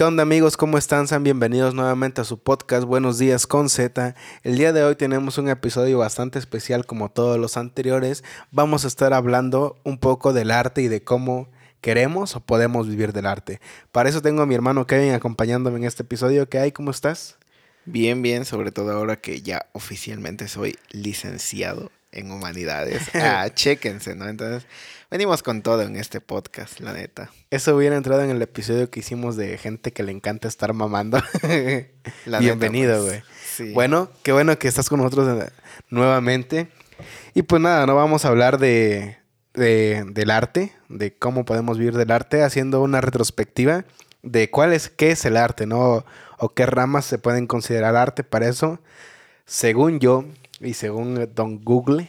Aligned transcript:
¿Qué 0.00 0.04
onda 0.04 0.22
amigos? 0.22 0.56
¿Cómo 0.56 0.78
están? 0.78 1.08
Sean 1.08 1.24
bienvenidos 1.24 1.74
nuevamente 1.74 2.22
a 2.22 2.24
su 2.24 2.38
podcast 2.38 2.84
Buenos 2.84 3.18
días 3.18 3.46
con 3.46 3.68
Z. 3.68 4.14
El 4.42 4.56
día 4.56 4.72
de 4.72 4.82
hoy 4.82 4.96
tenemos 4.96 5.36
un 5.36 5.50
episodio 5.50 5.98
bastante 5.98 6.38
especial 6.38 6.86
como 6.86 7.10
todos 7.10 7.38
los 7.38 7.58
anteriores. 7.58 8.24
Vamos 8.50 8.86
a 8.86 8.88
estar 8.88 9.12
hablando 9.12 9.78
un 9.84 9.98
poco 9.98 10.32
del 10.32 10.52
arte 10.52 10.80
y 10.80 10.88
de 10.88 11.04
cómo 11.04 11.50
queremos 11.82 12.34
o 12.34 12.40
podemos 12.40 12.88
vivir 12.88 13.12
del 13.12 13.26
arte. 13.26 13.60
Para 13.92 14.08
eso 14.08 14.22
tengo 14.22 14.40
a 14.40 14.46
mi 14.46 14.54
hermano 14.54 14.86
Kevin 14.86 15.12
acompañándome 15.12 15.76
en 15.76 15.84
este 15.84 16.02
episodio. 16.02 16.48
¿Qué 16.48 16.58
hay? 16.60 16.72
¿Cómo 16.72 16.90
estás? 16.90 17.36
Bien, 17.84 18.22
bien, 18.22 18.46
sobre 18.46 18.72
todo 18.72 18.92
ahora 18.92 19.20
que 19.20 19.42
ya 19.42 19.66
oficialmente 19.74 20.48
soy 20.48 20.78
licenciado 20.92 21.90
en 22.12 22.30
humanidades. 22.30 23.02
Ah, 23.14 23.48
chéquense, 23.54 24.14
¿no? 24.14 24.28
Entonces, 24.28 24.66
venimos 25.10 25.42
con 25.42 25.62
todo 25.62 25.82
en 25.82 25.96
este 25.96 26.20
podcast, 26.20 26.80
la 26.80 26.92
neta. 26.92 27.30
Eso 27.50 27.76
hubiera 27.76 27.96
entrado 27.96 28.22
en 28.22 28.30
el 28.30 28.42
episodio 28.42 28.90
que 28.90 29.00
hicimos 29.00 29.36
de 29.36 29.58
gente 29.58 29.92
que 29.92 30.02
le 30.02 30.12
encanta 30.12 30.48
estar 30.48 30.72
mamando. 30.72 31.22
Bienvenido, 32.40 33.04
pues. 33.04 33.24
güey. 33.58 33.72
Bueno, 33.72 34.10
qué 34.22 34.32
bueno 34.32 34.58
que 34.58 34.68
estás 34.68 34.88
con 34.88 35.00
nosotros 35.00 35.42
eh, 35.42 35.50
nuevamente. 35.88 36.68
Y 37.34 37.42
pues 37.42 37.62
nada, 37.62 37.86
no 37.86 37.94
vamos 37.94 38.24
a 38.24 38.28
hablar 38.28 38.58
de, 38.58 39.16
de, 39.54 40.04
del 40.08 40.30
arte, 40.30 40.72
de 40.88 41.14
cómo 41.14 41.44
podemos 41.44 41.78
vivir 41.78 41.96
del 41.96 42.10
arte, 42.10 42.42
haciendo 42.42 42.82
una 42.82 43.00
retrospectiva 43.00 43.84
de 44.22 44.50
cuál 44.50 44.72
es, 44.72 44.90
qué 44.90 45.12
es 45.12 45.24
el 45.24 45.36
arte, 45.36 45.66
¿no? 45.66 46.04
O 46.38 46.54
qué 46.54 46.66
ramas 46.66 47.04
se 47.04 47.18
pueden 47.18 47.46
considerar 47.46 47.96
arte. 47.96 48.24
Para 48.24 48.48
eso, 48.48 48.80
según 49.46 50.00
yo, 50.00 50.24
y 50.60 50.74
según 50.74 51.28
Don 51.34 51.62
Google, 51.64 52.08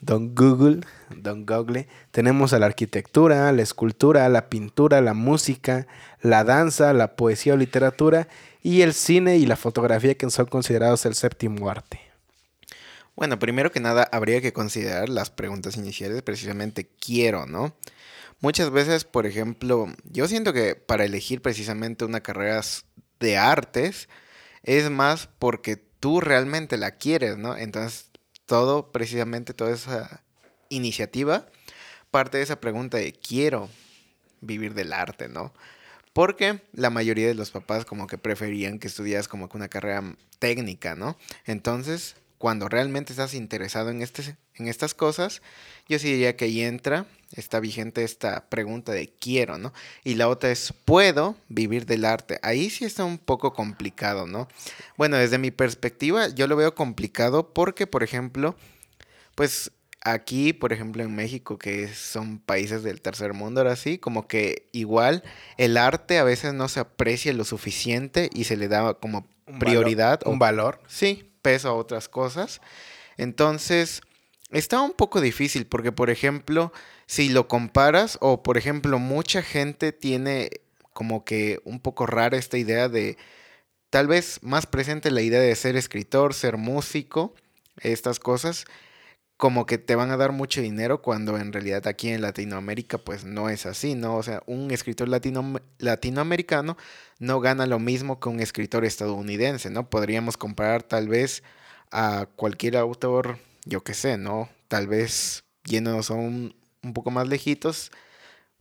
Don 0.00 0.34
Google, 0.34 0.80
Don 1.16 1.46
Google, 1.46 1.86
tenemos 2.10 2.52
a 2.52 2.58
la 2.58 2.66
arquitectura, 2.66 3.52
la 3.52 3.62
escultura, 3.62 4.28
la 4.28 4.48
pintura, 4.48 5.00
la 5.00 5.14
música, 5.14 5.86
la 6.20 6.42
danza, 6.42 6.92
la 6.92 7.14
poesía 7.14 7.54
o 7.54 7.56
literatura 7.56 8.26
y 8.62 8.82
el 8.82 8.94
cine 8.94 9.36
y 9.36 9.46
la 9.46 9.56
fotografía 9.56 10.16
que 10.16 10.28
son 10.28 10.46
considerados 10.46 11.06
el 11.06 11.14
séptimo 11.14 11.70
arte. 11.70 12.00
Bueno, 13.14 13.38
primero 13.38 13.70
que 13.70 13.78
nada 13.78 14.08
habría 14.10 14.40
que 14.40 14.52
considerar 14.52 15.08
las 15.08 15.30
preguntas 15.30 15.76
iniciales, 15.76 16.22
precisamente 16.22 16.88
quiero, 16.98 17.46
¿no? 17.46 17.76
Muchas 18.40 18.70
veces, 18.70 19.04
por 19.04 19.24
ejemplo, 19.26 19.86
yo 20.10 20.26
siento 20.26 20.52
que 20.52 20.74
para 20.74 21.04
elegir 21.04 21.42
precisamente 21.42 22.04
una 22.04 22.22
carrera 22.22 22.60
de 23.20 23.36
artes 23.36 24.08
es 24.64 24.90
más 24.90 25.28
porque 25.38 25.91
tú 26.02 26.20
realmente 26.20 26.78
la 26.78 26.96
quieres, 26.96 27.38
¿no? 27.38 27.56
Entonces, 27.56 28.10
todo, 28.44 28.90
precisamente 28.90 29.54
toda 29.54 29.70
esa 29.70 30.24
iniciativa 30.68 31.46
parte 32.10 32.38
de 32.38 32.42
esa 32.42 32.60
pregunta 32.60 32.98
de 32.98 33.12
quiero 33.12 33.70
vivir 34.40 34.74
del 34.74 34.92
arte, 34.92 35.28
¿no? 35.28 35.54
Porque 36.12 36.60
la 36.72 36.90
mayoría 36.90 37.28
de 37.28 37.36
los 37.36 37.52
papás 37.52 37.84
como 37.84 38.08
que 38.08 38.18
preferían 38.18 38.80
que 38.80 38.88
estudias 38.88 39.28
como 39.28 39.48
que 39.48 39.56
una 39.56 39.68
carrera 39.68 40.16
técnica, 40.40 40.96
¿no? 40.96 41.16
Entonces, 41.46 42.16
cuando 42.42 42.68
realmente 42.68 43.12
estás 43.12 43.34
interesado 43.34 43.90
en, 43.90 44.02
este, 44.02 44.36
en 44.56 44.66
estas 44.66 44.94
cosas, 44.94 45.42
yo 45.88 46.00
sí 46.00 46.10
diría 46.10 46.34
que 46.34 46.46
ahí 46.46 46.62
entra, 46.62 47.06
está 47.36 47.60
vigente 47.60 48.02
esta 48.02 48.48
pregunta 48.48 48.90
de 48.90 49.14
quiero, 49.20 49.58
¿no? 49.58 49.72
Y 50.02 50.16
la 50.16 50.26
otra 50.26 50.50
es, 50.50 50.74
¿puedo 50.84 51.36
vivir 51.48 51.86
del 51.86 52.04
arte? 52.04 52.40
Ahí 52.42 52.68
sí 52.68 52.84
está 52.84 53.04
un 53.04 53.18
poco 53.18 53.52
complicado, 53.52 54.26
¿no? 54.26 54.48
Bueno, 54.96 55.18
desde 55.18 55.38
mi 55.38 55.52
perspectiva, 55.52 56.30
yo 56.30 56.48
lo 56.48 56.56
veo 56.56 56.74
complicado 56.74 57.54
porque, 57.54 57.86
por 57.86 58.02
ejemplo, 58.02 58.56
pues 59.36 59.70
aquí, 60.00 60.52
por 60.52 60.72
ejemplo, 60.72 61.04
en 61.04 61.14
México, 61.14 61.58
que 61.58 61.94
son 61.94 62.40
países 62.40 62.82
del 62.82 63.00
tercer 63.00 63.34
mundo, 63.34 63.60
ahora 63.60 63.76
sí, 63.76 63.98
como 63.98 64.26
que 64.26 64.68
igual 64.72 65.22
el 65.58 65.76
arte 65.76 66.18
a 66.18 66.24
veces 66.24 66.54
no 66.54 66.66
se 66.66 66.80
aprecia 66.80 67.32
lo 67.34 67.44
suficiente 67.44 68.30
y 68.34 68.42
se 68.44 68.56
le 68.56 68.66
da 68.66 68.94
como 68.94 69.28
prioridad. 69.60 70.26
un 70.26 70.40
valor. 70.40 70.80
Sí, 70.88 71.31
peso 71.42 71.68
a 71.68 71.74
otras 71.74 72.08
cosas. 72.08 72.60
Entonces, 73.16 74.00
está 74.50 74.80
un 74.80 74.92
poco 74.92 75.20
difícil 75.20 75.66
porque, 75.66 75.92
por 75.92 76.10
ejemplo, 76.10 76.72
si 77.06 77.28
lo 77.28 77.48
comparas 77.48 78.18
o, 78.20 78.42
por 78.42 78.56
ejemplo, 78.56 78.98
mucha 78.98 79.42
gente 79.42 79.92
tiene 79.92 80.50
como 80.92 81.24
que 81.24 81.60
un 81.64 81.80
poco 81.80 82.06
rara 82.06 82.36
esta 82.36 82.58
idea 82.58 82.88
de, 82.88 83.16
tal 83.90 84.06
vez 84.06 84.38
más 84.42 84.66
presente 84.66 85.10
la 85.10 85.22
idea 85.22 85.40
de 85.40 85.54
ser 85.54 85.76
escritor, 85.76 86.34
ser 86.34 86.56
músico, 86.56 87.34
estas 87.80 88.18
cosas, 88.18 88.64
como 89.42 89.66
que 89.66 89.76
te 89.76 89.96
van 89.96 90.12
a 90.12 90.16
dar 90.16 90.30
mucho 90.30 90.60
dinero 90.60 91.02
cuando 91.02 91.36
en 91.36 91.52
realidad 91.52 91.88
aquí 91.88 92.10
en 92.10 92.22
Latinoamérica 92.22 92.98
pues 92.98 93.24
no 93.24 93.48
es 93.48 93.66
así, 93.66 93.96
¿no? 93.96 94.14
O 94.14 94.22
sea, 94.22 94.40
un 94.46 94.70
escritor 94.70 95.08
latino, 95.08 95.60
latinoamericano 95.78 96.76
no 97.18 97.40
gana 97.40 97.66
lo 97.66 97.80
mismo 97.80 98.20
que 98.20 98.28
un 98.28 98.38
escritor 98.38 98.84
estadounidense, 98.84 99.68
¿no? 99.68 99.90
Podríamos 99.90 100.36
comparar 100.36 100.84
tal 100.84 101.08
vez 101.08 101.42
a 101.90 102.28
cualquier 102.36 102.76
autor, 102.76 103.40
yo 103.64 103.82
qué 103.82 103.94
sé, 103.94 104.16
¿no? 104.16 104.48
Tal 104.68 104.86
vez 104.86 105.42
yéndonos 105.64 106.12
a 106.12 106.14
un, 106.14 106.54
un 106.84 106.92
poco 106.92 107.10
más 107.10 107.26
lejitos, 107.26 107.90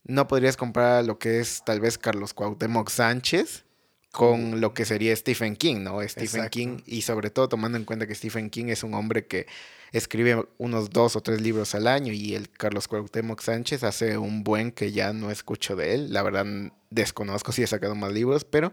no 0.03 0.27
podrías 0.27 0.57
comparar 0.57 1.05
lo 1.05 1.19
que 1.19 1.41
es 1.41 1.61
tal 1.63 1.79
vez 1.79 1.99
Carlos 1.99 2.33
Cuauhtémoc 2.33 2.89
Sánchez 2.89 3.65
con 4.11 4.59
lo 4.59 4.73
que 4.73 4.85
sería 4.85 5.15
Stephen 5.15 5.57
King, 5.57 5.83
¿no? 5.83 6.01
Stephen 6.01 6.49
King, 6.49 6.79
y 6.87 7.03
sobre 7.03 7.29
todo 7.29 7.49
tomando 7.49 7.77
en 7.77 7.85
cuenta 7.85 8.07
que 8.07 8.15
Stephen 8.15 8.49
King 8.49 8.69
es 8.69 8.81
un 8.81 8.95
hombre 8.95 9.27
que 9.27 9.45
escribe 9.91 10.45
unos 10.57 10.89
dos 10.89 11.15
o 11.15 11.21
tres 11.21 11.41
libros 11.41 11.75
al 11.75 11.87
año 11.87 12.13
y 12.13 12.35
el 12.35 12.49
Carlos 12.49 12.87
Cuauhtémoc 12.87 13.41
Sánchez 13.41 13.83
hace 13.83 14.17
un 14.17 14.43
buen 14.43 14.71
que 14.71 14.91
ya 14.91 15.13
no 15.13 15.31
escucho 15.31 15.75
de 15.75 15.95
él. 15.95 16.13
La 16.13 16.23
verdad 16.23 16.45
desconozco 16.89 17.51
si 17.51 17.63
ha 17.63 17.67
sacado 17.67 17.95
más 17.95 18.11
libros, 18.11 18.45
pero 18.45 18.71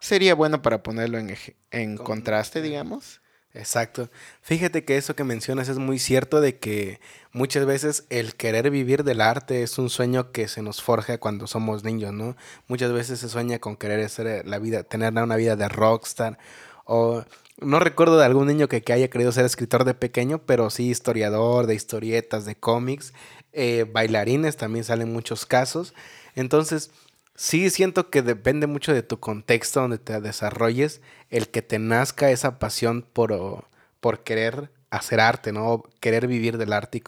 sería 0.00 0.34
bueno 0.34 0.62
para 0.62 0.82
ponerlo 0.82 1.18
en, 1.18 1.36
en 1.70 1.96
contraste, 1.96 2.62
digamos. 2.62 3.20
Exacto. 3.56 4.10
Fíjate 4.42 4.84
que 4.84 4.96
eso 4.96 5.14
que 5.14 5.22
mencionas 5.22 5.68
es 5.68 5.78
muy 5.78 6.00
cierto 6.00 6.40
de 6.40 6.58
que 6.58 7.00
muchas 7.30 7.64
veces 7.64 8.04
el 8.10 8.34
querer 8.34 8.68
vivir 8.70 9.04
del 9.04 9.20
arte 9.20 9.62
es 9.62 9.78
un 9.78 9.90
sueño 9.90 10.32
que 10.32 10.48
se 10.48 10.60
nos 10.60 10.82
forja 10.82 11.18
cuando 11.18 11.46
somos 11.46 11.84
niños, 11.84 12.12
¿no? 12.12 12.36
Muchas 12.66 12.90
veces 12.90 13.20
se 13.20 13.28
sueña 13.28 13.60
con 13.60 13.76
querer 13.76 14.08
ser 14.10 14.44
la 14.44 14.58
vida, 14.58 14.82
tener 14.82 15.12
una 15.12 15.36
vida 15.36 15.54
de 15.54 15.68
rockstar 15.68 16.36
o 16.84 17.24
no 17.58 17.78
recuerdo 17.78 18.18
de 18.18 18.24
algún 18.24 18.46
niño 18.46 18.68
que, 18.68 18.82
haya 18.92 19.08
querido 19.08 19.32
ser 19.32 19.44
escritor 19.44 19.84
de 19.84 19.94
pequeño, 19.94 20.38
pero 20.38 20.70
sí 20.70 20.90
historiador, 20.90 21.66
de 21.66 21.74
historietas, 21.74 22.44
de 22.44 22.56
cómics, 22.56 23.12
eh, 23.52 23.86
bailarines 23.90 24.56
también 24.56 24.84
salen 24.84 25.12
muchos 25.12 25.46
casos. 25.46 25.94
Entonces, 26.34 26.90
sí 27.36 27.70
siento 27.70 28.10
que 28.10 28.22
depende 28.22 28.66
mucho 28.66 28.92
de 28.92 29.02
tu 29.02 29.20
contexto 29.20 29.80
donde 29.80 29.98
te 29.98 30.20
desarrolles, 30.20 31.00
el 31.30 31.48
que 31.48 31.62
te 31.62 31.78
nazca 31.78 32.30
esa 32.30 32.58
pasión 32.58 33.02
por, 33.02 33.66
por 34.00 34.24
querer 34.24 34.70
hacer 34.90 35.20
arte, 35.20 35.52
¿no? 35.52 35.84
Querer 36.00 36.26
vivir 36.26 36.58
del 36.58 36.72
arte 36.72 37.02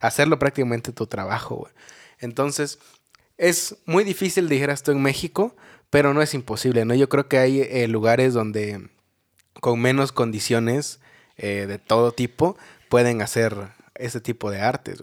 hacerlo 0.00 0.38
prácticamente 0.38 0.92
tu 0.92 1.06
trabajo, 1.06 1.68
Entonces, 2.18 2.78
es 3.38 3.76
muy 3.84 4.04
difícil, 4.04 4.48
dijeras 4.48 4.82
tú, 4.82 4.92
en 4.92 5.02
México, 5.02 5.54
pero 5.90 6.14
no 6.14 6.22
es 6.22 6.32
imposible, 6.34 6.84
¿no? 6.84 6.94
Yo 6.94 7.08
creo 7.08 7.28
que 7.28 7.38
hay 7.38 7.60
eh, 7.60 7.88
lugares 7.88 8.32
donde 8.32 8.88
con 9.60 9.80
menos 9.80 10.12
condiciones 10.12 11.00
eh, 11.36 11.66
de 11.66 11.78
todo 11.78 12.12
tipo 12.12 12.56
pueden 12.88 13.22
hacer 13.22 13.54
ese 13.94 14.20
tipo 14.20 14.50
de 14.50 14.60
artes. 14.60 15.02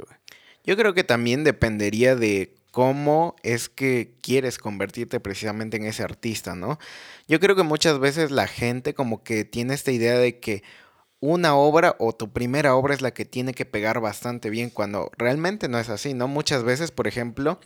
Yo 0.64 0.78
creo 0.78 0.94
que 0.94 1.04
también 1.04 1.44
dependería 1.44 2.16
de 2.16 2.56
cómo 2.72 3.36
es 3.44 3.70
que 3.70 4.16
quieres 4.22 4.58
convertirte 4.58 5.20
precisamente 5.20 5.78
en 5.78 5.86
ese 5.86 6.04
artista, 6.04 6.56
¿no? 6.56 6.80
Yo 7.28 7.40
creo 7.40 7.56
que 7.56 7.64
muchas 7.64 8.00
veces 8.00 8.32
la 8.32 8.48
gente 8.48 8.94
como 8.94 9.24
que 9.24 9.46
tiene 9.46 9.74
esta 9.74 9.92
idea 9.92 10.18
de 10.18 10.40
que 10.40 10.64
una 11.20 11.56
obra 11.56 11.96
o 12.00 12.14
tu 12.14 12.34
primera 12.34 12.76
obra 12.76 12.94
es 12.94 13.02
la 13.02 13.14
que 13.14 13.26
tiene 13.26 13.54
que 13.54 13.66
pegar 13.66 14.00
bastante 14.00 14.50
bien 14.50 14.70
cuando 14.70 15.12
realmente 15.18 15.70
no 15.70 15.80
es 15.80 15.90
así, 15.90 16.14
¿no? 16.14 16.28
Muchas 16.28 16.64
veces, 16.64 16.92
por 16.92 17.08
ejemplo, 17.08 17.60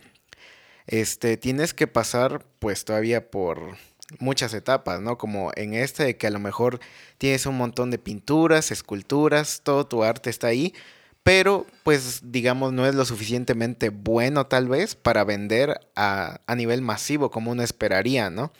este 0.86 1.36
tienes 1.36 1.74
que 1.74 1.86
pasar 1.86 2.44
pues 2.58 2.84
todavía 2.84 3.30
por 3.30 3.76
muchas 4.18 4.54
etapas, 4.54 5.00
¿no? 5.00 5.18
Como 5.18 5.52
en 5.56 5.74
este 5.74 6.04
de 6.04 6.16
que 6.16 6.26
a 6.26 6.30
lo 6.30 6.38
mejor 6.38 6.80
tienes 7.18 7.46
un 7.46 7.56
montón 7.56 7.90
de 7.90 7.98
pinturas, 7.98 8.70
esculturas, 8.70 9.60
todo 9.62 9.86
tu 9.86 10.02
arte 10.04 10.30
está 10.30 10.48
ahí, 10.48 10.74
pero 11.22 11.66
pues 11.82 12.20
digamos 12.24 12.72
no 12.72 12.86
es 12.86 12.94
lo 12.94 13.04
suficientemente 13.04 13.90
bueno 13.90 14.46
tal 14.46 14.68
vez 14.68 14.94
para 14.94 15.24
vender 15.24 15.80
a, 15.94 16.40
a 16.46 16.54
nivel 16.54 16.80
masivo 16.80 17.30
como 17.30 17.50
uno 17.50 17.62
esperaría, 17.62 18.30
¿no? 18.30 18.52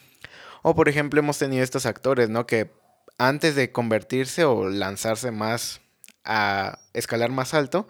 O 0.62 0.74
por 0.74 0.88
ejemplo 0.88 1.20
hemos 1.20 1.38
tenido 1.38 1.64
estos 1.64 1.86
actores, 1.86 2.28
¿no? 2.28 2.46
Que 2.46 2.70
antes 3.16 3.54
de 3.54 3.72
convertirse 3.72 4.44
o 4.44 4.68
lanzarse 4.68 5.30
más 5.30 5.80
a 6.24 6.78
escalar 6.92 7.30
más 7.30 7.54
alto, 7.54 7.88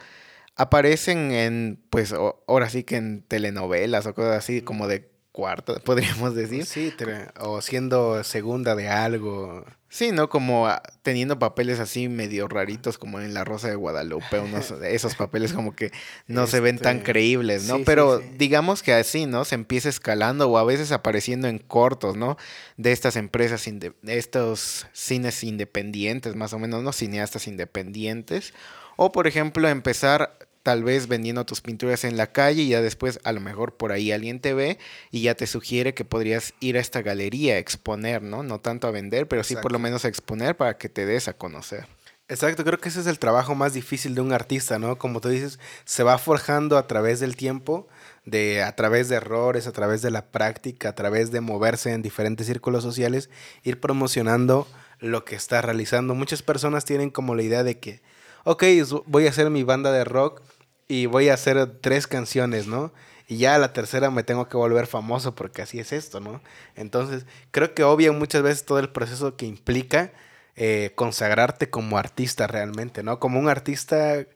aparecen 0.57 1.33
en, 1.33 1.83
pues 1.91 2.13
ahora 2.13 2.71
sí 2.71 2.85
que 2.85 2.97
en 2.97 3.23
telenovelas 3.23 4.07
o 4.07 4.15
cosas 4.15 4.37
así 4.37 4.63
como 4.63 4.87
de 4.89 5.11
cuarta, 5.39 5.75
podríamos 5.85 6.35
decir. 6.35 6.67
Sí, 6.67 6.93
o 7.39 7.63
siendo 7.63 8.25
segunda 8.25 8.75
de 8.75 8.89
algo. 8.89 9.65
Sí, 9.89 10.11
¿no? 10.11 10.29
Como 10.29 10.67
ah, 10.67 10.83
teniendo 11.03 11.39
papeles 11.39 11.79
así 11.79 12.09
medio 12.09 12.49
raritos 12.49 12.99
como 12.99 13.21
en 13.21 13.33
La 13.35 13.45
Rosa 13.45 13.69
de 13.69 13.77
Guadalupe, 13.77 14.41
unos 14.41 14.73
esos 14.83 15.15
papeles 15.15 15.53
como 15.53 15.77
que 15.77 15.93
no 16.27 16.49
se 16.49 16.59
ven 16.59 16.79
tan 16.81 16.97
Este, 16.99 17.13
creíbles, 17.13 17.69
¿no? 17.69 17.77
sí, 17.77 17.83
Pero 17.87 18.19
sí. 18.19 18.25
digamos 18.37 18.83
que 18.83 18.93
así, 18.95 19.27
¿no? 19.27 19.45
Se 19.45 19.55
empieza 19.55 19.89
escalando 19.89 20.49
o 20.51 20.59
a 20.59 20.65
veces 20.65 20.91
apareciendo 20.91 21.47
en 21.47 21.59
cortos, 21.61 22.17
¿no? 22.17 22.37
De 22.77 22.91
estas 22.91 23.15
empresas, 23.15 23.65
de 23.65 23.93
estos 24.03 24.89
cines 24.93 25.45
independientes, 25.45 26.35
más 26.35 26.53
o 26.53 26.59
menos, 26.59 26.83
¿no? 26.83 26.93
Cineastas 26.93 27.47
independientes. 27.47 28.55
O, 28.97 29.13
por 29.13 29.29
ejemplo, 29.29 29.69
empezar 29.69 30.37
tal 30.69 30.85
vez 30.85 31.09
vendiendo 31.09 31.47
tus 31.47 31.63
pinturas 31.63 32.05
en 32.05 32.19
la 32.19 32.27
calle 32.27 32.61
y 32.61 32.69
ya 32.69 32.83
después 32.83 33.21
a 33.25 33.33
lo 33.33 33.41
mejor 33.41 33.79
por 33.79 33.91
ahí 33.91 34.13
alguien 34.13 34.39
te 34.39 34.53
ve 34.53 34.77
y 35.11 35.23
ya 35.23 35.35
te 35.35 35.47
sugiere 35.47 35.95
que 35.95 36.05
podrías 36.05 36.53
ir 36.61 36.77
a 36.77 36.81
esta 36.81 37.01
galería 37.01 37.55
a 37.55 37.57
exponer, 37.57 38.21
¿no? 38.21 38.43
No 38.43 38.61
tanto 38.61 38.87
a 38.87 38.91
vender, 38.91 39.27
pero 39.29 39.43
sí 39.45 39.57
por 39.57 39.73
lo 39.73 39.79
menos 39.79 40.05
a 40.05 40.09
exponer 40.09 40.59
para 40.59 40.77
que 40.77 40.91
te 40.91 41.07
des 41.07 41.27
a 41.27 41.33
conocer. 41.33 41.87
Exacto, 42.29 42.65
creo 42.65 42.79
que 42.79 42.91
ese 42.91 43.01
es 43.01 43.07
el 43.07 43.19
trabajo 43.19 43.55
más 43.55 43.73
difícil 43.73 44.15
de 44.15 44.21
un 44.21 44.31
artista, 44.31 44.79
¿no? 44.79 44.99
Como 44.99 45.23
tú 45.23 45.31
dices, 45.31 45.59
se 45.87 46.03
va 46.03 46.19
forjando 46.19 46.77
a 46.77 46.87
través 46.87 47.19
del 47.19 47.35
tiempo, 47.35 47.89
de, 48.27 48.63
a 48.63 48.77
través 48.77 49.09
de 49.09 49.17
errores, 49.17 49.67
a 49.67 49.73
través 49.73 50.03
de 50.03 50.11
la 50.11 50.27
práctica, 50.27 50.91
a 50.91 50.95
través 50.95 51.31
de 51.31 51.41
moverse 51.41 51.95
en 51.95 52.03
diferentes 52.03 52.47
círculos 52.47 52.83
sociales, 52.83 53.31
ir 53.63 53.81
promocionando 53.81 54.69
lo 54.99 55.25
que 55.25 55.35
está 55.35 55.63
realizando. 55.63 56.15
Muchas 56.15 56.43
personas 56.43 56.85
tienen 56.85 57.09
como 57.09 57.35
la 57.35 57.43
idea 57.43 57.65
de 57.65 57.79
que, 57.79 58.03
ok, 58.45 58.65
voy 59.07 59.27
a 59.27 59.31
hacer 59.31 59.49
mi 59.49 59.63
banda 59.63 59.93
de 59.93 60.05
rock 60.05 60.43
y 60.89 61.07
voy 61.07 61.29
a 61.29 61.35
hacer 61.35 61.81
tres 61.81 62.07
canciones, 62.07 62.67
¿no? 62.67 62.93
Y 63.29 63.37
ya 63.39 63.55
a 63.55 63.59
la 63.59 63.75
tercera 63.75 64.11
me 64.11 64.23
tengo 64.23 64.49
que 64.49 64.57
volver 64.57 64.87
famoso 64.87 65.35
porque 65.35 65.63
así 65.63 65.79
es 65.79 65.93
esto, 65.93 66.21
¿no? 66.21 66.41
Entonces, 66.77 67.27
creo 67.51 67.75
que 67.75 67.85
obvian 67.85 68.19
muchas 68.19 68.43
veces 68.43 68.65
todo 68.65 68.79
el 68.79 68.91
proceso 68.91 69.37
que 69.37 69.47
implica 69.47 70.13
eh, 70.57 70.93
consagrarte 70.97 71.71
como 71.71 71.99
artista 71.99 72.47
realmente, 72.47 73.03
¿no? 73.03 73.21
Como 73.21 73.39
un 73.39 73.49
artista 73.49 74.27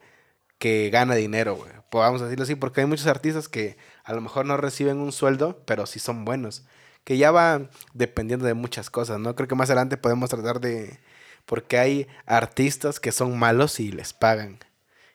que 0.59 0.91
gana 0.91 1.15
dinero, 1.17 1.57
güey. 1.57 1.73
Podamos 1.91 2.21
decirlo 2.21 2.45
así, 2.45 2.55
porque 2.55 2.83
hay 2.83 2.87
muchos 2.87 3.09
artistas 3.09 3.49
que 3.49 3.77
a 4.05 4.13
lo 4.13 4.21
mejor 4.21 4.47
no 4.47 4.57
reciben 4.57 4.99
un 4.99 5.11
sueldo, 5.13 5.63
pero 5.67 5.87
sí 5.87 5.99
son 5.99 6.25
buenos. 6.25 6.65
Que 7.05 7.19
ya 7.19 7.33
va 7.33 7.69
dependiendo 7.95 8.47
de 8.47 8.55
muchas 8.55 8.91
cosas, 8.91 9.19
¿no? 9.19 9.35
Creo 9.35 9.49
que 9.49 9.57
más 9.57 9.71
adelante 9.71 9.97
podemos 9.97 10.31
tratar 10.31 10.61
de... 10.61 11.01
Porque 11.47 11.79
hay 11.79 12.07
artistas 12.27 13.01
que 13.01 13.11
son 13.11 13.39
malos 13.39 13.81
y 13.81 13.91
les 13.91 14.13
pagan. 14.13 14.61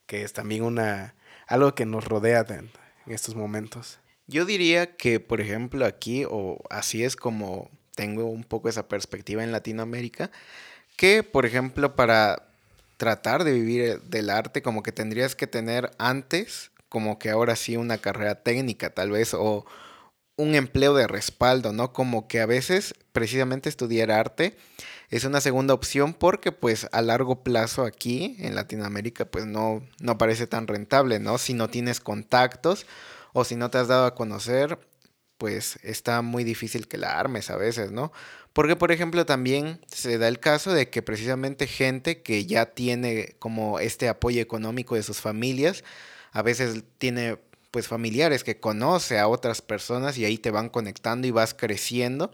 Que 0.07 0.23
es 0.23 0.33
también 0.33 0.63
una... 0.63 1.15
Algo 1.47 1.73
que 1.75 1.85
nos 1.85 2.05
rodea 2.05 2.44
de- 2.44 2.55
en 2.55 2.69
estos 3.07 3.35
momentos. 3.35 3.99
Yo 4.27 4.45
diría 4.45 4.97
que, 4.97 5.19
por 5.19 5.39
ejemplo, 5.39 5.85
aquí, 5.85 6.25
o 6.29 6.59
así 6.69 7.03
es 7.03 7.15
como 7.15 7.69
tengo 7.95 8.25
un 8.25 8.44
poco 8.44 8.69
esa 8.69 8.88
perspectiva 8.88 9.44
en 9.44 9.51
Latinoamérica, 9.51 10.29
que, 10.97 11.23
por 11.23 11.45
ejemplo, 11.45 11.95
para 11.95 12.44
tratar 12.97 13.44
de 13.44 13.53
vivir 13.53 14.01
del 14.01 14.29
arte, 14.29 14.61
como 14.61 14.83
que 14.83 14.91
tendrías 14.91 15.35
que 15.35 15.47
tener 15.47 15.91
antes, 15.97 16.71
como 16.89 17.19
que 17.19 17.29
ahora 17.29 17.55
sí, 17.55 17.77
una 17.77 17.97
carrera 17.99 18.35
técnica, 18.44 18.89
tal 18.89 19.11
vez, 19.11 19.33
o 19.33 19.65
un 20.35 20.53
empleo 20.55 20.94
de 20.94 21.07
respaldo, 21.07 21.73
¿no? 21.73 21.94
Como 21.94 22.27
que 22.27 22.41
a 22.41 22.45
veces 22.45 22.94
precisamente 23.11 23.69
estudiar 23.69 24.11
arte 24.11 24.55
es 25.09 25.24
una 25.24 25.42
segunda 25.42 25.74
opción 25.74 26.13
porque 26.13 26.51
pues 26.51 26.88
a 26.92 27.01
largo 27.01 27.44
plazo 27.44 27.83
aquí 27.83 28.36
en 28.39 28.56
Latinoamérica 28.56 29.25
pues 29.25 29.45
no, 29.45 29.83
no 30.00 30.18
parece 30.18 30.48
tan 30.48 30.68
rentable, 30.68 31.19
¿no? 31.19 31.38
Si 31.38 31.54
no 31.54 31.69
tienes 31.69 32.00
contactos 32.00 32.86
o 33.33 33.45
si 33.45 33.56
no 33.56 33.69
te 33.69 33.77
has 33.77 33.88
dado 33.88 34.06
a 34.06 34.15
conocer, 34.15 34.80
pues 35.38 35.80
está 35.83 36.21
muy 36.21 36.44
difícil 36.44 36.88
que 36.88 36.98
la 36.98 37.19
armes 37.19 37.50
a 37.50 37.57
veces, 37.57 37.92
¿no? 37.92 38.12
Porque, 38.54 38.75
por 38.75 38.92
ejemplo, 38.92 39.25
también 39.25 39.80
se 39.88 40.18
da 40.18 40.27
el 40.27 40.39
caso 40.39 40.74
de 40.74 40.89
que 40.89 41.04
precisamente 41.04 41.68
gente 41.68 42.24
que 42.24 42.45
ya 42.45 42.65
tiene 42.65 43.36
como 43.38 43.80
este 43.80 44.09
apoyo 44.09 44.42
económico 44.42 44.95
de 44.95 45.04
sus 45.04 45.21
familias, 45.21 45.83
a 46.31 46.42
veces 46.42 46.83
tiene 46.98 47.38
pues 47.69 47.88
familiares 47.88 48.44
que 48.44 48.59
conoce 48.59 49.19
a 49.19 49.27
otras 49.27 49.62
personas 49.62 50.18
y 50.18 50.25
ahí 50.25 50.39
te 50.39 50.50
van 50.50 50.69
conectando 50.69 51.27
y 51.27 51.31
vas 51.31 51.54
creciendo. 51.54 52.31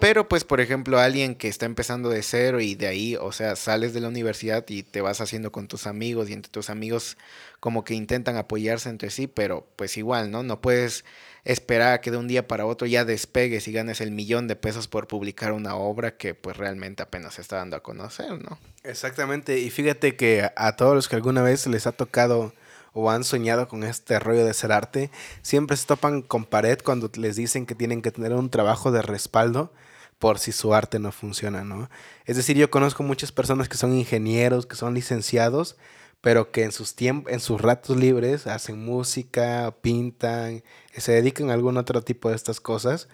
Pero 0.00 0.28
pues, 0.28 0.44
por 0.44 0.60
ejemplo, 0.60 0.98
alguien 0.98 1.34
que 1.34 1.48
está 1.48 1.64
empezando 1.66 2.08
de 2.08 2.22
cero 2.22 2.60
y 2.60 2.74
de 2.74 2.86
ahí, 2.86 3.16
o 3.16 3.32
sea, 3.32 3.56
sales 3.56 3.94
de 3.94 4.00
la 4.00 4.08
universidad 4.08 4.64
y 4.68 4.82
te 4.82 5.00
vas 5.00 5.20
haciendo 5.20 5.52
con 5.52 5.68
tus 5.68 5.86
amigos 5.86 6.28
y 6.28 6.32
entre 6.32 6.50
tus 6.50 6.70
amigos 6.70 7.16
como 7.60 7.84
que 7.84 7.94
intentan 7.94 8.36
apoyarse 8.36 8.88
entre 8.88 9.10
sí, 9.10 9.26
pero 9.26 9.66
pues 9.76 9.96
igual, 9.96 10.30
¿no? 10.30 10.42
No 10.42 10.60
puedes 10.60 11.04
esperar 11.44 11.94
a 11.94 12.00
que 12.00 12.10
de 12.10 12.16
un 12.16 12.28
día 12.28 12.46
para 12.48 12.66
otro 12.66 12.86
ya 12.86 13.04
despegues 13.04 13.68
y 13.68 13.72
ganes 13.72 14.00
el 14.00 14.10
millón 14.10 14.48
de 14.48 14.56
pesos 14.56 14.88
por 14.88 15.06
publicar 15.06 15.52
una 15.52 15.76
obra 15.76 16.16
que 16.16 16.34
pues 16.34 16.56
realmente 16.56 17.02
apenas 17.02 17.34
se 17.34 17.42
está 17.42 17.56
dando 17.56 17.76
a 17.76 17.82
conocer, 17.82 18.42
¿no? 18.42 18.58
Exactamente, 18.82 19.58
y 19.58 19.70
fíjate 19.70 20.16
que 20.16 20.42
a, 20.42 20.52
a 20.56 20.76
todos 20.76 20.94
los 20.94 21.08
que 21.08 21.16
alguna 21.16 21.42
vez 21.42 21.66
les 21.66 21.86
ha 21.86 21.92
tocado 21.92 22.52
o 22.92 23.10
han 23.10 23.24
soñado 23.24 23.68
con 23.68 23.84
este 23.84 24.18
rollo 24.18 24.44
de 24.44 24.54
ser 24.54 24.72
arte, 24.72 25.10
siempre 25.42 25.76
se 25.76 25.86
topan 25.86 26.22
con 26.22 26.44
pared 26.44 26.78
cuando 26.84 27.10
les 27.14 27.36
dicen 27.36 27.66
que 27.66 27.74
tienen 27.74 28.02
que 28.02 28.10
tener 28.10 28.32
un 28.32 28.50
trabajo 28.50 28.90
de 28.92 29.02
respaldo 29.02 29.72
por 30.18 30.38
si 30.38 30.52
su 30.52 30.74
arte 30.74 30.98
no 30.98 31.12
funciona, 31.12 31.64
¿no? 31.64 31.88
Es 32.26 32.36
decir, 32.36 32.56
yo 32.56 32.70
conozco 32.70 33.02
muchas 33.02 33.32
personas 33.32 33.68
que 33.68 33.78
son 33.78 33.94
ingenieros, 33.94 34.66
que 34.66 34.76
son 34.76 34.94
licenciados, 34.94 35.76
pero 36.20 36.52
que 36.52 36.64
en 36.64 36.72
sus 36.72 36.94
en 37.00 37.40
sus 37.40 37.60
ratos 37.60 37.96
libres 37.96 38.46
hacen 38.46 38.84
música, 38.84 39.74
pintan, 39.80 40.62
se 40.96 41.12
dedican 41.12 41.50
a 41.50 41.54
algún 41.54 41.78
otro 41.78 42.02
tipo 42.02 42.28
de 42.28 42.36
estas 42.36 42.60
cosas. 42.60 43.08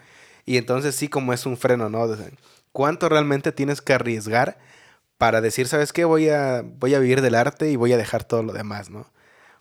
Y 0.45 0.57
entonces 0.57 0.95
sí 0.95 1.07
como 1.07 1.33
es 1.33 1.45
un 1.45 1.57
freno, 1.57 1.89
¿no? 1.89 2.07
¿Cuánto 2.73 3.09
realmente 3.09 3.51
tienes 3.53 3.81
que 3.81 3.93
arriesgar 3.93 4.59
para 5.17 5.41
decir, 5.41 5.67
¿sabes 5.67 5.93
qué? 5.93 6.05
Voy 6.05 6.29
a, 6.29 6.63
voy 6.63 6.93
a 6.93 6.99
vivir 6.99 7.21
del 7.21 7.35
arte 7.35 7.71
y 7.71 7.75
voy 7.77 7.93
a 7.93 7.97
dejar 7.97 8.23
todo 8.25 8.43
lo 8.43 8.53
demás, 8.53 8.89
¿no? 8.89 9.07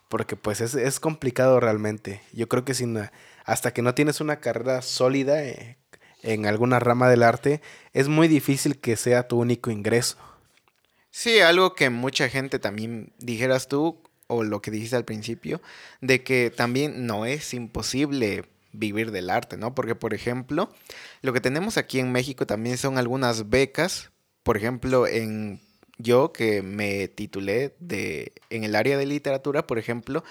Porque 0.09 0.37
pues 0.37 0.61
es, 0.61 0.75
es 0.75 1.01
complicado 1.01 1.59
realmente. 1.61 2.21
Yo 2.33 2.49
creo 2.49 2.65
que 2.65 2.75
sin, 2.75 2.99
hasta 3.45 3.73
que 3.73 3.83
no 3.83 3.95
tienes 3.95 4.21
una 4.21 4.41
carrera 4.41 4.83
sólida 4.83 5.43
eh, 5.43 5.79
en 6.23 6.47
alguna 6.47 6.79
rama 6.79 7.09
del 7.09 7.23
arte, 7.23 7.61
es 7.93 8.09
muy 8.09 8.29
difícil 8.29 8.79
que 8.79 8.97
sea 8.97 9.29
tu 9.29 9.39
único 9.39 9.71
ingreso. 9.71 10.17
Sí, 11.11 11.41
algo 11.41 11.75
que 11.75 11.89
mucha 11.89 12.29
gente 12.29 12.59
también 12.59 13.13
dijeras 13.19 13.69
tú, 13.69 14.03
o 14.27 14.43
lo 14.43 14.61
que 14.61 14.71
dijiste 14.71 14.97
al 14.97 15.05
principio, 15.05 15.63
de 16.01 16.23
que 16.23 16.53
también 16.55 17.07
no 17.07 17.25
es 17.25 17.55
imposible 17.55 18.45
vivir 18.73 19.13
del 19.13 19.31
arte, 19.31 19.57
¿no? 19.57 19.75
Porque, 19.75 19.95
por 19.95 20.13
ejemplo, 20.13 20.71
lo 21.23 21.33
que 21.33 21.41
tenemos 21.41 21.79
aquí 21.79 22.01
en 22.01 22.13
México 22.13 22.47
también 22.47 22.77
son 22.77 22.99
algunas 22.99 23.49
becas, 23.49 24.11
por 24.43 24.57
ejemplo, 24.57 25.07
en 25.07 25.61
yo 25.99 26.33
que 26.33 26.63
me 26.63 27.09
titulé 27.09 27.75
de, 27.79 28.33
en 28.51 28.65
el 28.65 28.75
área 28.75 28.99
de 28.99 29.07
literatura, 29.07 29.67
por 29.67 29.79
ejemplo, 29.79 30.25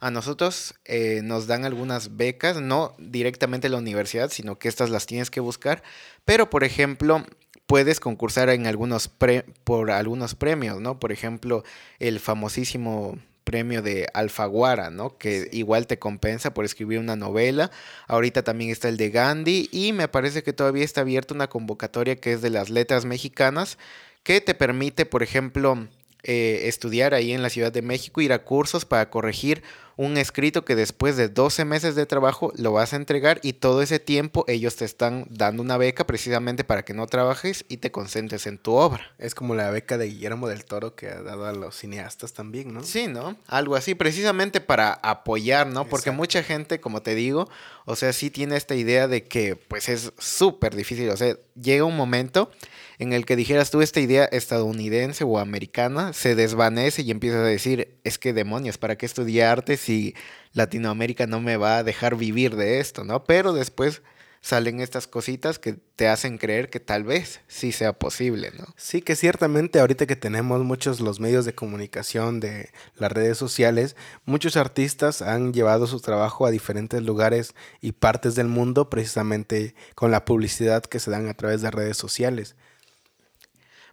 a 0.00 0.10
nosotros 0.10 0.74
eh, 0.84 1.20
nos 1.22 1.46
dan 1.46 1.64
algunas 1.64 2.16
becas, 2.16 2.60
no 2.60 2.94
directamente 2.98 3.68
la 3.68 3.78
universidad, 3.78 4.30
sino 4.30 4.58
que 4.58 4.68
estas 4.68 4.90
las 4.90 5.06
tienes 5.06 5.30
que 5.30 5.40
buscar, 5.40 5.82
pero, 6.24 6.50
por 6.50 6.64
ejemplo, 6.64 7.24
puedes 7.66 8.00
concursar 8.00 8.48
en 8.50 8.66
algunos 8.66 9.06
pre- 9.08 9.44
por 9.64 9.92
algunos 9.92 10.34
premios, 10.34 10.80
¿no? 10.80 10.98
Por 10.98 11.12
ejemplo, 11.12 11.62
el 12.00 12.18
famosísimo 12.18 13.16
premio 13.44 13.80
de 13.82 14.08
Alfaguara, 14.12 14.90
¿no? 14.90 15.18
Que 15.18 15.48
igual 15.52 15.86
te 15.86 15.98
compensa 15.98 16.52
por 16.52 16.64
escribir 16.64 16.98
una 16.98 17.16
novela. 17.16 17.70
Ahorita 18.08 18.42
también 18.42 18.70
está 18.70 18.88
el 18.88 18.96
de 18.96 19.10
Gandhi 19.10 19.68
y 19.72 19.92
me 19.92 20.08
parece 20.08 20.42
que 20.42 20.52
todavía 20.52 20.84
está 20.84 21.02
abierta 21.02 21.34
una 21.34 21.48
convocatoria 21.48 22.16
que 22.16 22.32
es 22.32 22.42
de 22.42 22.50
las 22.50 22.70
letras 22.70 23.04
mexicanas 23.04 23.78
que 24.22 24.40
te 24.40 24.54
permite, 24.54 25.06
por 25.06 25.22
ejemplo, 25.22 25.88
eh, 26.22 26.68
estudiar 26.68 27.14
ahí 27.14 27.32
en 27.32 27.42
la 27.42 27.50
Ciudad 27.50 27.72
de 27.72 27.82
México, 27.82 28.20
ir 28.20 28.32
a 28.32 28.44
cursos 28.44 28.84
para 28.84 29.10
corregir 29.10 29.62
un 29.96 30.16
escrito 30.16 30.64
que 30.64 30.74
después 30.74 31.16
de 31.16 31.28
12 31.28 31.64
meses 31.64 31.94
de 31.94 32.06
trabajo 32.06 32.52
lo 32.56 32.72
vas 32.72 32.92
a 32.92 32.96
entregar 32.96 33.40
y 33.42 33.54
todo 33.54 33.82
ese 33.82 33.98
tiempo 33.98 34.44
ellos 34.48 34.76
te 34.76 34.84
están 34.84 35.26
dando 35.30 35.62
una 35.62 35.76
beca 35.76 36.06
precisamente 36.06 36.64
para 36.64 36.84
que 36.84 36.94
no 36.94 37.06
trabajes 37.06 37.64
y 37.68 37.78
te 37.78 37.90
concentres 37.90 38.46
en 38.46 38.58
tu 38.58 38.72
obra. 38.72 39.12
Es 39.18 39.34
como 39.34 39.54
la 39.54 39.70
beca 39.70 39.98
de 39.98 40.06
Guillermo 40.06 40.48
del 40.48 40.64
Toro 40.64 40.94
que 40.94 41.08
ha 41.08 41.22
dado 41.22 41.46
a 41.46 41.52
los 41.52 41.76
cineastas 41.76 42.32
también, 42.32 42.72
¿no? 42.72 42.82
Sí, 42.82 43.06
¿no? 43.06 43.36
Algo 43.46 43.76
así, 43.76 43.94
precisamente 43.94 44.60
para 44.60 44.92
apoyar, 44.92 45.66
¿no? 45.66 45.84
Porque 45.84 46.10
Exacto. 46.10 46.16
mucha 46.18 46.42
gente, 46.42 46.80
como 46.80 47.02
te 47.02 47.14
digo, 47.14 47.48
o 47.84 47.96
sea, 47.96 48.12
sí 48.12 48.30
tiene 48.30 48.56
esta 48.56 48.74
idea 48.74 49.08
de 49.08 49.24
que 49.24 49.56
pues 49.56 49.88
es 49.88 50.12
súper 50.18 50.74
difícil, 50.74 51.10
o 51.10 51.16
sea, 51.16 51.36
llega 51.60 51.84
un 51.84 51.96
momento 51.96 52.50
en 52.98 53.12
el 53.12 53.26
que 53.26 53.36
dijeras 53.36 53.70
tú 53.70 53.80
esta 53.80 54.00
idea 54.00 54.24
estadounidense 54.26 55.24
o 55.24 55.38
americana 55.38 56.12
se 56.12 56.34
desvanece 56.34 57.02
y 57.02 57.10
empiezas 57.10 57.40
a 57.40 57.46
decir, 57.46 57.96
es 58.04 58.18
que 58.18 58.32
demonios, 58.32 58.78
¿para 58.78 58.96
qué 58.96 59.06
estudiar 59.06 59.50
arte 59.50 59.76
si 59.76 60.14
Latinoamérica 60.52 61.26
no 61.26 61.40
me 61.40 61.56
va 61.56 61.78
a 61.78 61.84
dejar 61.84 62.16
vivir 62.16 62.56
de 62.56 62.80
esto, 62.80 63.04
¿no? 63.04 63.24
Pero 63.24 63.52
después 63.52 64.02
salen 64.42 64.80
estas 64.80 65.06
cositas 65.06 65.60
que 65.60 65.72
te 65.72 66.08
hacen 66.08 66.36
creer 66.36 66.68
que 66.68 66.80
tal 66.80 67.04
vez 67.04 67.40
sí 67.46 67.70
sea 67.70 67.92
posible, 67.92 68.50
¿no? 68.58 68.66
Sí, 68.76 69.00
que 69.00 69.14
ciertamente 69.14 69.78
ahorita 69.78 70.06
que 70.06 70.16
tenemos 70.16 70.62
muchos 70.64 71.00
los 71.00 71.20
medios 71.20 71.44
de 71.44 71.54
comunicación 71.54 72.40
de 72.40 72.70
las 72.96 73.12
redes 73.12 73.38
sociales, 73.38 73.94
muchos 74.24 74.56
artistas 74.56 75.22
han 75.22 75.52
llevado 75.52 75.86
su 75.86 76.00
trabajo 76.00 76.44
a 76.44 76.50
diferentes 76.50 77.02
lugares 77.02 77.54
y 77.80 77.92
partes 77.92 78.34
del 78.34 78.48
mundo 78.48 78.90
precisamente 78.90 79.76
con 79.94 80.10
la 80.10 80.24
publicidad 80.24 80.82
que 80.82 80.98
se 80.98 81.12
dan 81.12 81.28
a 81.28 81.34
través 81.34 81.62
de 81.62 81.70
redes 81.70 81.96
sociales. 81.96 82.56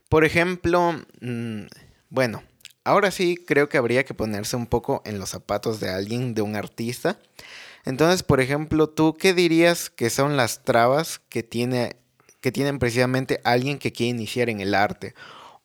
Por 0.09 0.25
ejemplo, 0.25 0.93
mm, 1.21 1.67
bueno, 2.09 2.41
ahora 2.83 3.11
sí 3.11 3.37
creo 3.37 3.69
que 3.69 3.77
habría 3.77 4.03
que 4.03 4.15
ponerse 4.15 4.55
un 4.55 4.65
poco 4.65 5.03
en 5.05 5.19
los 5.19 5.29
zapatos 5.29 5.79
de 5.79 5.89
alguien, 5.89 6.33
de 6.33 6.41
un 6.41 6.55
artista. 6.55 7.19
Entonces, 7.85 8.23
por 8.23 8.41
ejemplo, 8.41 8.89
¿tú 8.89 9.15
qué 9.17 9.33
dirías 9.33 9.89
que 9.89 10.09
son 10.09 10.37
las 10.37 10.63
trabas 10.63 11.19
que 11.29 11.43
tiene 11.43 11.97
que 12.41 12.51
tienen 12.51 12.79
precisamente 12.79 13.41
alguien 13.43 13.79
que 13.79 13.91
quiere 13.91 14.11
iniciar 14.11 14.49
en 14.49 14.61
el 14.61 14.73
arte? 14.73 15.13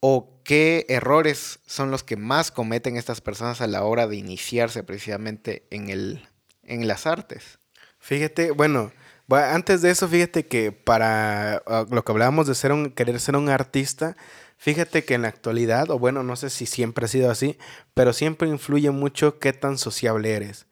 ¿O 0.00 0.40
qué 0.44 0.87
errores 0.88 1.61
son 1.66 1.90
los 1.90 2.02
que 2.02 2.16
más 2.16 2.50
cometen 2.50 2.97
estas 2.97 3.21
personas 3.21 3.61
a 3.61 3.66
la 3.66 3.85
hora 3.85 4.06
de 4.06 4.16
iniciarse 4.16 4.83
precisamente 4.83 5.66
en, 5.71 5.88
el, 5.88 6.28
en 6.62 6.87
las 6.87 7.06
artes? 7.06 7.59
Fíjate, 7.99 8.50
bueno, 8.50 8.92
antes 9.30 9.80
de 9.80 9.90
eso, 9.90 10.09
fíjate 10.09 10.47
que 10.47 10.73
para 10.73 11.62
ah, 11.66 11.87
lo 11.88 12.04
que 12.04 12.12
hablábamos 12.12 12.47
de 12.47 12.54
ser 12.54 12.73
un, 12.73 12.90
querer 12.90 13.18
ser 13.18 13.37
un 13.37 13.49
artista, 13.49 14.16
fíjate 14.59 15.04
que 15.04 15.14
en 15.14 15.23
la 15.23 15.28
actualidad, 15.28 15.90
o 15.90 15.99
bueno, 15.99 16.23
no 16.23 16.37
sé 16.37 16.50
si 16.50 16.66
siempre 16.66 17.06
ha 17.06 17.09
sido 17.09 17.30
así, 17.30 17.56
pero 17.94 18.12
siempre 18.12 18.49
influye 18.49 18.90
mucho 18.90 19.38
qué 19.38 19.54
tan 19.54 19.78
sociable 19.78 20.35
eres. 20.35 20.66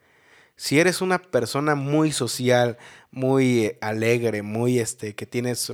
Si 0.62 0.78
eres 0.78 1.00
una 1.00 1.18
persona 1.18 1.74
muy 1.74 2.12
social, 2.12 2.78
muy 3.10 3.76
alegre, 3.80 4.42
muy 4.42 4.78
este, 4.78 5.16
que 5.16 5.26
tienes 5.26 5.72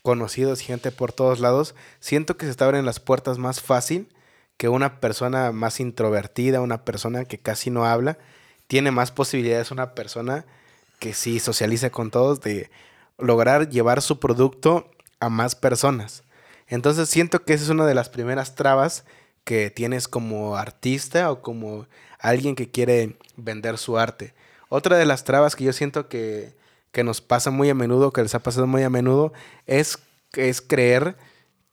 conocidos, 0.00 0.60
gente 0.60 0.90
por 0.92 1.12
todos 1.12 1.40
lados, 1.40 1.74
siento 1.98 2.38
que 2.38 2.46
se 2.46 2.54
te 2.54 2.64
abren 2.64 2.86
las 2.86 3.00
puertas 3.00 3.36
más 3.36 3.60
fácil 3.60 4.08
que 4.56 4.70
una 4.70 4.98
persona 4.98 5.52
más 5.52 5.78
introvertida, 5.78 6.62
una 6.62 6.86
persona 6.86 7.26
que 7.26 7.36
casi 7.36 7.68
no 7.68 7.84
habla, 7.84 8.16
tiene 8.66 8.90
más 8.90 9.10
posibilidades 9.12 9.72
una 9.72 9.94
persona 9.94 10.46
que 10.98 11.12
sí 11.12 11.38
socializa 11.38 11.90
con 11.90 12.10
todos 12.10 12.40
de 12.40 12.70
lograr 13.18 13.68
llevar 13.68 14.00
su 14.00 14.20
producto 14.20 14.90
a 15.20 15.28
más 15.28 15.54
personas. 15.54 16.22
Entonces 16.66 17.10
siento 17.10 17.44
que 17.44 17.52
esa 17.52 17.64
es 17.64 17.70
una 17.70 17.84
de 17.84 17.94
las 17.94 18.08
primeras 18.08 18.54
trabas 18.54 19.04
que 19.44 19.70
tienes 19.70 20.08
como 20.08 20.56
artista 20.56 21.30
o 21.30 21.42
como 21.42 21.86
alguien 22.18 22.54
que 22.54 22.70
quiere 22.70 23.16
vender 23.36 23.78
su 23.78 23.98
arte. 23.98 24.34
Otra 24.68 24.96
de 24.96 25.06
las 25.06 25.24
trabas 25.24 25.56
que 25.56 25.64
yo 25.64 25.72
siento 25.72 26.08
que 26.08 26.54
que 26.92 27.04
nos 27.04 27.20
pasa 27.20 27.50
muy 27.50 27.70
a 27.70 27.74
menudo, 27.74 28.12
que 28.12 28.22
les 28.22 28.34
ha 28.34 28.40
pasado 28.40 28.66
muy 28.66 28.82
a 28.82 28.90
menudo, 28.90 29.32
es, 29.66 29.98
es 30.32 30.60
creer 30.60 31.16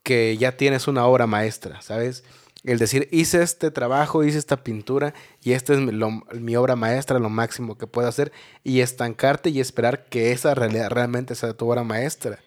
que 0.02 0.36
ya 0.36 0.56
tienes 0.56 0.88
una 0.88 1.06
obra 1.06 1.26
maestra, 1.26 1.82
¿sabes? 1.82 2.24
El 2.64 2.78
decir, 2.78 3.08
hice 3.12 3.42
este 3.42 3.70
trabajo, 3.70 4.24
hice 4.24 4.38
esta 4.38 4.62
pintura 4.62 5.14
y 5.42 5.52
esta 5.52 5.74
es 5.74 5.80
mi, 5.80 6.56
obra 6.56 6.76
maestra, 6.76 7.18
lo 7.18 7.30
máximo 7.30 7.78
que 7.78 7.86
puedo 7.86 8.08
hacer, 8.08 8.32
y 8.64 8.80
estancarte 8.80 9.50
y 9.50 9.60
esperar 9.60 10.06
que 10.06 10.32
esa 10.32 10.54
realidad 10.54 10.90
realmente 10.90 11.34
sea 11.34 11.54
tu 11.54 11.68
obra 11.68 11.84
maestra, 11.84 12.40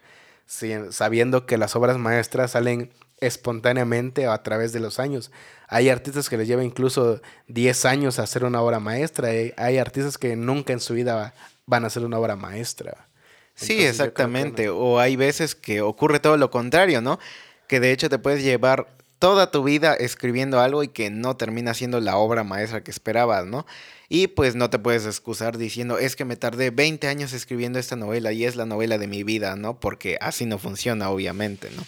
sabiendo 0.45 1.45
que 1.45 1.57
las 1.57 1.75
obras 1.75 1.97
maestras 1.97 2.51
salen 2.51 2.91
espontáneamente 3.21 4.25
a 4.25 4.43
través 4.43 4.73
de 4.73 4.79
los 4.81 4.99
años. 4.99 5.31
Hay 5.67 5.87
artistas 5.87 6.27
que 6.27 6.37
les 6.37 6.47
lleva 6.47 6.63
incluso 6.63 7.21
10 7.47 7.85
años 7.85 8.19
a 8.19 8.23
hacer 8.23 8.43
una 8.43 8.61
obra 8.61 8.79
maestra, 8.79 9.29
hay 9.29 9.77
artistas 9.77 10.17
que 10.17 10.35
nunca 10.35 10.73
en 10.73 10.81
su 10.81 10.93
vida 10.93 11.33
van 11.65 11.85
a 11.85 11.89
ser 11.89 12.03
una 12.03 12.19
obra 12.19 12.35
maestra. 12.35 13.07
sí, 13.55 13.83
exactamente. 13.83 14.69
O 14.69 14.99
hay 14.99 15.15
veces 15.15 15.55
que 15.55 15.81
ocurre 15.81 16.19
todo 16.19 16.35
lo 16.35 16.51
contrario, 16.51 17.01
¿no? 17.01 17.19
Que 17.67 17.79
de 17.79 17.91
hecho 17.91 18.09
te 18.09 18.19
puedes 18.19 18.43
llevar 18.43 18.87
toda 19.19 19.51
tu 19.51 19.63
vida 19.63 19.93
escribiendo 19.93 20.59
algo 20.59 20.81
y 20.83 20.87
que 20.87 21.11
no 21.11 21.37
termina 21.37 21.75
siendo 21.75 21.99
la 21.99 22.17
obra 22.17 22.43
maestra 22.43 22.83
que 22.83 22.89
esperabas, 22.89 23.45
¿no? 23.45 23.67
Y 24.09 24.27
pues 24.27 24.55
no 24.55 24.69
te 24.69 24.79
puedes 24.79 25.05
excusar 25.05 25.57
diciendo, 25.57 25.99
es 25.99 26.15
que 26.15 26.25
me 26.25 26.35
tardé 26.35 26.71
20 26.71 27.07
años 27.07 27.31
escribiendo 27.31 27.77
esta 27.77 27.95
novela 27.95 28.33
y 28.33 28.43
es 28.45 28.55
la 28.55 28.65
novela 28.65 28.97
de 28.97 29.07
mi 29.07 29.23
vida, 29.23 29.55
¿no? 29.55 29.79
Porque 29.79 30.17
así 30.19 30.45
no 30.45 30.57
funciona, 30.57 31.11
obviamente, 31.11 31.69
¿no? 31.77 31.83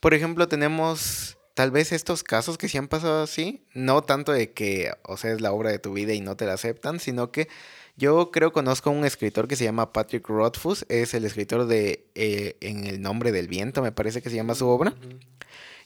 Por 0.00 0.14
ejemplo, 0.14 0.48
tenemos 0.48 1.38
tal 1.54 1.70
vez 1.70 1.92
estos 1.92 2.22
casos 2.22 2.56
que 2.56 2.68
sí 2.68 2.78
han 2.78 2.88
pasado 2.88 3.22
así, 3.22 3.66
no 3.74 4.02
tanto 4.02 4.32
de 4.32 4.52
que, 4.52 4.92
o 5.02 5.18
sea, 5.18 5.32
es 5.32 5.42
la 5.42 5.52
obra 5.52 5.70
de 5.70 5.78
tu 5.78 5.92
vida 5.92 6.14
y 6.14 6.20
no 6.22 6.36
te 6.36 6.46
la 6.46 6.54
aceptan, 6.54 7.00
sino 7.00 7.30
que 7.30 7.48
yo 7.96 8.30
creo 8.30 8.52
conozco 8.52 8.88
a 8.88 8.94
un 8.94 9.04
escritor 9.04 9.46
que 9.46 9.56
se 9.56 9.64
llama 9.64 9.92
Patrick 9.92 10.26
Rothfuss, 10.26 10.86
es 10.88 11.12
el 11.12 11.26
escritor 11.26 11.66
de 11.66 12.06
eh, 12.14 12.56
En 12.62 12.86
el 12.86 13.02
nombre 13.02 13.30
del 13.30 13.46
viento, 13.46 13.82
me 13.82 13.92
parece 13.92 14.22
que 14.22 14.30
se 14.30 14.36
llama 14.36 14.54
su 14.54 14.66
obra. 14.68 14.94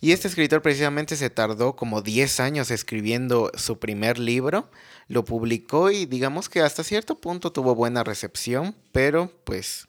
Y 0.00 0.12
este 0.12 0.28
escritor 0.28 0.62
precisamente 0.62 1.16
se 1.16 1.30
tardó 1.30 1.74
como 1.74 2.02
10 2.02 2.38
años 2.38 2.70
escribiendo 2.70 3.50
su 3.56 3.80
primer 3.80 4.18
libro, 4.18 4.70
lo 5.08 5.24
publicó 5.24 5.90
y 5.90 6.06
digamos 6.06 6.48
que 6.48 6.60
hasta 6.60 6.84
cierto 6.84 7.20
punto 7.20 7.50
tuvo 7.50 7.74
buena 7.74 8.04
recepción, 8.04 8.76
pero 8.92 9.32
pues 9.44 9.88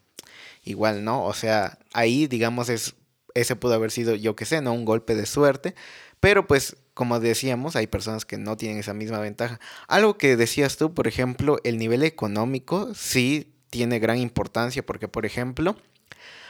igual 0.64 1.04
no, 1.04 1.26
o 1.26 1.34
sea, 1.34 1.78
ahí 1.94 2.28
digamos 2.28 2.70
es 2.70 2.96
ese 3.36 3.56
pudo 3.56 3.76
haber 3.76 3.92
sido 3.92 4.16
yo 4.16 4.36
que 4.36 4.46
sé, 4.46 4.62
no 4.62 4.74
un 4.74 4.86
golpe 4.86 5.14
de 5.14 5.28
suerte, 5.28 5.76
pero 6.20 6.48
pues 6.48 6.78
como 6.96 7.20
decíamos, 7.20 7.76
hay 7.76 7.88
personas 7.88 8.26
que 8.26 8.38
no 8.38 8.56
tienen 8.56 8.80
esa 8.80 8.94
misma 8.94 9.20
ventaja. 9.20 9.60
Algo 9.88 10.18
que 10.18 10.38
decías 10.38 10.78
tú, 10.78 10.94
por 10.94 11.08
ejemplo, 11.08 11.60
el 11.66 11.78
nivel 11.78 12.04
económico 12.04 12.96
sí 12.96 13.54
tiene 13.70 14.00
gran 14.00 14.18
importancia 14.18 14.84
porque, 14.84 15.10
por 15.10 15.26
ejemplo, 15.26 15.76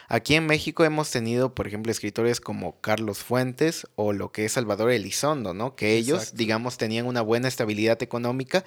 aquí 0.07 0.35
en 0.35 0.45
México 0.45 0.85
hemos 0.85 1.09
tenido, 1.09 1.55
por 1.55 1.65
ejemplo, 1.65 1.91
escritores 1.91 2.39
como 2.39 2.79
Carlos 2.79 3.23
Fuentes 3.23 3.87
o 3.95 4.13
lo 4.13 4.31
que 4.31 4.45
es 4.45 4.51
Salvador 4.51 4.91
Elizondo, 4.91 5.55
¿no? 5.55 5.75
Que 5.75 5.95
ellos, 5.95 6.35
digamos, 6.35 6.77
tenían 6.77 7.07
una 7.07 7.21
buena 7.21 7.47
estabilidad 7.47 8.01
económica 8.03 8.63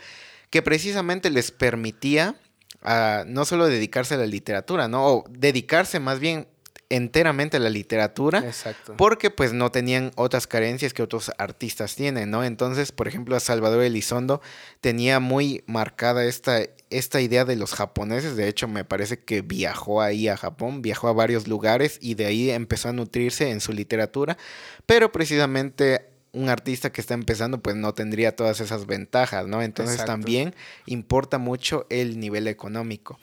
que 0.50 0.62
precisamente 0.62 1.30
les 1.30 1.52
permitía 1.52 2.34
a, 2.82 3.22
no 3.25 3.44
solo 3.44 3.68
dedicarse 3.68 4.14
a 4.14 4.18
la 4.18 4.26
literatura, 4.26 4.88
¿no? 4.88 5.06
O 5.06 5.25
dedicarse 5.30 6.00
más 6.00 6.18
bien 6.18 6.48
enteramente 6.90 7.59
la 7.59 7.71
literatura. 7.71 8.38
Exacto. 8.40 8.95
Porque 8.97 9.30
pues 9.30 9.52
no 9.52 9.71
tenían 9.71 10.11
otras 10.16 10.47
carencias 10.47 10.95
que 10.95 11.02
otros 11.02 11.30
artistas 11.38 11.95
tienen, 11.95 12.30
¿no? 12.30 12.45
Entonces, 12.45 12.92
por 12.92 13.09
ejemplo, 13.09 13.38
Salvador 13.40 13.83
Elizondo 13.83 14.40
tenía 14.80 15.21
muy 15.21 15.62
marcada 15.66 16.25
esta, 16.25 16.61
esta 16.90 17.21
idea 17.21 17.45
de 17.45 17.57
los 17.57 17.75
japoneses. 17.75 18.37
De 18.37 18.49
hecho, 18.49 18.68
me 18.68 18.85
parece 18.85 19.18
que 19.21 19.42
viajó 19.42 20.00
ahí 20.00 20.28
a 20.28 20.37
Japón, 20.37 20.83
viajó 20.83 21.09
a 21.09 21.12
varios 21.12 21.47
lugares 21.47 21.99
y 22.00 22.14
de 22.14 22.26
ahí 22.26 22.50
empezó 22.50 22.88
a 22.88 22.92
nutrirse 22.92 23.50
en 23.50 23.61
su 23.61 23.73
literatura. 23.73 24.38
Pero 24.87 25.12
precisamente 25.12 26.07
un 26.33 26.49
artista 26.49 26.92
que 26.92 27.00
está 27.00 27.14
empezando 27.14 27.62
pues 27.62 27.75
no 27.76 27.95
tendría 27.95 28.37
todas 28.37 28.61
esas 28.61 28.87
ventajas, 28.87 29.47
¿no? 29.47 29.62
Entonces 29.62 30.04
también 30.04 30.54
importa 30.87 31.38
mucho 31.38 31.87
el 31.90 32.21
nivel 32.21 32.47
económico. 32.49 33.18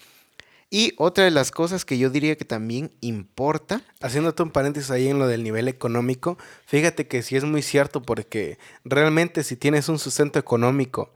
Y 0.69 0.93
otra 0.97 1.23
de 1.23 1.31
las 1.31 1.51
cosas 1.51 1.85
que 1.85 1.97
yo 1.97 2.09
diría 2.09 2.35
que 2.35 2.45
también 2.45 2.91
importa. 3.01 3.81
Haciéndote 4.01 4.43
un 4.43 4.51
paréntesis 4.51 4.91
ahí 4.91 5.07
en 5.07 5.19
lo 5.19 5.27
del 5.27 5.43
nivel 5.43 5.67
económico, 5.67 6.37
fíjate 6.65 7.07
que 7.07 7.21
sí 7.21 7.35
es 7.35 7.43
muy 7.43 7.61
cierto 7.61 8.01
porque 8.01 8.57
realmente 8.83 9.43
si 9.43 9.55
tienes 9.55 9.89
un 9.89 9.99
sustento 9.99 10.39
económico, 10.39 11.14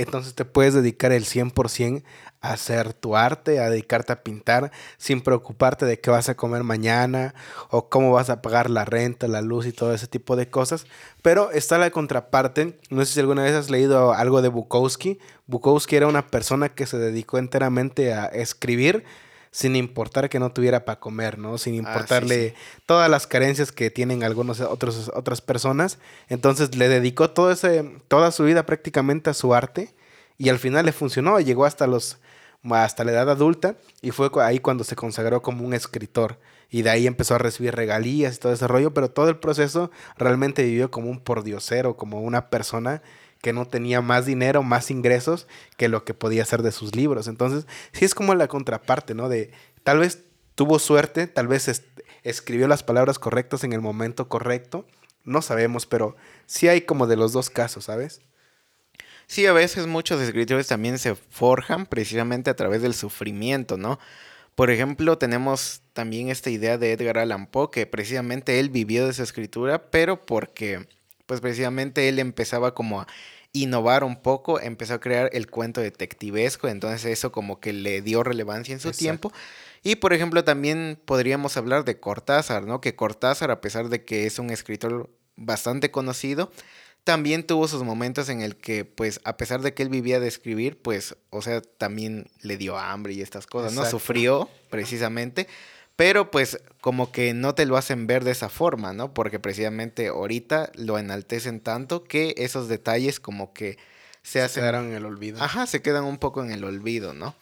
entonces 0.00 0.34
te 0.34 0.44
puedes 0.44 0.74
dedicar 0.74 1.12
el 1.12 1.24
100% 1.24 2.02
a 2.40 2.52
hacer 2.52 2.92
tu 2.92 3.16
arte, 3.16 3.60
a 3.60 3.70
dedicarte 3.70 4.12
a 4.12 4.22
pintar, 4.22 4.70
sin 4.98 5.20
preocuparte 5.20 5.86
de 5.86 6.00
qué 6.00 6.10
vas 6.10 6.28
a 6.28 6.36
comer 6.36 6.62
mañana 6.62 7.34
o 7.70 7.88
cómo 7.88 8.12
vas 8.12 8.30
a 8.30 8.42
pagar 8.42 8.70
la 8.70 8.84
renta, 8.84 9.28
la 9.28 9.40
luz 9.40 9.66
y 9.66 9.72
todo 9.72 9.92
ese 9.94 10.06
tipo 10.06 10.36
de 10.36 10.48
cosas. 10.48 10.86
Pero 11.22 11.50
está 11.50 11.78
la 11.78 11.90
contraparte. 11.90 12.78
No 12.90 13.04
sé 13.04 13.14
si 13.14 13.20
alguna 13.20 13.42
vez 13.42 13.54
has 13.54 13.70
leído 13.70 14.12
algo 14.12 14.42
de 14.42 14.48
Bukowski. 14.48 15.18
Bukowski 15.46 15.96
era 15.96 16.06
una 16.06 16.26
persona 16.26 16.68
que 16.68 16.86
se 16.86 16.98
dedicó 16.98 17.38
enteramente 17.38 18.12
a 18.12 18.26
escribir 18.26 19.04
sin 19.56 19.74
importar 19.74 20.28
que 20.28 20.38
no 20.38 20.52
tuviera 20.52 20.84
para 20.84 21.00
comer, 21.00 21.38
¿no? 21.38 21.56
Sin 21.56 21.72
ah, 21.72 21.76
importarle 21.78 22.54
todas 22.84 23.08
las 23.08 23.26
carencias 23.26 23.72
que 23.72 23.90
tienen 23.90 24.22
algunas 24.22 24.60
otros, 24.60 25.10
otras 25.14 25.40
personas. 25.40 25.98
Entonces 26.28 26.76
le 26.76 26.90
dedicó 26.90 27.30
todo 27.30 27.50
ese, 27.50 27.90
toda 28.06 28.32
su 28.32 28.44
vida 28.44 28.66
prácticamente 28.66 29.30
a 29.30 29.32
su 29.32 29.54
arte 29.54 29.94
y 30.36 30.50
al 30.50 30.58
final 30.58 30.84
le 30.84 30.92
funcionó. 30.92 31.40
Llegó 31.40 31.64
hasta, 31.64 31.86
los, 31.86 32.18
hasta 32.68 33.02
la 33.04 33.12
edad 33.12 33.30
adulta 33.30 33.76
y 34.02 34.10
fue 34.10 34.28
ahí 34.42 34.58
cuando 34.58 34.84
se 34.84 34.94
consagró 34.94 35.40
como 35.40 35.64
un 35.64 35.72
escritor. 35.72 36.38
Y 36.68 36.82
de 36.82 36.90
ahí 36.90 37.06
empezó 37.06 37.36
a 37.36 37.38
recibir 37.38 37.74
regalías 37.74 38.36
y 38.36 38.38
todo 38.38 38.52
ese 38.52 38.68
rollo, 38.68 38.92
pero 38.92 39.10
todo 39.10 39.30
el 39.30 39.38
proceso 39.38 39.90
realmente 40.18 40.64
vivió 40.64 40.90
como 40.90 41.08
un 41.08 41.18
pordiosero, 41.18 41.96
como 41.96 42.20
una 42.20 42.50
persona 42.50 43.00
que 43.42 43.52
no 43.52 43.66
tenía 43.66 44.00
más 44.00 44.26
dinero, 44.26 44.62
más 44.62 44.90
ingresos 44.90 45.46
que 45.76 45.88
lo 45.88 46.04
que 46.04 46.14
podía 46.14 46.42
hacer 46.42 46.62
de 46.62 46.72
sus 46.72 46.96
libros. 46.96 47.28
Entonces, 47.28 47.66
sí 47.92 48.04
es 48.04 48.14
como 48.14 48.34
la 48.34 48.48
contraparte, 48.48 49.14
¿no? 49.14 49.28
De 49.28 49.52
tal 49.82 49.98
vez 49.98 50.24
tuvo 50.54 50.78
suerte, 50.78 51.26
tal 51.26 51.46
vez 51.46 51.82
escribió 52.24 52.66
las 52.66 52.82
palabras 52.82 53.18
correctas 53.18 53.62
en 53.62 53.72
el 53.72 53.80
momento 53.80 54.28
correcto, 54.28 54.86
no 55.24 55.42
sabemos, 55.42 55.86
pero 55.86 56.16
sí 56.46 56.68
hay 56.68 56.82
como 56.82 57.06
de 57.06 57.16
los 57.16 57.32
dos 57.32 57.50
casos, 57.50 57.84
¿sabes? 57.84 58.20
Sí, 59.26 59.44
a 59.46 59.52
veces 59.52 59.86
muchos 59.86 60.20
escritores 60.20 60.68
también 60.68 60.98
se 60.98 61.14
forjan 61.14 61.86
precisamente 61.86 62.48
a 62.48 62.56
través 62.56 62.80
del 62.80 62.94
sufrimiento, 62.94 63.76
¿no? 63.76 63.98
Por 64.54 64.70
ejemplo, 64.70 65.18
tenemos 65.18 65.82
también 65.92 66.30
esta 66.30 66.48
idea 66.48 66.78
de 66.78 66.92
Edgar 66.92 67.18
Allan 67.18 67.46
Poe, 67.46 67.70
que 67.70 67.86
precisamente 67.86 68.58
él 68.60 68.70
vivió 68.70 69.04
de 69.04 69.10
esa 69.10 69.24
escritura, 69.24 69.90
pero 69.90 70.24
porque 70.24 70.86
pues 71.26 71.40
precisamente 71.40 72.08
él 72.08 72.18
empezaba 72.18 72.74
como 72.74 73.02
a 73.02 73.06
innovar 73.52 74.04
un 74.04 74.16
poco, 74.16 74.60
empezó 74.60 74.94
a 74.94 75.00
crear 75.00 75.30
el 75.32 75.48
cuento 75.48 75.80
detectivesco, 75.80 76.68
entonces 76.68 77.04
eso 77.04 77.32
como 77.32 77.60
que 77.60 77.72
le 77.72 78.02
dio 78.02 78.22
relevancia 78.22 78.72
en 78.72 78.80
su 78.80 78.92
tiempo. 78.92 79.32
Y 79.82 79.96
por 79.96 80.12
ejemplo 80.12 80.44
también 80.44 80.98
podríamos 81.04 81.56
hablar 81.56 81.84
de 81.84 81.98
Cortázar, 81.98 82.64
¿no? 82.64 82.80
Que 82.80 82.96
Cortázar, 82.96 83.50
a 83.50 83.60
pesar 83.60 83.88
de 83.88 84.04
que 84.04 84.26
es 84.26 84.38
un 84.38 84.50
escritor 84.50 85.10
bastante 85.36 85.90
conocido, 85.90 86.50
también 87.04 87.46
tuvo 87.46 87.68
sus 87.68 87.84
momentos 87.84 88.28
en 88.30 88.40
el 88.40 88.56
que, 88.56 88.84
pues, 88.84 89.20
a 89.22 89.36
pesar 89.36 89.60
de 89.62 89.74
que 89.74 89.84
él 89.84 89.90
vivía 89.90 90.18
de 90.18 90.26
escribir, 90.26 90.76
pues, 90.82 91.14
o 91.30 91.40
sea, 91.40 91.62
también 91.62 92.26
le 92.40 92.56
dio 92.56 92.76
hambre 92.76 93.12
y 93.12 93.22
estas 93.22 93.46
cosas, 93.46 93.74
¿no? 93.74 93.84
Sufrió, 93.84 94.50
precisamente, 94.70 95.46
pero 95.96 96.30
pues 96.30 96.60
como 96.80 97.10
que 97.10 97.32
no 97.32 97.54
te 97.54 97.64
lo 97.64 97.78
hacen 97.78 98.06
ver 98.06 98.22
de 98.22 98.30
esa 98.30 98.50
forma, 98.50 98.92
¿no? 98.92 99.14
Porque 99.14 99.40
precisamente 99.40 100.08
ahorita 100.08 100.70
lo 100.74 100.98
enaltecen 100.98 101.60
tanto 101.60 102.04
que 102.04 102.34
esos 102.36 102.68
detalles 102.68 103.18
como 103.18 103.54
que 103.54 103.78
se, 104.22 104.42
hacen... 104.42 104.62
quedaron 104.62 104.88
en 104.88 104.94
el 104.94 105.06
olvido. 105.06 105.42
Ajá, 105.42 105.66
se 105.66 105.80
quedan 105.80 106.04
un 106.04 106.18
poco 106.18 106.44
en 106.44 106.52
el 106.52 106.64
olvido, 106.64 107.14
¿no? 107.14 107.34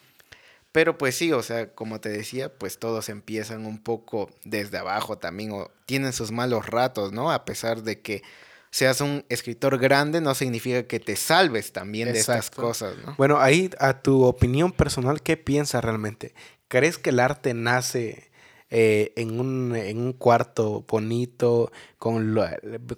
Pero 0.71 0.99
pues 0.99 1.17
sí, 1.17 1.33
o 1.33 1.43
sea, 1.43 1.73
como 1.73 2.01
te 2.01 2.09
decía, 2.09 2.53
pues 2.53 2.79
todos 2.79 3.09
empiezan 3.09 3.67
un 3.67 3.83
poco 3.83 4.31
desde 4.45 4.79
abajo 4.79 5.19
también, 5.19 5.53
o 5.53 5.71
tienen 5.87 6.13
sus 6.13 6.31
malos 6.33 6.67
ratos, 6.67 7.13
¿no? 7.13 7.31
A 7.31 7.45
pesar 7.45 7.83
de 7.83 8.01
que 8.01 8.23
seas 8.71 9.01
un 9.01 9.25
escritor 9.29 9.79
grande, 9.79 10.21
no 10.21 10.35
significa 10.35 10.85
que 10.85 10.99
te 10.99 11.15
salves 11.15 11.73
también 11.73 12.13
de 12.13 12.19
estas 12.19 12.51
cosas, 12.51 12.97
¿no? 13.05 13.15
Bueno, 13.17 13.39
ahí 13.39 13.71
a 13.79 14.01
tu 14.03 14.25
opinión 14.25 14.73
personal, 14.73 15.23
¿qué 15.23 15.37
piensas 15.37 15.85
realmente? 15.85 16.35
¿Crees 16.67 16.99
que 16.99 17.11
el 17.11 17.21
arte 17.21 17.55
nace 17.55 18.34
eh, 18.77 19.13
en, 19.15 19.39
un, 19.39 19.77
en, 19.77 19.99
un, 19.99 20.13
cuarto 20.13 20.85
bonito, 20.89 21.71
con, 21.97 22.37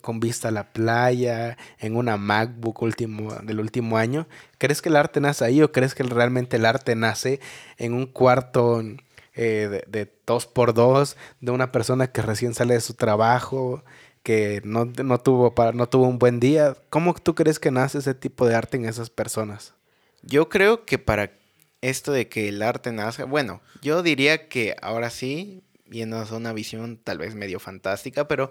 con 0.01 0.21
vista 0.21 0.49
a 0.49 0.51
la 0.51 0.73
playa, 0.73 1.59
en 1.79 1.97
una 1.97 2.17
MacBook 2.17 2.81
último, 2.81 3.35
del 3.43 3.61
último 3.61 3.99
año? 3.99 4.27
¿Crees 4.57 4.81
que 4.81 4.89
el 4.89 4.97
arte 4.97 5.21
nace 5.21 5.45
ahí 5.45 5.61
o 5.61 5.73
crees 5.73 5.95
que 5.95 6.03
realmente 6.03 6.57
el 6.57 6.65
arte 6.65 6.97
nace 6.97 7.41
en 7.77 7.93
un 7.93 8.07
cuarto 8.07 8.81
eh, 9.35 9.69
de, 9.71 9.85
de, 9.87 10.13
dos 10.27 10.47
por 10.47 10.73
dos, 10.73 11.19
de 11.43 11.53
una 11.53 11.73
persona 11.73 12.07
que 12.07 12.23
recién 12.23 12.55
sale 12.55 12.73
de 12.73 12.81
su 12.81 12.95
trabajo? 12.95 13.85
que 14.23 14.61
no, 14.65 14.89
tuvo 15.21 15.55
para, 15.55 15.71
no 15.71 15.89
tuvo 15.89 16.09
un 16.09 16.19
buen 16.19 16.41
día. 16.41 16.75
¿Cómo 16.91 17.15
tú 17.15 17.37
crees 17.37 17.61
que 17.61 17.71
nace 17.71 17.99
ese 17.99 18.13
tipo 18.13 18.45
de 18.45 18.57
arte 18.57 18.77
en 18.77 18.87
esas 18.87 19.09
personas? 19.09 19.75
Yo 20.23 20.49
creo 20.49 20.85
que 20.85 20.99
para 20.99 21.31
esto 21.81 22.11
de 22.11 22.29
que 22.29 22.49
el 22.49 22.61
arte 22.63 22.91
nace, 22.91 23.23
bueno, 23.23 23.61
yo 23.83 24.03
diría 24.03 24.49
que 24.49 24.75
ahora 24.83 25.11
sí, 25.11 25.63
viendo 25.89 26.25
una 26.35 26.53
visión 26.53 26.99
tal 27.03 27.19
vez 27.19 27.35
medio 27.35 27.61
fantástica, 27.61 28.29
pero 28.29 28.51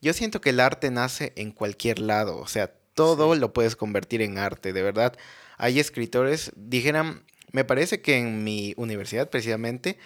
yo 0.00 0.12
siento 0.12 0.40
que 0.40 0.50
el 0.50 0.60
arte 0.60 0.90
nace 0.90 1.32
en 1.36 1.50
cualquier 1.52 1.98
lado, 1.98 2.38
o 2.38 2.46
sea, 2.46 2.72
todo 2.94 3.34
lo 3.34 3.52
puedes 3.52 3.76
convertir 3.76 4.22
en 4.22 4.38
arte, 4.38 4.72
de 4.72 4.82
verdad. 4.82 5.16
Hay 5.56 5.80
escritores, 5.80 6.52
dijeran, 6.56 7.24
me 7.52 7.64
parece 7.64 8.00
que 8.00 8.18
en 8.18 8.44
mi 8.44 8.74
universidad 8.76 9.30
precisamente 9.30 9.98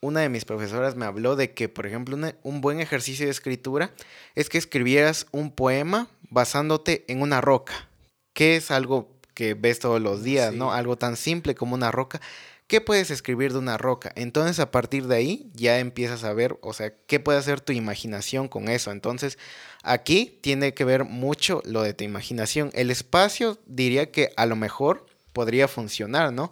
una 0.00 0.20
de 0.20 0.28
mis 0.28 0.44
profesoras 0.44 0.94
me 0.94 1.06
habló 1.06 1.36
de 1.36 1.52
que, 1.52 1.68
por 1.68 1.86
ejemplo, 1.86 2.16
un 2.42 2.60
buen 2.60 2.80
ejercicio 2.80 3.26
de 3.26 3.32
escritura 3.32 3.92
es 4.34 4.48
que 4.48 4.58
escribieras 4.58 5.26
un 5.32 5.50
poema 5.50 6.08
basándote 6.30 7.04
en 7.08 7.22
una 7.22 7.40
roca, 7.40 7.88
que 8.32 8.56
es 8.56 8.70
algo 8.70 9.16
que 9.34 9.54
ves 9.54 9.78
todos 9.78 10.00
los 10.00 10.22
días, 10.22 10.54
¿no? 10.54 10.72
Algo 10.72 10.96
tan 10.96 11.16
simple 11.16 11.54
como 11.54 11.74
una 11.74 11.90
roca. 11.90 12.20
¿Qué 12.66 12.80
puedes 12.80 13.12
escribir 13.12 13.52
de 13.52 13.60
una 13.60 13.78
roca? 13.78 14.10
Entonces 14.16 14.58
a 14.58 14.72
partir 14.72 15.06
de 15.06 15.14
ahí 15.14 15.50
ya 15.54 15.78
empiezas 15.78 16.24
a 16.24 16.32
ver, 16.32 16.58
o 16.62 16.72
sea, 16.72 16.92
qué 17.06 17.20
puede 17.20 17.38
hacer 17.38 17.60
tu 17.60 17.72
imaginación 17.72 18.48
con 18.48 18.68
eso. 18.68 18.90
Entonces 18.90 19.38
aquí 19.84 20.40
tiene 20.42 20.74
que 20.74 20.84
ver 20.84 21.04
mucho 21.04 21.62
lo 21.64 21.82
de 21.82 21.94
tu 21.94 22.02
imaginación. 22.02 22.70
El 22.74 22.90
espacio 22.90 23.58
diría 23.66 24.10
que 24.10 24.32
a 24.36 24.46
lo 24.46 24.56
mejor 24.56 25.06
podría 25.32 25.68
funcionar, 25.68 26.32
¿no? 26.32 26.50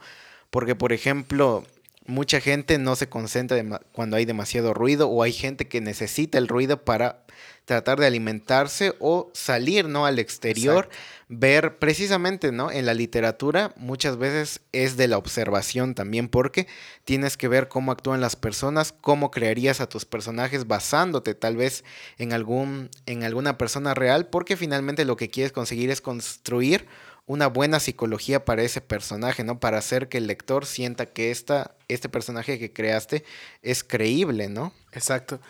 Porque 0.50 0.76
por 0.76 0.92
ejemplo, 0.92 1.64
mucha 2.06 2.40
gente 2.40 2.78
no 2.78 2.94
se 2.94 3.08
concentra 3.08 3.80
cuando 3.90 4.16
hay 4.16 4.24
demasiado 4.24 4.72
ruido 4.72 5.08
o 5.08 5.22
hay 5.24 5.32
gente 5.32 5.66
que 5.66 5.80
necesita 5.80 6.38
el 6.38 6.46
ruido 6.46 6.84
para 6.84 7.24
tratar 7.64 7.98
de 7.98 8.06
alimentarse 8.06 8.94
o 9.00 9.30
salir, 9.32 9.88
¿no? 9.88 10.06
Al 10.06 10.18
exterior, 10.18 10.88
ver 11.28 11.78
precisamente, 11.78 12.52
¿no? 12.52 12.70
En 12.70 12.86
la 12.86 12.94
literatura 12.94 13.72
muchas 13.76 14.18
veces 14.18 14.60
es 14.72 14.96
de 14.96 15.08
la 15.08 15.18
observación 15.18 15.94
también 15.94 16.28
porque 16.28 16.66
tienes 17.04 17.36
que 17.36 17.48
ver 17.48 17.68
cómo 17.68 17.92
actúan 17.92 18.20
las 18.20 18.36
personas, 18.36 18.92
cómo 18.92 19.30
crearías 19.30 19.80
a 19.80 19.88
tus 19.88 20.04
personajes 20.04 20.66
basándote 20.66 21.34
tal 21.34 21.56
vez 21.56 21.84
en 22.18 22.32
algún 22.32 22.90
en 23.06 23.24
alguna 23.24 23.56
persona 23.56 23.94
real, 23.94 24.26
porque 24.28 24.56
finalmente 24.56 25.04
lo 25.04 25.16
que 25.16 25.30
quieres 25.30 25.52
conseguir 25.52 25.90
es 25.90 26.00
construir 26.00 26.86
una 27.26 27.46
buena 27.46 27.80
psicología 27.80 28.44
para 28.44 28.62
ese 28.62 28.82
personaje, 28.82 29.44
¿no? 29.44 29.58
Para 29.58 29.78
hacer 29.78 30.08
que 30.08 30.18
el 30.18 30.26
lector 30.26 30.66
sienta 30.66 31.06
que 31.06 31.30
esta, 31.30 31.74
este 31.88 32.10
personaje 32.10 32.58
que 32.58 32.72
creaste 32.72 33.24
es 33.62 33.82
creíble, 33.82 34.50
¿no? 34.50 34.74
Exacto. 34.92 35.40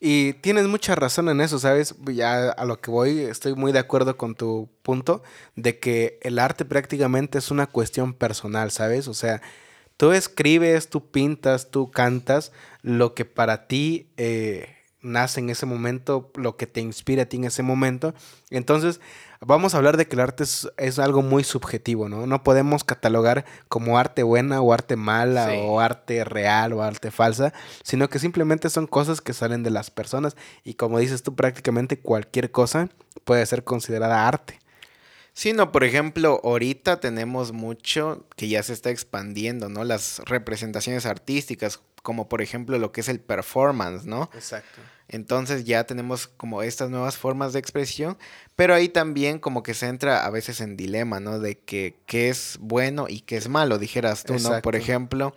Y 0.00 0.34
tienes 0.34 0.66
mucha 0.68 0.94
razón 0.94 1.28
en 1.28 1.40
eso, 1.40 1.58
¿sabes? 1.58 1.94
Ya 2.06 2.50
a 2.50 2.64
lo 2.64 2.80
que 2.80 2.90
voy, 2.90 3.20
estoy 3.20 3.54
muy 3.54 3.72
de 3.72 3.80
acuerdo 3.80 4.16
con 4.16 4.36
tu 4.36 4.68
punto 4.82 5.22
de 5.56 5.80
que 5.80 6.20
el 6.22 6.38
arte 6.38 6.64
prácticamente 6.64 7.38
es 7.38 7.50
una 7.50 7.66
cuestión 7.66 8.14
personal, 8.14 8.70
¿sabes? 8.70 9.08
O 9.08 9.14
sea, 9.14 9.42
tú 9.96 10.12
escribes, 10.12 10.88
tú 10.88 11.10
pintas, 11.10 11.70
tú 11.70 11.90
cantas 11.90 12.52
lo 12.82 13.14
que 13.14 13.24
para 13.24 13.66
ti 13.66 14.12
eh, 14.16 14.77
nace 15.00 15.40
en 15.40 15.50
ese 15.50 15.66
momento, 15.66 16.30
lo 16.34 16.56
que 16.56 16.66
te 16.66 16.80
inspira 16.80 17.22
a 17.22 17.26
ti 17.26 17.36
en 17.36 17.44
ese 17.44 17.62
momento. 17.62 18.14
Entonces, 18.50 19.00
vamos 19.40 19.74
a 19.74 19.78
hablar 19.78 19.96
de 19.96 20.06
que 20.06 20.16
el 20.16 20.20
arte 20.20 20.44
es, 20.44 20.98
algo 20.98 21.22
muy 21.22 21.44
subjetivo, 21.44 22.08
¿no? 22.08 22.26
No 22.26 22.42
podemos 22.42 22.84
catalogar 22.84 23.44
como 23.68 23.98
arte 23.98 24.22
buena 24.22 24.60
o 24.60 24.72
arte 24.72 24.96
mala 24.96 25.52
o 25.54 25.80
arte 25.80 26.24
real 26.24 26.72
o 26.72 26.82
arte 26.82 27.10
falsa, 27.10 27.52
sino 27.82 28.08
que 28.08 28.18
simplemente 28.18 28.70
son 28.70 28.86
cosas 28.86 29.20
que 29.20 29.32
salen 29.32 29.62
de 29.62 29.70
las 29.70 29.90
personas 29.90 30.36
y 30.64 30.74
como 30.74 30.98
dices 30.98 31.22
tú, 31.22 31.34
prácticamente 31.34 31.98
cualquier 31.98 32.50
cosa 32.50 32.88
puede 33.24 33.44
ser 33.46 33.64
considerada 33.64 34.26
arte. 34.26 34.58
Sí, 35.38 35.52
no, 35.52 35.70
por 35.70 35.84
ejemplo, 35.84 36.40
ahorita 36.42 36.98
tenemos 36.98 37.52
mucho 37.52 38.26
que 38.34 38.48
ya 38.48 38.60
se 38.64 38.72
está 38.72 38.90
expandiendo, 38.90 39.68
¿no? 39.68 39.84
Las 39.84 40.20
representaciones 40.24 41.06
artísticas, 41.06 41.80
como 42.02 42.28
por 42.28 42.42
ejemplo 42.42 42.78
lo 42.78 42.92
que 42.92 43.00
es 43.00 43.08
el 43.08 43.20
performance, 43.20 44.04
¿no? 44.04 44.30
Exacto. 44.34 44.80
Entonces 45.08 45.64
ya 45.64 45.84
tenemos 45.84 46.26
como 46.26 46.62
estas 46.62 46.90
nuevas 46.90 47.16
formas 47.16 47.54
de 47.54 47.58
expresión, 47.58 48.18
pero 48.56 48.74
ahí 48.74 48.88
también 48.88 49.38
como 49.38 49.62
que 49.62 49.72
se 49.72 49.86
entra 49.86 50.26
a 50.26 50.30
veces 50.30 50.60
en 50.60 50.76
dilema, 50.76 51.18
¿no? 51.18 51.38
De 51.38 51.58
que 51.58 51.96
qué 52.06 52.28
es 52.28 52.58
bueno 52.60 53.06
y 53.08 53.20
qué 53.20 53.36
es 53.36 53.48
malo, 53.48 53.78
dijeras 53.78 54.24
tú, 54.24 54.38
¿no? 54.38 54.60
Por 54.60 54.76
ejemplo, 54.76 55.34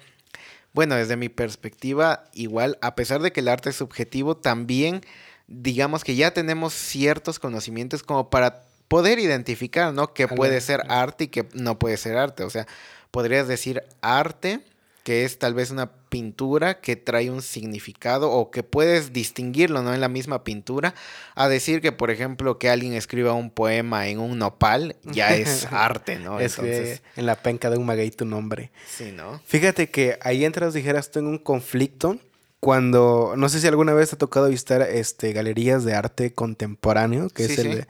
bueno, 0.73 0.95
desde 0.95 1.15
mi 1.15 1.29
perspectiva, 1.29 2.25
igual, 2.33 2.77
a 2.81 2.95
pesar 2.95 3.21
de 3.21 3.31
que 3.31 3.39
el 3.39 3.47
arte 3.47 3.69
es 3.69 3.77
subjetivo, 3.77 4.35
también 4.35 5.01
digamos 5.47 6.03
que 6.03 6.15
ya 6.15 6.31
tenemos 6.33 6.73
ciertos 6.73 7.39
conocimientos 7.39 8.03
como 8.03 8.29
para 8.29 8.63
poder 8.87 9.19
identificar, 9.19 9.93
¿no? 9.93 10.13
Que 10.13 10.27
puede 10.27 10.59
ser 10.59 10.81
arte 10.89 11.25
y 11.25 11.27
que 11.27 11.47
no 11.53 11.79
puede 11.79 11.95
ser 11.97 12.17
arte. 12.17 12.43
O 12.43 12.49
sea, 12.49 12.67
podrías 13.09 13.47
decir 13.47 13.83
arte 14.01 14.61
que 15.03 15.25
es 15.25 15.39
tal 15.39 15.53
vez 15.53 15.71
una 15.71 15.91
pintura 16.09 16.79
que 16.79 16.95
trae 16.95 17.31
un 17.31 17.41
significado 17.41 18.31
o 18.31 18.51
que 18.51 18.63
puedes 18.63 19.13
distinguirlo, 19.13 19.81
¿no? 19.81 19.93
En 19.93 20.01
la 20.01 20.09
misma 20.09 20.43
pintura, 20.43 20.93
a 21.35 21.47
decir 21.47 21.81
que, 21.81 21.91
por 21.91 22.11
ejemplo, 22.11 22.59
que 22.59 22.69
alguien 22.69 22.93
escriba 22.93 23.33
un 23.33 23.49
poema 23.49 24.07
en 24.07 24.19
un 24.19 24.37
nopal, 24.37 24.95
ya 25.03 25.35
es 25.35 25.65
arte, 25.71 26.19
¿no? 26.19 26.39
Es 26.39 26.59
Entonces... 26.59 27.01
en 27.15 27.25
la 27.25 27.41
penca 27.41 27.69
de 27.69 27.77
un 27.77 27.85
maguey 27.85 28.11
tu 28.11 28.25
nombre. 28.25 28.71
Sí, 28.87 29.11
¿no? 29.11 29.41
Fíjate 29.45 29.89
que 29.89 30.19
ahí 30.21 30.45
entras, 30.45 30.73
dijeras 30.73 31.09
tú, 31.09 31.19
en 31.19 31.27
un 31.27 31.37
conflicto 31.39 32.19
cuando, 32.59 33.33
no 33.37 33.49
sé 33.49 33.59
si 33.59 33.67
alguna 33.67 33.93
vez 33.93 34.09
te 34.09 34.15
ha 34.15 34.19
tocado 34.19 34.47
visitar 34.47 34.83
este, 34.83 35.33
galerías 35.33 35.83
de 35.83 35.95
arte 35.95 36.33
contemporáneo, 36.33 37.29
que 37.29 37.45
es 37.45 37.57
el... 37.57 37.87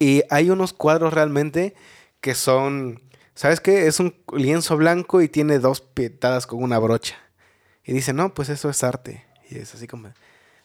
Y 0.00 0.22
hay 0.30 0.50
unos 0.50 0.72
cuadros 0.72 1.12
realmente 1.12 1.74
que 2.20 2.34
son 2.34 3.02
¿sabes 3.40 3.62
qué? 3.62 3.86
Es 3.86 4.00
un 4.00 4.14
lienzo 4.36 4.76
blanco 4.76 5.22
y 5.22 5.28
tiene 5.30 5.58
dos 5.60 5.80
pietadas 5.80 6.46
con 6.46 6.62
una 6.62 6.78
brocha. 6.78 7.16
Y 7.86 7.94
dice, 7.94 8.12
no, 8.12 8.34
pues 8.34 8.50
eso 8.50 8.68
es 8.68 8.84
arte. 8.84 9.24
Y 9.48 9.56
es 9.56 9.74
así 9.74 9.86
como, 9.86 10.12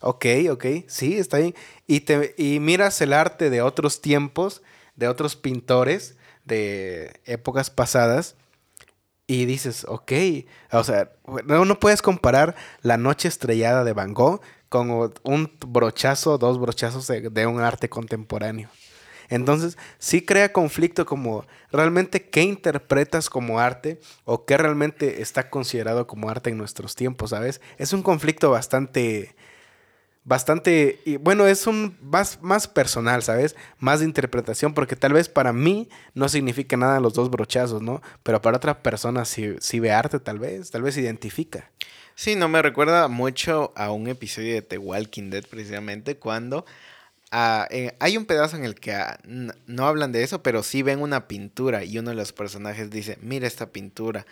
ok, 0.02 0.26
ok, 0.52 0.66
sí, 0.88 1.18
está 1.18 1.38
bien. 1.38 1.56
Y, 1.88 2.02
te, 2.02 2.36
y 2.38 2.60
miras 2.60 3.00
el 3.00 3.14
arte 3.14 3.50
de 3.50 3.62
otros 3.62 4.02
tiempos, 4.02 4.62
de 4.98 5.08
otros 5.08 5.38
pintores 5.38 6.18
de 6.44 7.22
épocas 7.24 7.70
pasadas. 7.70 8.36
Y 9.26 9.46
dices, 9.46 9.86
ok, 9.88 10.12
o 10.74 10.84
sea, 10.84 11.14
no, 11.46 11.64
no 11.64 11.80
puedes 11.80 12.02
comparar 12.02 12.58
la 12.82 12.98
noche 12.98 13.30
estrellada 13.30 13.86
de 13.86 13.94
Van 13.94 14.14
Gogh 14.14 14.42
con 14.68 15.14
un 15.24 15.52
brochazo, 15.66 16.38
dos 16.38 16.60
brochazos 16.60 17.08
de 17.08 17.48
un 17.48 17.62
arte 17.62 17.88
contemporáneo. 17.88 18.70
Entonces, 19.30 19.78
sí 19.98 20.22
crea 20.26 20.54
conflicto 20.54 21.06
como 21.06 21.46
realmente 21.72 22.30
qué 22.30 22.44
interpretas 22.44 23.30
como 23.30 23.60
arte 23.60 24.00
o 24.24 24.46
qué 24.46 24.58
realmente 24.58 25.22
está 25.22 25.50
considerado 25.50 26.08
como 26.08 26.30
arte 26.30 26.50
en 26.50 26.58
nuestros 26.58 26.96
tiempos, 26.96 27.32
¿sabes? 27.32 27.62
Es 27.78 27.94
un 27.94 28.04
conflicto 28.04 28.52
bastante 28.52 29.36
bastante, 30.26 31.00
y 31.06 31.18
bueno, 31.18 31.46
es 31.46 31.68
un 31.68 31.98
más, 32.02 32.42
más 32.42 32.68
personal, 32.68 33.22
¿sabes? 33.22 33.56
Más 33.78 34.00
de 34.00 34.06
interpretación, 34.06 34.74
porque 34.74 34.96
tal 34.96 35.14
vez 35.14 35.30
para 35.30 35.54
mí 35.54 35.88
no 36.16 36.28
significa 36.28 36.76
nada 36.76 37.00
los 37.00 37.14
dos 37.14 37.30
brochazos, 37.30 37.82
¿no? 37.82 38.02
Pero 38.24 38.42
para 38.42 38.58
otra 38.58 38.82
persona 38.82 39.24
sí, 39.24 39.56
sí 39.60 39.80
ve 39.80 39.92
arte, 39.92 40.20
tal 40.20 40.40
vez, 40.40 40.72
tal 40.72 40.82
vez 40.82 40.98
identifica. 40.98 41.70
Sí, 42.16 42.36
no 42.36 42.50
me 42.50 42.62
recuerda 42.62 43.08
mucho 43.08 43.72
a 43.76 43.92
un 43.92 44.08
episodio 44.08 44.56
de 44.56 44.62
The 44.64 44.78
Walking 44.80 45.30
Dead 45.30 45.46
precisamente 45.46 46.18
cuando 46.18 46.66
hay 48.00 48.18
un 48.18 48.26
pedazo 48.26 48.56
en 48.56 48.64
el 48.64 48.76
que 48.76 48.94
ah, 48.94 49.20
no 49.26 49.88
hablan 49.88 50.12
de 50.12 50.24
eso, 50.24 50.42
pero 50.42 50.64
sí 50.64 50.84
ven 50.84 51.02
una 51.02 51.28
pintura 51.28 51.84
y 51.84 51.98
uno 51.98 52.12
de 52.12 52.16
los 52.16 52.34
personajes 52.34 52.90
dice, 52.90 53.18
mira 53.22 53.48
esta 53.48 53.72
pintura 53.72 54.26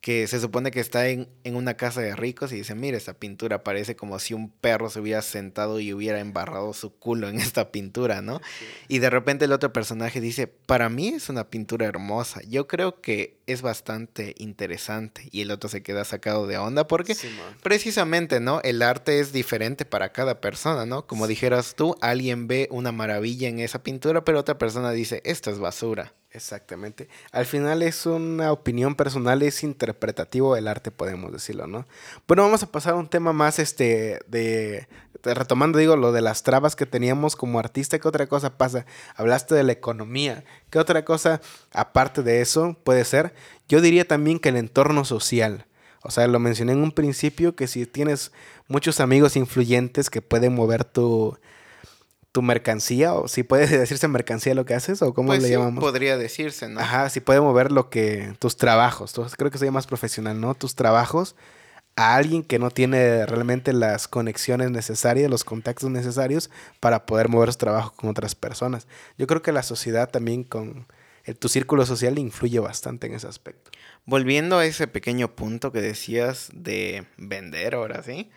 que 0.00 0.28
se 0.28 0.40
supone 0.40 0.70
que 0.70 0.80
está 0.80 1.08
en, 1.08 1.28
una 1.44 1.74
casa 1.74 2.00
de 2.00 2.14
ricos 2.14 2.52
y 2.52 2.56
dice, 2.56 2.74
mira, 2.74 2.96
esta 2.96 3.14
pintura 3.14 3.64
parece 3.64 3.96
como 3.96 4.18
si 4.20 4.32
un 4.32 4.50
perro 4.50 4.90
se 4.90 5.00
hubiera 5.00 5.22
sentado 5.22 5.80
y 5.80 5.92
hubiera 5.92 6.20
embarrado 6.20 6.72
su 6.72 6.96
culo 6.96 7.28
en 7.28 7.38
esta 7.40 7.72
pintura, 7.72 8.22
¿no? 8.22 8.40
Y 8.86 9.00
de 9.00 9.10
repente 9.10 9.46
el 9.46 9.52
otro 9.52 9.72
personaje 9.72 10.20
dice, 10.20 10.46
para 10.46 10.88
mí 10.88 11.08
es 11.08 11.28
una 11.28 11.50
pintura 11.50 11.86
hermosa, 11.86 12.40
yo 12.46 12.68
creo 12.68 13.00
que 13.00 13.38
es 13.46 13.62
bastante 13.62 14.34
interesante 14.38 15.28
y 15.32 15.40
el 15.40 15.50
otro 15.50 15.68
se 15.68 15.82
queda 15.82 16.04
sacado 16.04 16.46
de 16.46 16.58
onda 16.58 16.86
porque 16.86 17.16
precisamente, 17.62 18.40
¿no? 18.40 18.60
El 18.62 18.82
arte 18.82 19.18
es 19.18 19.32
diferente 19.32 19.84
para 19.84 20.12
cada 20.12 20.40
persona, 20.40 20.86
¿no? 20.86 21.06
Como 21.06 21.26
dijeras 21.26 21.74
tú, 21.74 21.96
alguien 22.00 22.46
ve 22.46 22.68
una 22.70 22.92
maravilla 22.92 23.48
en 23.48 23.58
esa 23.58 23.82
pintura, 23.82 24.24
pero 24.24 24.38
otra 24.38 24.58
persona 24.58 24.92
dice, 24.92 25.22
esto 25.24 25.50
es 25.50 25.58
basura. 25.58 26.14
Exactamente. 26.38 27.08
Al 27.32 27.46
final 27.46 27.82
es 27.82 28.06
una 28.06 28.52
opinión 28.52 28.94
personal, 28.94 29.42
es 29.42 29.64
interpretativo 29.64 30.54
el 30.56 30.68
arte, 30.68 30.92
podemos 30.92 31.32
decirlo, 31.32 31.66
¿no? 31.66 31.84
Bueno, 32.28 32.44
vamos 32.44 32.62
a 32.62 32.70
pasar 32.70 32.94
a 32.94 32.96
un 32.96 33.08
tema 33.08 33.32
más, 33.32 33.58
este, 33.58 34.20
de, 34.28 34.86
retomando, 35.24 35.80
digo, 35.80 35.96
lo 35.96 36.12
de 36.12 36.20
las 36.20 36.44
trabas 36.44 36.76
que 36.76 36.86
teníamos 36.86 37.34
como 37.34 37.58
artista, 37.58 37.98
¿qué 37.98 38.06
otra 38.06 38.28
cosa 38.28 38.56
pasa? 38.56 38.86
Hablaste 39.16 39.56
de 39.56 39.64
la 39.64 39.72
economía, 39.72 40.44
¿qué 40.70 40.78
otra 40.78 41.04
cosa, 41.04 41.40
aparte 41.72 42.22
de 42.22 42.40
eso, 42.40 42.76
puede 42.84 43.04
ser? 43.04 43.34
Yo 43.68 43.80
diría 43.80 44.06
también 44.06 44.38
que 44.38 44.50
el 44.50 44.56
entorno 44.56 45.04
social. 45.04 45.66
O 46.04 46.12
sea, 46.12 46.28
lo 46.28 46.38
mencioné 46.38 46.70
en 46.70 46.84
un 46.84 46.92
principio, 46.92 47.56
que 47.56 47.66
si 47.66 47.84
tienes 47.84 48.30
muchos 48.68 49.00
amigos 49.00 49.34
influyentes 49.34 50.08
que 50.08 50.22
pueden 50.22 50.54
mover 50.54 50.84
tu 50.84 51.36
tu 52.32 52.42
mercancía, 52.42 53.14
o 53.14 53.28
si 53.28 53.42
puede 53.42 53.66
decirse 53.78 54.08
mercancía 54.08 54.54
lo 54.54 54.64
que 54.64 54.74
haces, 54.74 55.02
o 55.02 55.14
cómo 55.14 55.28
pues 55.28 55.42
le 55.42 55.50
llamamos. 55.50 55.82
Podría 55.82 56.16
decirse, 56.16 56.68
¿no? 56.68 56.80
Ajá, 56.80 57.08
si 57.10 57.20
puede 57.20 57.40
mover 57.40 57.72
lo 57.72 57.90
que, 57.90 58.34
tus 58.38 58.56
trabajos, 58.56 59.14
creo 59.36 59.50
que 59.50 59.58
sería 59.58 59.72
más 59.72 59.86
profesional, 59.86 60.40
¿no? 60.40 60.54
Tus 60.54 60.74
trabajos 60.74 61.36
a 61.96 62.14
alguien 62.14 62.44
que 62.44 62.60
no 62.60 62.70
tiene 62.70 63.26
realmente 63.26 63.72
las 63.72 64.06
conexiones 64.06 64.70
necesarias, 64.70 65.28
los 65.28 65.42
contactos 65.42 65.90
necesarios 65.90 66.48
para 66.78 67.06
poder 67.06 67.28
mover 67.28 67.52
su 67.52 67.58
trabajo 67.58 67.92
con 67.96 68.08
otras 68.08 68.36
personas. 68.36 68.86
Yo 69.16 69.26
creo 69.26 69.42
que 69.42 69.50
la 69.50 69.64
sociedad 69.64 70.08
también 70.08 70.44
con 70.44 70.86
tu 71.40 71.48
círculo 71.48 71.84
social 71.86 72.18
influye 72.18 72.60
bastante 72.60 73.08
en 73.08 73.14
ese 73.14 73.26
aspecto. 73.26 73.72
Volviendo 74.04 74.58
a 74.58 74.64
ese 74.64 74.86
pequeño 74.86 75.34
punto 75.34 75.72
que 75.72 75.80
decías 75.80 76.50
de 76.54 77.06
vender 77.16 77.74
ahora, 77.74 78.02
¿sí? 78.04 78.30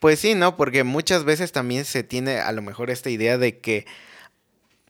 Pues 0.00 0.20
sí, 0.20 0.34
¿no? 0.34 0.56
Porque 0.56 0.84
muchas 0.84 1.24
veces 1.24 1.52
también 1.52 1.84
se 1.84 2.02
tiene 2.02 2.38
a 2.38 2.52
lo 2.52 2.62
mejor 2.62 2.90
esta 2.90 3.10
idea 3.10 3.38
de 3.38 3.58
que 3.58 3.86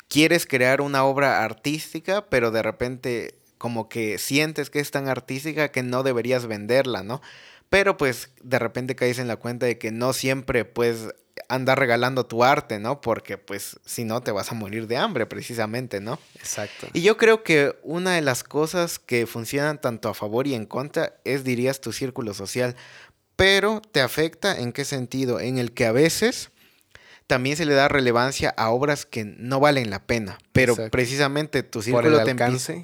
quieres 0.09 0.47
crear 0.47 0.81
una 0.81 1.05
obra 1.05 1.45
artística, 1.45 2.27
pero 2.27 2.51
de 2.51 2.63
repente 2.63 3.35
como 3.59 3.89
que 3.89 4.19
sientes 4.19 4.71
que 4.71 4.81
es 4.81 4.91
tan 4.91 5.09
artística 5.09 5.71
que 5.71 5.83
no 5.83 6.03
deberías 6.03 6.47
venderla, 6.47 7.03
¿no? 7.03 7.23
Pero 7.71 7.97
pues 7.97 8.31
de 8.43 8.59
repente 8.59 8.95
caes 8.95 9.19
en 9.19 9.29
la 9.29 9.37
cuenta 9.37 9.67
de 9.67 9.79
que 9.79 9.91
no 9.91 10.13
siempre 10.13 10.65
puedes 10.65 11.09
andar 11.49 11.79
regalando 11.79 12.27
tu 12.27 12.45
arte, 12.45 12.79
¿no? 12.79 13.01
Porque 13.01 13.39
pues 13.39 13.79
si 13.85 14.05
no 14.05 14.21
te 14.21 14.31
vas 14.33 14.51
a 14.51 14.55
morir 14.55 14.87
de 14.87 14.97
hambre 14.97 15.27
precisamente, 15.27 16.01
¿no? 16.01 16.19
Exacto. 16.37 16.89
Y 16.93 17.03
yo 17.03 17.17
creo 17.17 17.43
que 17.43 17.77
una 17.83 18.15
de 18.15 18.23
las 18.23 18.45
cosas 18.45 18.99
que 18.99 19.27
funcionan 19.27 19.81
tanto 19.81 20.09
a 20.09 20.15
favor 20.15 20.47
y 20.47 20.55
en 20.55 20.67
contra 20.67 21.15
es, 21.25 21.45
dirías, 21.45 21.81
tu 21.81 21.93
círculo 21.93 22.35
social 22.35 22.77
pero 23.37 23.81
te 23.93 24.01
afecta 24.01 24.59
en 24.59 24.73
qué 24.73 24.85
sentido? 24.85 25.41
En 25.41 25.59
el 25.59 25.73
que 25.73 25.87
a 25.87 25.93
veces 25.93 26.51
también 27.27 27.57
se 27.57 27.67
le 27.67 27.75
da 27.75 27.89
relevancia 27.89 28.55
a 28.57 28.71
obras 28.71 29.05
que 29.05 29.25
no 29.25 29.61
valen 29.61 29.91
la 29.91 30.05
pena, 30.07 30.39
pero 30.53 30.77
precisamente 30.91 31.63
tu 31.63 31.83
círculo 31.83 32.23
te 32.25 32.31
empieza, 32.31 32.75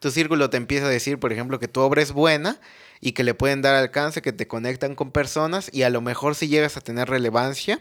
tu 0.00 0.10
círculo 0.10 0.50
te 0.50 0.56
empieza 0.56 0.86
a 0.86 0.90
decir, 0.90 1.18
por 1.18 1.32
ejemplo, 1.32 1.58
que 1.58 1.68
tu 1.68 1.80
obra 1.80 2.02
es 2.02 2.12
buena 2.12 2.60
y 3.00 3.12
que 3.12 3.24
le 3.24 3.34
pueden 3.34 3.62
dar 3.62 3.74
alcance, 3.74 4.20
que 4.20 4.32
te 4.32 4.48
conectan 4.48 4.94
con 4.94 5.12
personas 5.12 5.70
y 5.72 5.82
a 5.82 5.90
lo 5.90 6.00
mejor 6.00 6.34
si 6.34 6.48
llegas 6.48 6.76
a 6.76 6.80
tener 6.80 7.08
relevancia, 7.08 7.80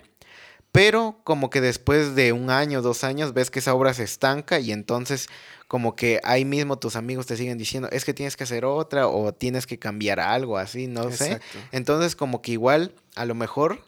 pero 0.71 1.19
como 1.23 1.49
que 1.49 1.61
después 1.61 2.15
de 2.15 2.31
un 2.31 2.49
año, 2.49 2.81
dos 2.81 3.03
años, 3.03 3.33
ves 3.33 3.51
que 3.51 3.59
esa 3.59 3.73
obra 3.73 3.93
se 3.93 4.03
estanca 4.03 4.59
y 4.59 4.71
entonces 4.71 5.27
como 5.67 5.95
que 5.95 6.19
ahí 6.23 6.45
mismo 6.45 6.77
tus 6.79 6.95
amigos 6.95 7.25
te 7.25 7.37
siguen 7.37 7.57
diciendo, 7.57 7.89
es 7.91 8.05
que 8.05 8.13
tienes 8.13 8.35
que 8.35 8.43
hacer 8.43 8.65
otra 8.65 9.07
o 9.07 9.33
tienes 9.33 9.67
que 9.67 9.79
cambiar 9.79 10.19
algo 10.19 10.57
así, 10.57 10.87
no 10.87 11.11
sé. 11.11 11.39
Entonces 11.71 12.15
como 12.15 12.41
que 12.41 12.53
igual 12.53 12.93
a 13.15 13.25
lo 13.25 13.35
mejor 13.35 13.83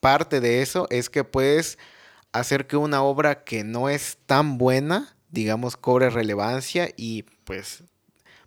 parte 0.00 0.40
de 0.40 0.62
eso 0.62 0.86
es 0.90 1.10
que 1.10 1.24
puedes 1.24 1.78
hacer 2.32 2.66
que 2.66 2.76
una 2.76 3.02
obra 3.02 3.44
que 3.44 3.64
no 3.64 3.88
es 3.88 4.18
tan 4.26 4.58
buena, 4.58 5.16
digamos, 5.30 5.76
cobre 5.76 6.10
relevancia 6.10 6.90
y 6.96 7.24
pues 7.44 7.84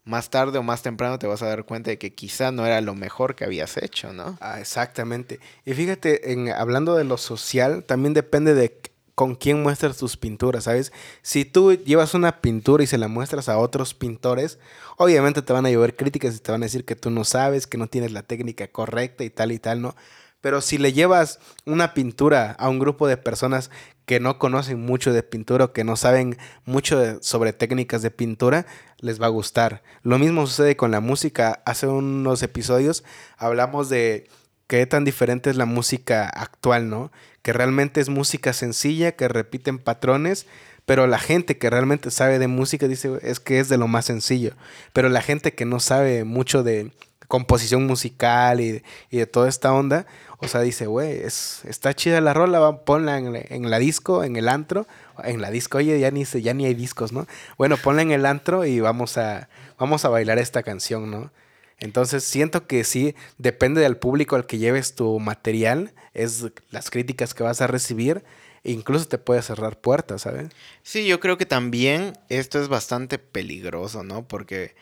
más 0.03 0.29
tarde 0.29 0.57
o 0.57 0.63
más 0.63 0.81
temprano 0.81 1.19
te 1.19 1.27
vas 1.27 1.41
a 1.41 1.47
dar 1.47 1.63
cuenta 1.63 1.91
de 1.91 1.97
que 1.97 2.13
quizá 2.13 2.51
no 2.51 2.65
era 2.65 2.81
lo 2.81 2.95
mejor 2.95 3.35
que 3.35 3.45
habías 3.45 3.77
hecho, 3.77 4.13
¿no? 4.13 4.37
Ah, 4.41 4.59
exactamente. 4.59 5.39
Y 5.65 5.73
fíjate, 5.73 6.31
en, 6.31 6.49
hablando 6.49 6.95
de 6.95 7.03
lo 7.03 7.17
social, 7.17 7.83
también 7.83 8.13
depende 8.13 8.53
de 8.53 8.81
con 9.13 9.35
quién 9.35 9.61
muestras 9.61 9.97
tus 9.97 10.17
pinturas, 10.17 10.63
¿sabes? 10.63 10.91
Si 11.21 11.45
tú 11.45 11.73
llevas 11.73 12.13
una 12.15 12.41
pintura 12.41 12.83
y 12.83 12.87
se 12.87 12.97
la 12.97 13.07
muestras 13.07 13.49
a 13.49 13.57
otros 13.57 13.93
pintores, 13.93 14.57
obviamente 14.97 15.41
te 15.43 15.53
van 15.53 15.65
a 15.65 15.69
llover 15.69 15.95
críticas 15.95 16.35
y 16.35 16.39
te 16.39 16.51
van 16.51 16.63
a 16.63 16.65
decir 16.65 16.85
que 16.85 16.95
tú 16.95 17.11
no 17.11 17.23
sabes, 17.23 17.67
que 17.67 17.77
no 17.77 17.87
tienes 17.87 18.13
la 18.13 18.23
técnica 18.23 18.67
correcta 18.67 19.23
y 19.23 19.29
tal 19.29 19.51
y 19.51 19.59
tal, 19.59 19.81
¿no? 19.81 19.95
Pero 20.41 20.61
si 20.61 20.77
le 20.77 20.93
llevas 20.93 21.39
una 21.65 21.93
pintura 21.93 22.51
a 22.51 22.67
un 22.67 22.79
grupo 22.79 23.07
de 23.07 23.17
personas 23.17 23.69
que 24.05 24.19
no 24.19 24.39
conocen 24.39 24.79
mucho 24.79 25.13
de 25.13 25.23
pintura 25.23 25.65
o 25.65 25.73
que 25.73 25.83
no 25.83 25.95
saben 25.95 26.37
mucho 26.65 27.21
sobre 27.21 27.53
técnicas 27.53 28.01
de 28.01 28.11
pintura, 28.11 28.65
les 28.97 29.21
va 29.21 29.27
a 29.27 29.29
gustar. 29.29 29.83
Lo 30.03 30.19
mismo 30.19 30.45
sucede 30.47 30.75
con 30.75 30.91
la 30.91 30.99
música. 30.99 31.61
Hace 31.65 31.87
unos 31.87 32.43
episodios 32.43 33.03
hablamos 33.37 33.89
de 33.89 34.27
qué 34.67 34.85
tan 34.87 35.05
diferente 35.05 35.49
es 35.49 35.55
la 35.55 35.65
música 35.65 36.27
actual, 36.27 36.89
¿no? 36.89 37.11
que 37.41 37.53
realmente 37.53 38.01
es 38.01 38.09
música 38.09 38.53
sencilla, 38.53 39.13
que 39.13 39.27
repiten 39.27 39.79
patrones, 39.79 40.45
pero 40.85 41.07
la 41.07 41.19
gente 41.19 41.57
que 41.57 41.69
realmente 41.69 42.11
sabe 42.11 42.39
de 42.39 42.47
música 42.47 42.87
dice 42.87 43.19
es 43.21 43.39
que 43.39 43.59
es 43.59 43.69
de 43.69 43.77
lo 43.77 43.87
más 43.87 44.05
sencillo. 44.05 44.53
Pero 44.93 45.09
la 45.09 45.21
gente 45.21 45.53
que 45.53 45.65
no 45.65 45.79
sabe 45.79 46.23
mucho 46.23 46.63
de 46.63 46.91
composición 47.27 47.87
musical 47.87 48.59
y, 48.59 48.83
de 49.09 49.25
toda 49.25 49.47
esta 49.47 49.73
onda, 49.73 50.05
o 50.41 50.47
sea, 50.47 50.61
dice, 50.61 50.87
güey, 50.87 51.19
es, 51.19 51.61
está 51.65 51.93
chida 51.93 52.19
la 52.19 52.33
rola, 52.33 52.77
ponla 52.83 53.17
en, 53.17 53.69
la 53.69 53.79
disco, 53.79 54.23
en 54.23 54.35
el 54.35 54.49
antro, 54.49 54.87
en 55.23 55.39
la 55.39 55.51
disco, 55.51 55.77
oye, 55.77 55.99
ya 55.99 56.09
ni, 56.09 56.23
ya 56.25 56.53
ni 56.53 56.65
hay 56.65 56.73
discos, 56.73 57.11
¿no? 57.11 57.27
Bueno, 57.57 57.77
ponla 57.77 58.01
en 58.01 58.11
el 58.11 58.25
antro 58.25 58.65
y 58.65 58.79
vamos 58.79 59.17
a, 59.17 59.49
vamos 59.77 60.03
a 60.03 60.09
bailar 60.09 60.39
esta 60.39 60.63
canción, 60.63 61.11
¿no? 61.11 61.31
Entonces 61.77 62.23
siento 62.23 62.65
que 62.65 62.83
sí, 62.83 63.15
depende 63.37 63.81
del 63.81 63.97
público 63.97 64.35
al 64.35 64.47
que 64.47 64.57
lleves 64.57 64.95
tu 64.95 65.19
material, 65.19 65.93
es 66.13 66.45
las 66.69 66.89
críticas 66.89 67.33
que 67.33 67.43
vas 67.43 67.61
a 67.61 67.67
recibir, 67.67 68.23
e 68.63 68.71
incluso 68.71 69.07
te 69.07 69.17
puede 69.17 69.41
cerrar 69.41 69.79
puertas, 69.79 70.23
¿sabes? 70.23 70.49
Sí, 70.83 71.07
yo 71.07 71.19
creo 71.19 71.37
que 71.37 71.45
también 71.45 72.13
esto 72.29 72.61
es 72.61 72.67
bastante 72.67 73.19
peligroso, 73.19 74.03
¿no? 74.03 74.27
Porque, 74.27 74.75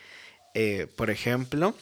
eh, 0.54 0.88
por 0.96 1.10
ejemplo, 1.10 1.74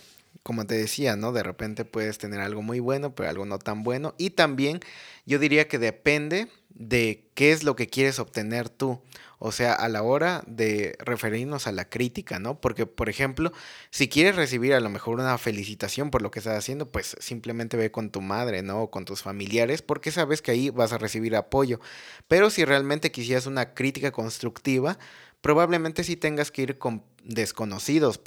como 0.44 0.66
te 0.66 0.76
decía, 0.76 1.16
¿no? 1.16 1.32
De 1.32 1.44
repente 1.44 1.86
puedes 1.86 2.18
tener 2.18 2.40
algo 2.40 2.62
muy 2.62 2.80
bueno, 2.80 3.16
pero 3.16 3.30
algo 3.30 3.46
no 3.46 3.60
tan 3.60 3.84
bueno. 3.84 4.16
Y 4.18 4.32
también 4.32 4.80
yo 5.26 5.40
diría 5.40 5.68
que 5.68 5.80
depende 5.80 6.48
de 6.70 7.30
qué 7.34 7.52
es 7.52 7.64
lo 7.64 7.76
que 7.76 7.88
quieres 7.88 8.20
obtener 8.20 8.70
tú. 8.70 9.02
O 9.40 9.52
sea, 9.52 9.74
a 9.74 9.88
la 9.88 10.02
hora 10.02 10.44
de 10.48 10.96
referirnos 11.00 11.68
a 11.68 11.72
la 11.72 11.90
crítica, 11.90 12.40
¿no? 12.40 12.60
Porque, 12.60 12.88
por 12.88 13.08
ejemplo, 13.08 13.52
si 13.92 14.10
quieres 14.10 14.36
recibir 14.36 14.74
a 14.74 14.80
lo 14.80 14.90
mejor 14.90 15.20
una 15.20 15.38
felicitación 15.38 16.10
por 16.10 16.24
lo 16.24 16.32
que 16.32 16.40
estás 16.40 16.58
haciendo, 16.58 16.92
pues 16.92 17.16
simplemente 17.20 17.78
ve 17.78 17.92
con 17.92 18.10
tu 18.10 18.22
madre, 18.22 18.64
¿no? 18.64 18.84
O 18.84 18.92
con 18.92 19.06
tus 19.06 19.22
familiares, 19.22 19.84
porque 19.84 20.12
sabes 20.12 20.42
que 20.42 20.52
ahí 20.52 20.70
vas 20.72 20.92
a 20.92 20.98
recibir 20.98 21.36
apoyo. 21.36 21.80
Pero 22.28 22.50
si 22.50 22.66
realmente 22.66 23.12
quisieras 23.12 23.46
una 23.46 23.76
crítica 23.76 24.12
constructiva, 24.12 24.98
probablemente 25.42 26.04
sí 26.04 26.16
tengas 26.16 26.52
que 26.52 26.64
ir 26.64 26.78
con 26.80 27.04
desconocidos 27.28 28.20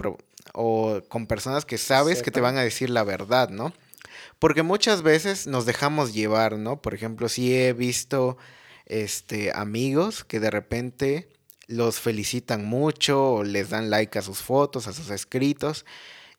o 0.53 1.01
con 1.09 1.27
personas 1.27 1.65
que 1.65 1.79
sabes 1.79 2.23
que 2.23 2.31
te 2.31 2.41
van 2.41 2.57
a 2.57 2.63
decir 2.63 2.91
la 2.91 3.05
verdad, 3.05 3.51
¿no? 3.51 3.73
Porque 4.39 4.63
muchas 4.63 5.03
veces 5.03 5.47
nos 5.47 5.67
dejamos 5.67 6.15
llevar, 6.15 6.57
¿no? 6.59 6.81
Por 6.81 6.95
ejemplo, 6.95 7.29
si 7.29 7.55
he 7.55 7.73
visto 7.73 8.37
este, 8.87 9.53
amigos 9.55 10.25
que 10.25 10.41
de 10.41 10.51
repente 10.51 11.29
los 11.67 12.01
felicitan 12.01 12.65
mucho 12.65 13.35
o 13.35 13.45
les 13.45 13.71
dan 13.71 13.91
like 13.91 14.19
a 14.19 14.23
sus 14.23 14.39
fotos, 14.39 14.89
a 14.89 14.93
sus 14.93 15.11
escritos. 15.11 15.85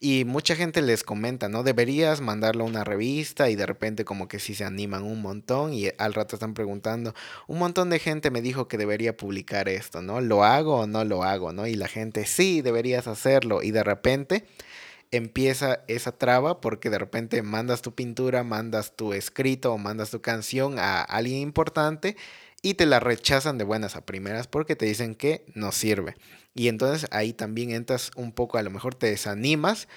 Y 0.03 0.25
mucha 0.25 0.55
gente 0.55 0.81
les 0.81 1.03
comenta, 1.03 1.47
¿no? 1.47 1.61
Deberías 1.61 2.21
mandarlo 2.21 2.63
a 2.63 2.67
una 2.67 2.83
revista 2.83 3.51
y 3.51 3.55
de 3.55 3.67
repente 3.67 4.03
como 4.03 4.27
que 4.27 4.39
sí 4.39 4.55
se 4.55 4.65
animan 4.65 5.03
un 5.03 5.21
montón 5.21 5.75
y 5.75 5.89
al 5.99 6.15
rato 6.15 6.35
están 6.35 6.55
preguntando, 6.55 7.13
un 7.45 7.59
montón 7.59 7.91
de 7.91 7.99
gente 7.99 8.31
me 8.31 8.41
dijo 8.41 8.67
que 8.67 8.79
debería 8.79 9.15
publicar 9.15 9.69
esto, 9.69 10.01
¿no? 10.01 10.19
¿Lo 10.19 10.43
hago 10.43 10.77
o 10.79 10.87
no 10.87 11.05
lo 11.05 11.23
hago, 11.23 11.53
¿no? 11.53 11.67
Y 11.67 11.75
la 11.75 11.87
gente, 11.87 12.25
sí, 12.25 12.63
deberías 12.63 13.05
hacerlo. 13.05 13.61
Y 13.61 13.69
de 13.69 13.83
repente 13.83 14.47
empieza 15.11 15.81
esa 15.87 16.17
traba 16.17 16.61
porque 16.61 16.89
de 16.89 16.97
repente 16.97 17.43
mandas 17.43 17.83
tu 17.83 17.93
pintura, 17.93 18.43
mandas 18.43 18.95
tu 18.95 19.13
escrito 19.13 19.71
o 19.71 19.77
mandas 19.77 20.09
tu 20.09 20.19
canción 20.19 20.79
a 20.79 21.03
alguien 21.03 21.41
importante 21.41 22.17
y 22.63 22.73
te 22.73 22.87
la 22.87 22.99
rechazan 22.99 23.59
de 23.59 23.65
buenas 23.65 23.95
a 23.95 24.03
primeras 24.03 24.47
porque 24.47 24.75
te 24.75 24.87
dicen 24.87 25.13
que 25.13 25.45
no 25.53 25.71
sirve. 25.71 26.15
Y 26.53 26.67
entonces 26.67 27.07
ahí 27.11 27.33
también 27.33 27.71
entras 27.71 28.11
un 28.15 28.31
poco, 28.31 28.57
a 28.57 28.63
lo 28.63 28.69
mejor 28.69 28.95
te 28.95 29.07
desanimas 29.07 29.87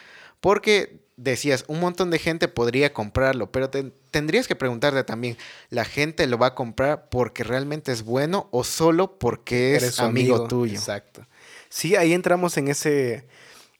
porque 0.40 1.04
decías, 1.16 1.64
un 1.68 1.80
montón 1.80 2.10
de 2.10 2.18
gente 2.18 2.48
podría 2.48 2.92
comprarlo, 2.92 3.50
pero 3.52 3.70
tendrías 4.10 4.48
que 4.48 4.56
preguntarte 4.56 5.04
también, 5.04 5.36
¿la 5.70 5.84
gente 5.84 6.26
lo 6.26 6.38
va 6.38 6.48
a 6.48 6.54
comprar 6.54 7.08
porque 7.08 7.44
realmente 7.44 7.92
es 7.92 8.02
bueno 8.02 8.48
o 8.50 8.64
solo 8.64 9.18
porque 9.18 9.76
es 9.76 9.98
amigo, 10.00 10.46
tuyo? 10.48 10.74
Exacto. 10.74 11.26
Sí, 11.68 11.96
ahí 11.96 12.12
entramos 12.12 12.56
en 12.56 12.68
ese, 12.68 13.26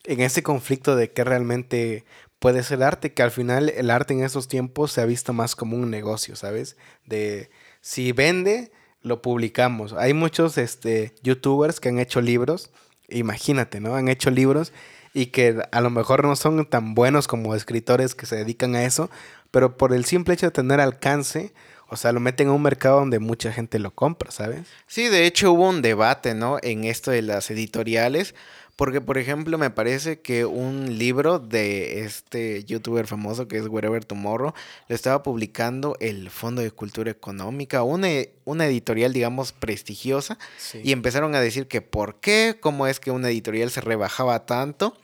en 0.05 0.21
ese 0.21 0.43
conflicto 0.43 0.97
de 0.97 1.13
que 1.13 1.25
realmente 1.25 2.05
puede 2.39 2.63
ser 2.63 2.83
arte, 2.83 3.13
que 3.13 3.23
al 3.23 3.31
final 3.31 3.69
el 3.71 3.91
arte 3.91 4.15
en 4.15 4.23
esos 4.23 4.49
tiempos 4.49 4.93
se 4.93 5.01
ha 5.01 5.07
visto 5.07 5.33
más 5.33 5.57
como 5.57 5.77
un 5.77 5.91
negocio, 5.91 6.37
¿sabes? 6.37 6.77
De 7.05 7.51
si 7.81 8.13
vende, 8.13 8.71
lo 9.05 9.23
publicamos. 9.23 9.93
Hay 9.93 10.15
muchos 10.15 10.59
este, 10.59 11.15
youtubers 11.23 11.79
que 11.79 11.91
han 11.91 12.01
hecho 12.01 12.21
libros, 12.21 12.71
imagínate, 13.09 13.79
¿no? 13.79 13.95
Han 13.95 14.09
hecho 14.09 14.31
libros 14.31 14.73
y 15.13 15.27
que 15.27 15.63
a 15.71 15.81
lo 15.81 15.91
mejor 15.91 16.25
no 16.25 16.35
son 16.35 16.67
tan 16.67 16.95
buenos 16.95 17.29
como 17.29 17.55
escritores 17.55 18.17
que 18.17 18.27
se 18.27 18.37
dedican 18.37 18.75
a 18.75 18.85
eso, 18.85 19.11
pero 19.53 19.77
por 19.77 19.93
el 19.93 20.05
simple 20.05 20.35
hecho 20.35 20.47
de 20.47 20.53
tener 20.53 20.81
alcance, 20.81 21.53
o 21.89 21.97
sea, 21.97 22.13
lo 22.13 22.19
meten 22.19 22.49
a 22.49 22.53
un 22.53 22.63
mercado 22.63 22.99
donde 22.99 23.21
mucha 23.21 23.53
gente 23.53 23.79
lo 23.79 23.93
compra, 23.93 24.33
¿sabes? 24.33 24.67
Sí, 24.87 25.09
de 25.09 25.27
hecho 25.27 25.53
hubo 25.53 25.69
un 25.69 25.83
debate, 25.83 26.35
¿no? 26.35 26.57
En 26.63 26.85
esto 26.85 27.11
de 27.11 27.23
las 27.23 27.51
editoriales, 27.51 28.35
porque, 28.77 29.01
por 29.01 29.19
ejemplo, 29.19 29.57
me 29.57 29.71
parece 29.71 30.21
que 30.21 30.45
un 30.45 30.99
libro 30.99 31.39
de 31.39 32.01
este 32.01 32.65
youtuber 32.65 33.07
famoso 33.07 33.47
que 33.47 33.57
es 33.57 33.69
Wherever 33.69 34.05
Tomorrow 34.05 34.53
lo 34.89 34.95
estaba 34.95 35.23
publicando 35.23 35.97
el 36.01 36.29
Fondo 36.31 36.61
de 36.61 36.73
Cultura 36.73 37.11
Económica, 37.11 37.85
una, 37.85 38.09
una 38.45 38.67
editorial, 38.67 39.13
digamos, 39.13 39.53
prestigiosa, 39.53 40.39
y 40.83 40.91
empezaron 40.91 41.35
a 41.37 41.41
decir 41.41 41.69
que 41.69 41.83
por 41.83 42.21
qué, 42.21 42.59
cómo 42.61 42.89
es 42.89 42.99
que 42.99 43.13
una 43.13 43.29
editorial 43.29 43.71
se 43.71 43.81
rebajaba 43.81 44.45
tanto. 44.47 44.97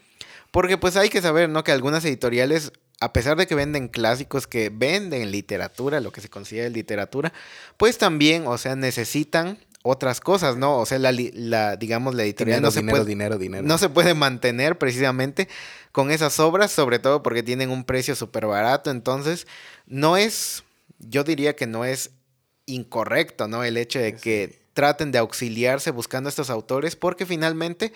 Porque 0.50 0.76
pues 0.76 0.96
hay 0.96 1.08
que 1.10 1.22
saber, 1.22 1.48
¿no? 1.48 1.62
Que 1.62 1.70
algunas 1.70 2.04
editoriales, 2.04 2.72
a 2.98 3.12
pesar 3.12 3.36
de 3.36 3.46
que 3.46 3.54
venden 3.54 3.86
clásicos, 3.86 4.48
que 4.48 4.68
venden 4.68 5.30
literatura, 5.30 6.00
lo 6.00 6.10
que 6.10 6.20
se 6.20 6.28
considera 6.28 6.68
literatura, 6.68 7.32
pues 7.76 7.98
también, 7.98 8.48
o 8.48 8.58
sea, 8.58 8.74
necesitan 8.74 9.58
otras 9.82 10.20
cosas, 10.20 10.56
¿no? 10.56 10.78
O 10.78 10.86
sea, 10.86 10.98
la, 10.98 11.12
la 11.12 11.76
digamos, 11.76 12.14
la 12.14 12.24
editorial 12.24 12.60
no 12.60 12.70
se 12.70 12.82
puede, 12.82 13.04
dinero, 13.04 13.38
dinero. 13.38 13.66
no 13.66 13.78
se 13.78 13.88
puede 13.88 14.14
mantener 14.14 14.76
precisamente 14.76 15.48
con 15.92 16.10
esas 16.10 16.38
obras, 16.38 16.70
sobre 16.70 16.98
todo 16.98 17.22
porque 17.22 17.42
tienen 17.42 17.70
un 17.70 17.84
precio 17.84 18.14
súper 18.14 18.46
barato. 18.46 18.90
Entonces, 18.90 19.46
no 19.86 20.16
es, 20.16 20.64
yo 20.98 21.24
diría 21.24 21.56
que 21.56 21.66
no 21.66 21.84
es 21.84 22.10
incorrecto, 22.66 23.48
¿no? 23.48 23.64
El 23.64 23.76
hecho 23.76 23.98
de 23.98 24.14
que 24.14 24.60
traten 24.74 25.12
de 25.12 25.18
auxiliarse 25.18 25.90
buscando 25.90 26.28
a 26.28 26.30
estos 26.30 26.50
autores, 26.50 26.94
porque 26.94 27.26
finalmente 27.26 27.92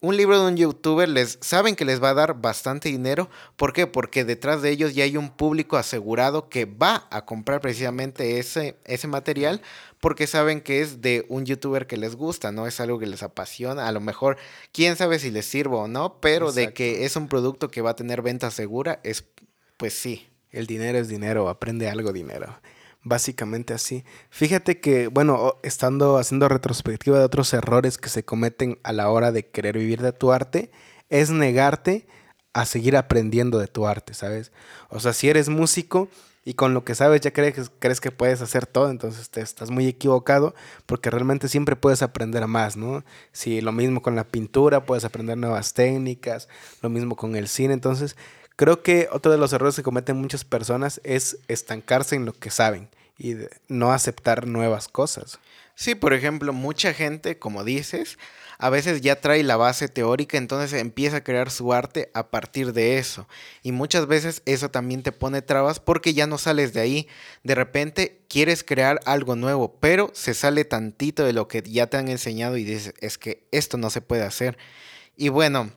un 0.00 0.16
libro 0.16 0.40
de 0.40 0.46
un 0.46 0.56
youtuber 0.56 1.08
les 1.08 1.38
saben 1.40 1.74
que 1.74 1.84
les 1.84 2.02
va 2.02 2.10
a 2.10 2.14
dar 2.14 2.40
bastante 2.40 2.88
dinero. 2.88 3.28
¿Por 3.56 3.72
qué? 3.72 3.86
Porque 3.86 4.24
detrás 4.24 4.62
de 4.62 4.70
ellos 4.70 4.94
ya 4.94 5.04
hay 5.04 5.16
un 5.16 5.30
público 5.30 5.76
asegurado 5.76 6.48
que 6.48 6.66
va 6.66 7.08
a 7.10 7.24
comprar 7.24 7.60
precisamente 7.60 8.38
ese, 8.38 8.76
ese 8.84 9.08
material 9.08 9.60
porque 10.00 10.28
saben 10.28 10.60
que 10.60 10.80
es 10.80 11.00
de 11.00 11.26
un 11.28 11.44
youtuber 11.44 11.88
que 11.88 11.96
les 11.96 12.14
gusta, 12.14 12.52
¿no? 12.52 12.68
Es 12.68 12.78
algo 12.78 13.00
que 13.00 13.06
les 13.06 13.24
apasiona. 13.24 13.88
A 13.88 13.92
lo 13.92 14.00
mejor, 14.00 14.36
quién 14.72 14.94
sabe 14.94 15.18
si 15.18 15.32
les 15.32 15.46
sirvo 15.46 15.80
o 15.80 15.88
no, 15.88 16.20
pero 16.20 16.52
de 16.52 16.72
que 16.72 17.04
es 17.04 17.16
un 17.16 17.26
producto 17.26 17.68
que 17.68 17.82
va 17.82 17.90
a 17.90 17.96
tener 17.96 18.22
venta 18.22 18.50
segura, 18.52 19.00
es 19.02 19.24
pues 19.76 19.94
sí. 19.94 20.28
El 20.50 20.66
dinero 20.66 20.98
es 20.98 21.08
dinero, 21.08 21.48
aprende 21.48 21.90
algo 21.90 22.12
dinero 22.12 22.58
básicamente 23.02 23.74
así. 23.74 24.04
Fíjate 24.30 24.80
que, 24.80 25.08
bueno, 25.08 25.54
estando 25.62 26.18
haciendo 26.18 26.48
retrospectiva 26.48 27.18
de 27.18 27.24
otros 27.24 27.52
errores 27.54 27.98
que 27.98 28.08
se 28.08 28.24
cometen 28.24 28.78
a 28.82 28.92
la 28.92 29.08
hora 29.10 29.32
de 29.32 29.46
querer 29.46 29.78
vivir 29.78 30.02
de 30.02 30.12
tu 30.12 30.32
arte, 30.32 30.70
es 31.08 31.30
negarte 31.30 32.06
a 32.52 32.64
seguir 32.64 32.96
aprendiendo 32.96 33.58
de 33.58 33.68
tu 33.68 33.86
arte, 33.86 34.14
¿sabes? 34.14 34.52
O 34.88 35.00
sea, 35.00 35.12
si 35.12 35.28
eres 35.28 35.48
músico 35.48 36.08
y 36.44 36.54
con 36.54 36.74
lo 36.74 36.84
que 36.84 36.94
sabes 36.94 37.20
ya 37.20 37.30
crees, 37.32 37.70
crees 37.78 38.00
que 38.00 38.10
puedes 38.10 38.40
hacer 38.40 38.66
todo, 38.66 38.90
entonces 38.90 39.30
te 39.30 39.40
estás 39.40 39.70
muy 39.70 39.86
equivocado 39.86 40.54
porque 40.86 41.10
realmente 41.10 41.46
siempre 41.48 41.76
puedes 41.76 42.02
aprender 42.02 42.46
más, 42.46 42.76
¿no? 42.76 43.04
Si 43.32 43.60
lo 43.60 43.70
mismo 43.72 44.02
con 44.02 44.16
la 44.16 44.24
pintura, 44.24 44.86
puedes 44.86 45.04
aprender 45.04 45.36
nuevas 45.36 45.74
técnicas, 45.74 46.48
lo 46.82 46.88
mismo 46.88 47.16
con 47.16 47.36
el 47.36 47.48
cine, 47.48 47.74
entonces 47.74 48.16
Creo 48.58 48.82
que 48.82 49.08
otro 49.12 49.30
de 49.30 49.38
los 49.38 49.52
errores 49.52 49.76
que 49.76 49.84
cometen 49.84 50.16
muchas 50.16 50.44
personas 50.44 51.00
es 51.04 51.38
estancarse 51.46 52.16
en 52.16 52.24
lo 52.24 52.32
que 52.32 52.50
saben 52.50 52.88
y 53.16 53.36
no 53.68 53.92
aceptar 53.92 54.48
nuevas 54.48 54.88
cosas. 54.88 55.38
Sí, 55.76 55.94
por 55.94 56.12
ejemplo, 56.12 56.52
mucha 56.52 56.92
gente, 56.92 57.38
como 57.38 57.62
dices, 57.62 58.18
a 58.58 58.68
veces 58.68 59.00
ya 59.00 59.20
trae 59.20 59.44
la 59.44 59.56
base 59.56 59.86
teórica, 59.86 60.38
entonces 60.38 60.72
empieza 60.80 61.18
a 61.18 61.22
crear 61.22 61.52
su 61.52 61.72
arte 61.72 62.10
a 62.14 62.30
partir 62.30 62.72
de 62.72 62.98
eso. 62.98 63.28
Y 63.62 63.70
muchas 63.70 64.08
veces 64.08 64.42
eso 64.44 64.72
también 64.72 65.04
te 65.04 65.12
pone 65.12 65.40
trabas 65.40 65.78
porque 65.78 66.12
ya 66.12 66.26
no 66.26 66.36
sales 66.36 66.72
de 66.72 66.80
ahí. 66.80 67.08
De 67.44 67.54
repente 67.54 68.22
quieres 68.28 68.64
crear 68.64 68.98
algo 69.04 69.36
nuevo, 69.36 69.76
pero 69.78 70.10
se 70.14 70.34
sale 70.34 70.64
tantito 70.64 71.24
de 71.24 71.32
lo 71.32 71.46
que 71.46 71.62
ya 71.62 71.86
te 71.86 71.96
han 71.96 72.08
enseñado 72.08 72.56
y 72.56 72.64
dices, 72.64 72.92
es 73.00 73.18
que 73.18 73.46
esto 73.52 73.76
no 73.76 73.88
se 73.88 74.00
puede 74.00 74.24
hacer. 74.24 74.58
Y 75.16 75.28
bueno, 75.28 75.70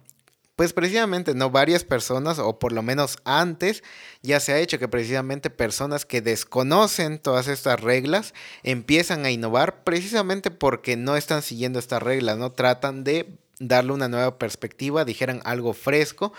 pues 0.61 0.73
precisamente, 0.73 1.33
¿no? 1.33 1.49
Varias 1.49 1.83
personas, 1.83 2.37
o 2.37 2.59
por 2.59 2.71
lo 2.71 2.83
menos 2.83 3.17
antes, 3.23 3.81
ya 4.21 4.39
se 4.39 4.53
ha 4.53 4.59
hecho 4.59 4.77
que 4.77 4.87
precisamente 4.87 5.49
personas 5.49 6.05
que 6.05 6.21
desconocen 6.21 7.17
todas 7.17 7.47
estas 7.47 7.79
reglas 7.79 8.35
empiezan 8.61 9.25
a 9.25 9.31
innovar 9.31 9.83
precisamente 9.83 10.51
porque 10.51 10.97
no 10.97 11.15
están 11.15 11.41
siguiendo 11.41 11.79
estas 11.79 12.03
reglas, 12.03 12.37
¿no? 12.37 12.51
Tratan 12.51 13.03
de 13.03 13.39
darle 13.57 13.93
una 13.93 14.07
nueva 14.07 14.37
perspectiva, 14.37 15.03
dijeran 15.03 15.41
algo 15.45 15.73
fresco. 15.73 16.31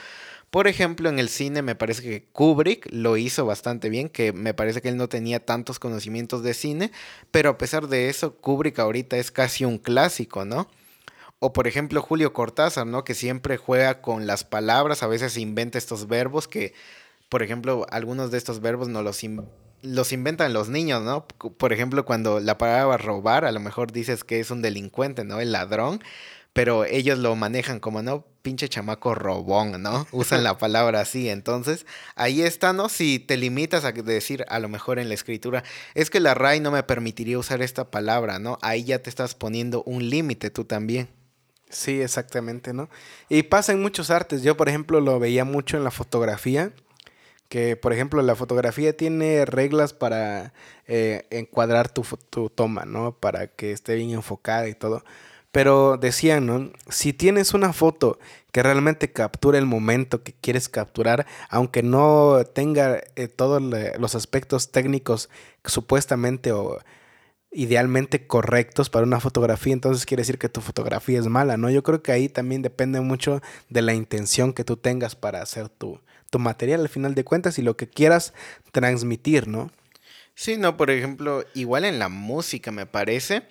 Por 0.52 0.68
ejemplo, 0.68 1.08
en 1.08 1.18
el 1.18 1.28
cine 1.28 1.62
me 1.62 1.74
parece 1.74 2.02
que 2.02 2.24
Kubrick 2.32 2.86
lo 2.92 3.16
hizo 3.16 3.44
bastante 3.44 3.88
bien, 3.88 4.08
que 4.08 4.32
me 4.32 4.54
parece 4.54 4.82
que 4.82 4.88
él 4.90 4.96
no 4.96 5.08
tenía 5.08 5.44
tantos 5.44 5.80
conocimientos 5.80 6.44
de 6.44 6.54
cine, 6.54 6.92
pero 7.32 7.50
a 7.50 7.58
pesar 7.58 7.88
de 7.88 8.08
eso, 8.08 8.36
Kubrick 8.36 8.78
ahorita 8.78 9.16
es 9.16 9.32
casi 9.32 9.64
un 9.64 9.78
clásico, 9.78 10.44
¿no? 10.44 10.68
O 11.44 11.52
por 11.52 11.66
ejemplo 11.66 12.00
Julio 12.00 12.32
Cortázar, 12.32 12.86
¿no? 12.86 13.02
Que 13.02 13.14
siempre 13.14 13.56
juega 13.56 14.00
con 14.00 14.28
las 14.28 14.44
palabras, 14.44 15.02
a 15.02 15.08
veces 15.08 15.36
inventa 15.36 15.76
estos 15.76 16.06
verbos 16.06 16.46
que, 16.46 16.72
por 17.28 17.42
ejemplo, 17.42 17.84
algunos 17.90 18.30
de 18.30 18.38
estos 18.38 18.60
verbos 18.60 18.86
no 18.86 19.02
los, 19.02 19.20
los 19.82 20.12
inventan 20.12 20.52
los 20.52 20.68
niños, 20.68 21.02
¿no? 21.02 21.26
Por 21.26 21.72
ejemplo, 21.72 22.04
cuando 22.04 22.38
la 22.38 22.58
palabra 22.58 22.96
robar, 22.96 23.44
a 23.44 23.50
lo 23.50 23.58
mejor 23.58 23.90
dices 23.90 24.22
que 24.22 24.38
es 24.38 24.52
un 24.52 24.62
delincuente, 24.62 25.24
¿no? 25.24 25.40
El 25.40 25.50
ladrón, 25.50 26.00
pero 26.52 26.84
ellos 26.84 27.18
lo 27.18 27.34
manejan 27.34 27.80
como, 27.80 28.02
¿no? 28.02 28.24
Pinche 28.42 28.68
chamaco 28.68 29.16
robón, 29.16 29.82
¿no? 29.82 30.06
Usan 30.12 30.44
la 30.44 30.58
palabra 30.58 31.00
así. 31.00 31.28
Entonces, 31.28 31.86
ahí 32.14 32.42
está, 32.42 32.72
¿no? 32.72 32.88
Si 32.88 33.18
te 33.18 33.36
limitas 33.36 33.84
a 33.84 33.90
decir, 33.90 34.44
a 34.48 34.60
lo 34.60 34.68
mejor 34.68 35.00
en 35.00 35.08
la 35.08 35.14
escritura, 35.14 35.64
es 35.94 36.08
que 36.08 36.20
la 36.20 36.34
RAI 36.34 36.60
no 36.60 36.70
me 36.70 36.84
permitiría 36.84 37.36
usar 37.36 37.62
esta 37.62 37.90
palabra, 37.90 38.38
¿no? 38.38 38.58
Ahí 38.62 38.84
ya 38.84 39.00
te 39.00 39.10
estás 39.10 39.34
poniendo 39.34 39.82
un 39.82 40.08
límite 40.08 40.50
tú 40.50 40.64
también. 40.64 41.08
Sí, 41.72 42.02
exactamente, 42.02 42.74
¿no? 42.74 42.90
Y 43.30 43.44
pasa 43.44 43.72
en 43.72 43.80
muchos 43.80 44.10
artes. 44.10 44.42
Yo, 44.42 44.56
por 44.56 44.68
ejemplo, 44.68 45.00
lo 45.00 45.18
veía 45.18 45.44
mucho 45.44 45.78
en 45.78 45.84
la 45.84 45.90
fotografía, 45.90 46.72
que, 47.48 47.76
por 47.76 47.92
ejemplo, 47.94 48.20
la 48.22 48.36
fotografía 48.36 48.96
tiene 48.96 49.44
reglas 49.46 49.94
para 49.94 50.52
eh, 50.86 51.26
encuadrar 51.30 51.88
tu, 51.90 52.02
tu 52.30 52.50
toma, 52.50 52.84
¿no? 52.84 53.12
Para 53.18 53.46
que 53.48 53.72
esté 53.72 53.94
bien 53.96 54.10
enfocada 54.10 54.68
y 54.68 54.74
todo. 54.74 55.02
Pero 55.50 55.96
decían, 55.98 56.46
¿no? 56.46 56.72
Si 56.90 57.12
tienes 57.14 57.54
una 57.54 57.72
foto 57.72 58.18
que 58.52 58.62
realmente 58.62 59.12
captura 59.12 59.58
el 59.58 59.66
momento 59.66 60.22
que 60.22 60.34
quieres 60.34 60.68
capturar, 60.68 61.26
aunque 61.48 61.82
no 61.82 62.42
tenga 62.54 63.02
eh, 63.16 63.28
todos 63.28 63.62
los 63.62 64.14
aspectos 64.14 64.72
técnicos 64.72 65.30
supuestamente 65.64 66.52
o 66.52 66.78
idealmente 67.52 68.26
correctos 68.26 68.88
para 68.88 69.06
una 69.06 69.20
fotografía, 69.20 69.72
entonces 69.72 70.06
quiere 70.06 70.22
decir 70.22 70.38
que 70.38 70.48
tu 70.48 70.60
fotografía 70.60 71.18
es 71.18 71.26
mala, 71.26 71.56
¿no? 71.56 71.70
Yo 71.70 71.82
creo 71.82 72.02
que 72.02 72.12
ahí 72.12 72.28
también 72.28 72.62
depende 72.62 73.00
mucho 73.00 73.42
de 73.68 73.82
la 73.82 73.94
intención 73.94 74.52
que 74.52 74.64
tú 74.64 74.76
tengas 74.76 75.14
para 75.16 75.42
hacer 75.42 75.68
tu, 75.68 76.00
tu 76.30 76.38
material 76.38 76.80
al 76.80 76.88
final 76.88 77.14
de 77.14 77.24
cuentas 77.24 77.58
y 77.58 77.62
lo 77.62 77.76
que 77.76 77.88
quieras 77.88 78.32
transmitir, 78.72 79.48
¿no? 79.48 79.70
Sí, 80.34 80.56
no, 80.56 80.78
por 80.78 80.90
ejemplo, 80.90 81.44
igual 81.54 81.84
en 81.84 81.98
la 81.98 82.08
música 82.08 82.72
me 82.72 82.86
parece, 82.86 83.42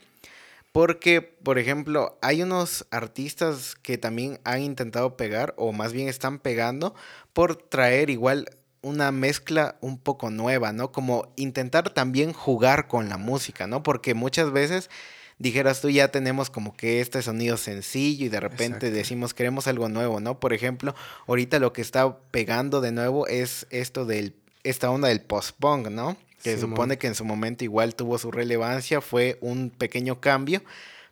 porque, 0.72 1.22
por 1.22 1.60
ejemplo, 1.60 2.18
hay 2.22 2.42
unos 2.42 2.88
artistas 2.92 3.76
que 3.76 3.98
también 3.98 4.40
han 4.44 4.62
intentado 4.62 5.16
pegar, 5.16 5.54
o 5.58 5.74
más 5.74 5.94
bien 5.94 6.08
están 6.08 6.40
pegando, 6.40 6.96
por 7.34 7.56
traer 7.56 8.10
igual 8.10 8.50
una 8.82 9.12
mezcla 9.12 9.76
un 9.82 9.98
poco 9.98 10.30
nueva, 10.30 10.74
¿no? 10.74 10.91
Como 10.91 11.32
intentar 11.36 11.91
también 11.91 12.34
jugar 12.34 12.88
con 12.88 13.10
la 13.10 13.17
música, 13.17 13.67
¿no? 13.67 13.84
Porque 13.84 14.13
muchas 14.13 14.52
veces 14.52 14.89
dijeras 15.38 15.82
tú, 15.82 15.89
ya 15.89 16.10
tenemos 16.10 16.50
como 16.50 16.76
que 16.76 17.02
este 17.02 17.22
sonido 17.22 17.58
sencillo 17.58 18.26
y 18.26 18.30
de 18.30 18.39
repente 18.39 18.91
decimos 18.91 19.34
queremos 19.34 19.67
algo 19.67 19.89
nuevo, 19.89 20.20
¿no? 20.20 20.39
Por 20.39 20.54
ejemplo, 20.54 20.96
ahorita 21.28 21.60
lo 21.60 21.74
que 21.74 21.82
está 21.82 22.17
pegando 22.32 22.82
de 22.82 22.91
nuevo 22.91 23.28
es 23.28 23.67
esto 23.70 24.06
del, 24.06 24.36
esta 24.63 24.89
onda 24.89 25.08
del 25.10 25.22
post-punk, 25.22 25.88
¿no? 25.89 26.17
Que 26.44 26.58
supone 26.58 26.98
que 26.98 27.06
en 27.06 27.13
su 27.13 27.24
momento 27.24 27.63
igual 27.63 27.94
tuvo 27.94 28.17
su 28.17 28.32
relevancia, 28.32 29.00
fue 29.00 29.38
un 29.41 29.70
pequeño 29.70 30.20
cambio, 30.20 30.63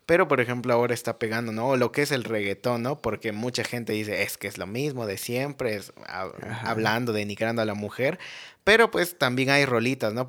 pero 0.06 0.28
por 0.28 0.40
ejemplo 0.40 0.72
ahora 0.72 0.94
está 0.94 1.18
pegando, 1.18 1.52
¿no? 1.52 1.68
O 1.68 1.76
lo 1.76 1.92
que 1.92 2.02
es 2.02 2.10
el 2.10 2.24
reggaetón, 2.24 2.82
¿no? 2.82 3.00
Porque 3.00 3.32
mucha 3.32 3.64
gente 3.64 3.92
dice, 3.92 4.22
es 4.22 4.36
que 4.38 4.48
es 4.48 4.58
lo 4.58 4.66
mismo 4.66 5.06
de 5.06 5.16
siempre, 5.16 5.76
es, 5.76 5.92
hablando, 6.64 7.12
denigrando 7.12 7.62
a 7.62 7.64
la 7.64 7.74
mujer, 7.74 8.18
pero 8.64 8.90
pues 8.90 9.18
también 9.18 9.50
hay 9.50 9.64
rolitas, 9.64 10.12
¿no? 10.12 10.26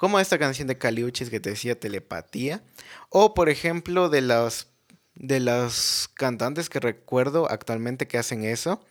Como 0.00 0.18
esta 0.18 0.38
canción 0.38 0.66
de 0.66 0.78
Caliuchis 0.78 1.28
que 1.28 1.40
te 1.40 1.50
decía 1.50 1.78
telepatía. 1.78 2.62
O 3.10 3.34
por 3.34 3.50
ejemplo 3.50 4.08
de 4.08 4.22
los, 4.22 4.68
de 5.14 5.40
los 5.40 6.08
cantantes 6.14 6.70
que 6.70 6.80
recuerdo 6.80 7.50
actualmente 7.50 8.08
que 8.08 8.16
hacen 8.16 8.44
eso. 8.44 8.82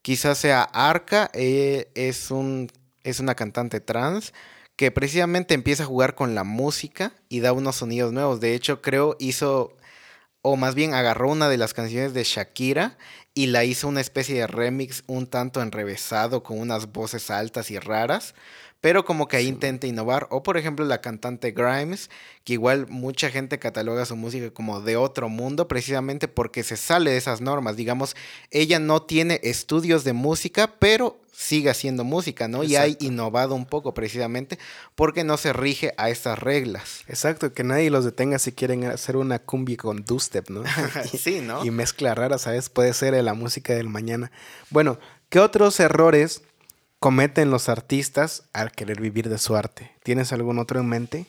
Quizás 0.00 0.38
sea 0.38 0.62
Arca, 0.62 1.30
eh, 1.34 1.90
es, 1.94 2.30
un, 2.30 2.72
es 3.04 3.20
una 3.20 3.34
cantante 3.34 3.80
trans 3.80 4.32
que 4.76 4.90
precisamente 4.90 5.54
empieza 5.54 5.82
a 5.82 5.86
jugar 5.86 6.14
con 6.14 6.34
la 6.34 6.44
música 6.44 7.12
y 7.28 7.40
da 7.40 7.52
unos 7.52 7.76
sonidos 7.76 8.12
nuevos. 8.12 8.40
De 8.40 8.54
hecho, 8.54 8.82
creo 8.82 9.16
hizo, 9.18 9.74
o 10.42 10.56
más 10.56 10.74
bien 10.74 10.94
agarró 10.94 11.30
una 11.30 11.48
de 11.48 11.56
las 11.56 11.74
canciones 11.74 12.12
de 12.12 12.24
Shakira 12.24 12.98
y 13.34 13.46
la 13.46 13.64
hizo 13.64 13.88
una 13.88 14.02
especie 14.02 14.34
de 14.34 14.46
remix 14.46 15.02
un 15.06 15.26
tanto 15.26 15.62
enrevesado 15.62 16.42
con 16.42 16.58
unas 16.58 16.92
voces 16.92 17.30
altas 17.30 17.70
y 17.70 17.78
raras 17.78 18.34
pero 18.80 19.04
como 19.04 19.28
que 19.28 19.36
ahí 19.36 19.46
intenta 19.46 19.86
innovar. 19.86 20.26
O 20.30 20.42
por 20.42 20.56
ejemplo 20.56 20.84
la 20.84 21.00
cantante 21.00 21.52
Grimes, 21.52 22.10
que 22.44 22.54
igual 22.54 22.86
mucha 22.88 23.30
gente 23.30 23.58
cataloga 23.58 24.06
su 24.06 24.16
música 24.16 24.50
como 24.50 24.80
de 24.80 24.96
otro 24.96 25.28
mundo, 25.28 25.68
precisamente 25.68 26.28
porque 26.28 26.62
se 26.62 26.76
sale 26.76 27.10
de 27.10 27.16
esas 27.16 27.40
normas. 27.40 27.76
Digamos, 27.76 28.16
ella 28.50 28.78
no 28.78 29.02
tiene 29.02 29.40
estudios 29.42 30.04
de 30.04 30.12
música, 30.12 30.74
pero 30.78 31.20
sigue 31.36 31.68
haciendo 31.68 32.02
música, 32.02 32.48
¿no? 32.48 32.64
Y 32.64 32.76
ha 32.76 32.88
innovado 32.88 33.54
un 33.54 33.66
poco 33.66 33.92
precisamente 33.92 34.58
porque 34.94 35.22
no 35.22 35.36
se 35.36 35.52
rige 35.52 35.92
a 35.98 36.08
estas 36.08 36.38
reglas. 36.38 37.04
Exacto, 37.08 37.52
que 37.52 37.62
nadie 37.62 37.90
los 37.90 38.04
detenga 38.06 38.38
si 38.38 38.52
quieren 38.52 38.84
hacer 38.84 39.16
una 39.16 39.38
cumbia 39.38 39.76
con 39.76 40.04
dubstep, 40.04 40.48
¿no? 40.48 40.62
sí, 41.18 41.40
¿no? 41.40 41.64
Y 41.64 41.70
mezcla 41.70 42.14
rara, 42.14 42.38
¿sabes? 42.38 42.70
Puede 42.70 42.94
ser 42.94 43.22
la 43.22 43.34
música 43.34 43.74
del 43.74 43.88
mañana. 43.88 44.32
Bueno, 44.70 44.98
¿qué 45.28 45.38
otros 45.38 45.78
errores 45.78 46.42
cometen 46.98 47.50
los 47.50 47.68
artistas 47.68 48.44
al 48.52 48.72
querer 48.72 49.00
vivir 49.00 49.28
de 49.28 49.38
su 49.38 49.56
arte? 49.56 49.92
¿Tienes 50.02 50.32
algún 50.32 50.58
otro 50.58 50.80
en 50.80 50.88
mente? 50.88 51.26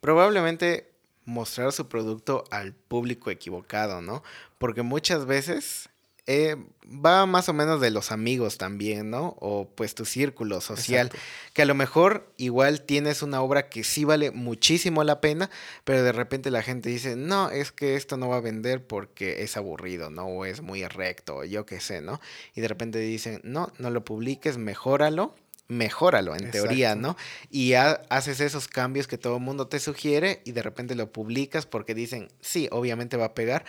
Probablemente 0.00 0.90
mostrar 1.24 1.72
su 1.72 1.88
producto 1.88 2.44
al 2.50 2.72
público 2.72 3.30
equivocado, 3.30 4.00
¿no? 4.00 4.22
Porque 4.58 4.82
muchas 4.82 5.26
veces 5.26 5.90
eh, 6.30 6.56
va 6.86 7.24
más 7.24 7.48
o 7.48 7.54
menos 7.54 7.80
de 7.80 7.90
los 7.90 8.12
amigos 8.12 8.58
también, 8.58 9.08
¿no? 9.08 9.34
O 9.40 9.66
pues 9.74 9.94
tu 9.94 10.04
círculo 10.04 10.60
social, 10.60 11.10
que 11.54 11.62
a 11.62 11.64
lo 11.64 11.74
mejor 11.74 12.30
igual 12.36 12.82
tienes 12.82 13.22
una 13.22 13.40
obra 13.40 13.70
que 13.70 13.82
sí 13.82 14.04
vale 14.04 14.30
muchísimo 14.30 15.04
la 15.04 15.22
pena, 15.22 15.48
pero 15.84 16.02
de 16.02 16.12
repente 16.12 16.50
la 16.50 16.62
gente 16.62 16.90
dice, 16.90 17.16
no, 17.16 17.50
es 17.50 17.72
que 17.72 17.96
esto 17.96 18.18
no 18.18 18.28
va 18.28 18.36
a 18.36 18.40
vender 18.40 18.86
porque 18.86 19.42
es 19.42 19.56
aburrido, 19.56 20.10
¿no? 20.10 20.26
O 20.26 20.44
es 20.44 20.60
muy 20.60 20.86
recto, 20.86 21.36
o 21.36 21.44
yo 21.44 21.64
qué 21.64 21.80
sé, 21.80 22.02
¿no? 22.02 22.20
Y 22.54 22.60
de 22.60 22.68
repente 22.68 22.98
dicen, 22.98 23.40
no, 23.42 23.72
no 23.78 23.88
lo 23.88 24.04
publiques, 24.04 24.58
mejóralo 24.58 25.34
mejóralo 25.68 26.34
en 26.34 26.50
teoría, 26.50 26.94
¿no? 26.94 27.16
Y 27.50 27.74
haces 27.74 28.40
esos 28.40 28.68
cambios 28.68 29.06
que 29.06 29.18
todo 29.18 29.36
el 29.36 29.42
mundo 29.42 29.68
te 29.68 29.78
sugiere 29.78 30.40
y 30.44 30.52
de 30.52 30.62
repente 30.62 30.94
lo 30.94 31.12
publicas 31.12 31.66
porque 31.66 31.94
dicen, 31.94 32.28
sí, 32.40 32.68
obviamente 32.72 33.18
va 33.18 33.26
a 33.26 33.34
pegar, 33.34 33.66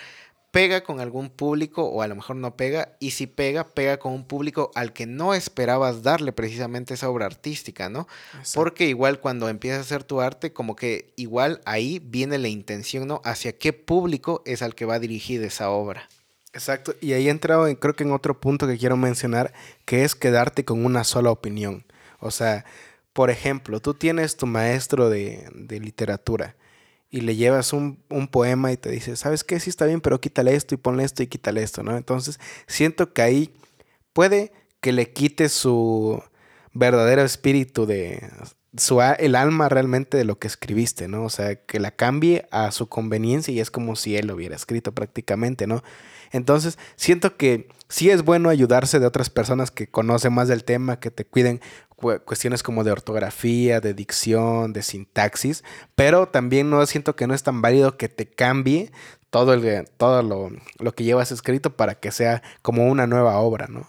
pega 0.51 0.81
con 0.81 0.99
algún 0.99 1.29
público 1.29 1.83
o 1.83 2.01
a 2.01 2.07
lo 2.07 2.15
mejor 2.15 2.35
no 2.35 2.55
pega 2.55 2.95
y 2.99 3.12
si 3.12 3.27
pega, 3.27 3.69
pega 3.69 3.99
con 3.99 4.13
un 4.13 4.25
público 4.25 4.71
al 4.75 4.93
que 4.93 5.05
no 5.05 5.33
esperabas 5.33 6.01
darle 6.01 6.31
precisamente 6.31 6.95
esa 6.95 7.09
obra 7.09 7.27
artística, 7.27 7.89
¿no? 7.89 8.07
Porque 8.55 8.88
igual 8.88 9.19
cuando 9.19 9.49
empiezas 9.49 9.79
a 9.79 9.81
hacer 9.81 10.03
tu 10.03 10.21
arte, 10.21 10.51
como 10.51 10.75
que 10.75 11.13
igual 11.15 11.62
ahí 11.65 11.99
viene 12.03 12.38
la 12.38 12.47
intención, 12.47 13.07
¿no? 13.07 13.21
Hacia 13.23 13.57
qué 13.57 13.73
público 13.73 14.41
es 14.45 14.62
al 14.62 14.75
que 14.75 14.85
va 14.85 14.99
dirigida 14.99 15.45
esa 15.45 15.69
obra. 15.69 16.09
Exacto, 16.53 16.95
y 16.99 17.13
ahí 17.13 17.27
he 17.27 17.31
entrado 17.31 17.67
en, 17.67 17.75
creo 17.75 17.95
que 17.95 18.03
en 18.03 18.12
otro 18.12 18.39
punto 18.39 18.65
que 18.65 18.79
quiero 18.79 18.97
mencionar, 18.97 19.53
que 19.85 20.03
es 20.03 20.15
quedarte 20.15 20.65
con 20.65 20.83
una 20.83 21.03
sola 21.03 21.29
opinión. 21.29 21.85
O 22.19 22.31
sea, 22.31 22.65
por 23.13 23.29
ejemplo, 23.29 23.79
tú 23.81 23.93
tienes 23.93 24.35
tu 24.35 24.47
maestro 24.47 25.09
de, 25.09 25.47
de 25.53 25.79
literatura 25.79 26.55
y 27.09 27.21
le 27.21 27.35
llevas 27.35 27.73
un, 27.73 27.97
poema 28.31 28.71
y 28.71 28.77
te 28.77 28.89
dice, 28.91 29.15
¿sabes 29.15 29.43
qué? 29.43 29.59
Sí 29.59 29.69
está 29.69 29.85
bien, 29.85 30.01
pero 30.01 30.21
quítale 30.21 30.55
esto 30.55 30.75
y 30.75 30.77
ponle 30.77 31.03
esto 31.03 31.23
y 31.23 31.27
quítale 31.27 31.63
esto, 31.63 31.83
¿no? 31.83 31.97
Entonces, 31.97 32.39
siento 32.67 33.13
que 33.13 33.21
ahí 33.21 33.53
puede 34.13 34.51
que 34.79 34.91
le 34.91 35.11
quite 35.11 35.49
su 35.49 36.21
verdadero 36.73 37.23
espíritu 37.23 37.85
de 37.85 38.29
su, 38.77 39.01
el 39.01 39.35
alma 39.35 39.69
realmente 39.69 40.17
de 40.17 40.23
lo 40.23 40.37
que 40.37 40.47
escribiste, 40.47 41.07
¿no? 41.07 41.23
O 41.23 41.29
sea, 41.29 41.55
que 41.55 41.79
la 41.79 41.91
cambie 41.91 42.47
a 42.51 42.71
su 42.71 42.87
conveniencia 42.87 43.53
y 43.53 43.59
es 43.59 43.71
como 43.71 43.95
si 43.95 44.15
él 44.15 44.27
lo 44.27 44.35
hubiera 44.35 44.55
escrito 44.55 44.93
prácticamente, 44.93 45.65
¿no? 45.65 45.83
Entonces, 46.31 46.77
siento 46.95 47.37
que 47.37 47.67
sí 47.87 48.11
es 48.11 48.23
bueno 48.23 48.49
ayudarse 48.49 48.99
de 48.99 49.07
otras 49.07 49.31
personas 49.31 49.71
que 49.71 49.87
conocen 49.87 50.33
más 50.33 50.47
del 50.47 50.63
tema, 50.63 50.99
que 50.99 51.09
te 51.09 51.25
cuiden 51.25 51.59
cuestiones 51.99 52.63
como 52.63 52.83
de 52.83 52.91
ortografía, 52.91 53.79
de 53.79 53.93
dicción, 53.93 54.73
de 54.73 54.81
sintaxis, 54.81 55.63
pero 55.95 56.27
también 56.27 56.69
no 56.69 56.85
siento 56.85 57.15
que 57.15 57.27
no 57.27 57.33
es 57.33 57.43
tan 57.43 57.62
válido 57.62 57.97
que 57.97 58.09
te 58.09 58.27
cambie 58.27 58.91
todo, 59.29 59.53
el, 59.53 59.89
todo 59.97 60.23
lo, 60.23 60.51
lo 60.79 60.95
que 60.95 61.03
llevas 61.03 61.31
escrito 61.31 61.75
para 61.75 61.95
que 61.95 62.12
sea 62.12 62.41
como 62.62 62.88
una 62.88 63.07
nueva 63.07 63.38
obra, 63.39 63.67
¿no? 63.67 63.88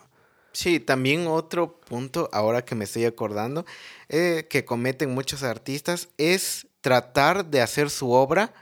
Sí, 0.52 0.80
también 0.80 1.26
otro 1.28 1.80
punto, 1.80 2.28
ahora 2.32 2.64
que 2.64 2.74
me 2.74 2.84
estoy 2.84 3.04
acordando, 3.04 3.64
eh, 4.08 4.46
que 4.50 4.64
cometen 4.64 5.14
muchos 5.14 5.42
artistas 5.42 6.08
es 6.18 6.66
tratar 6.80 7.46
de 7.46 7.60
hacer 7.60 7.88
su 7.88 8.10
obra 8.10 8.52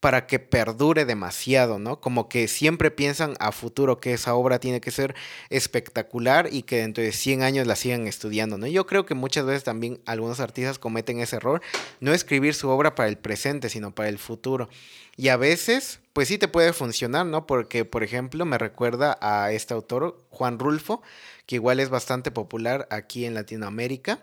para 0.00 0.26
que 0.26 0.38
perdure 0.38 1.04
demasiado, 1.04 1.78
¿no? 1.78 2.00
Como 2.00 2.28
que 2.28 2.48
siempre 2.48 2.90
piensan 2.90 3.34
a 3.40 3.50
futuro 3.50 3.98
que 3.98 4.12
esa 4.12 4.34
obra 4.34 4.60
tiene 4.60 4.80
que 4.80 4.90
ser 4.90 5.14
espectacular 5.48 6.48
y 6.52 6.62
que 6.62 6.78
dentro 6.78 7.02
de 7.02 7.12
100 7.12 7.42
años 7.42 7.66
la 7.66 7.76
sigan 7.76 8.06
estudiando, 8.06 8.58
¿no? 8.58 8.66
Yo 8.66 8.86
creo 8.86 9.06
que 9.06 9.14
muchas 9.14 9.46
veces 9.46 9.64
también 9.64 10.00
algunos 10.04 10.40
artistas 10.40 10.78
cometen 10.78 11.20
ese 11.20 11.36
error, 11.36 11.62
no 12.00 12.12
escribir 12.12 12.54
su 12.54 12.68
obra 12.68 12.94
para 12.94 13.08
el 13.08 13.16
presente, 13.16 13.68
sino 13.68 13.94
para 13.94 14.08
el 14.08 14.18
futuro. 14.18 14.68
Y 15.16 15.28
a 15.28 15.38
veces, 15.38 16.00
pues 16.12 16.28
sí 16.28 16.36
te 16.36 16.48
puede 16.48 16.74
funcionar, 16.74 17.24
¿no? 17.24 17.46
Porque, 17.46 17.86
por 17.86 18.02
ejemplo, 18.02 18.44
me 18.44 18.58
recuerda 18.58 19.18
a 19.22 19.50
este 19.52 19.72
autor, 19.72 20.18
Juan 20.30 20.58
Rulfo, 20.58 21.02
que 21.46 21.54
igual 21.54 21.80
es 21.80 21.88
bastante 21.88 22.30
popular 22.30 22.86
aquí 22.90 23.24
en 23.24 23.34
Latinoamérica 23.34 24.20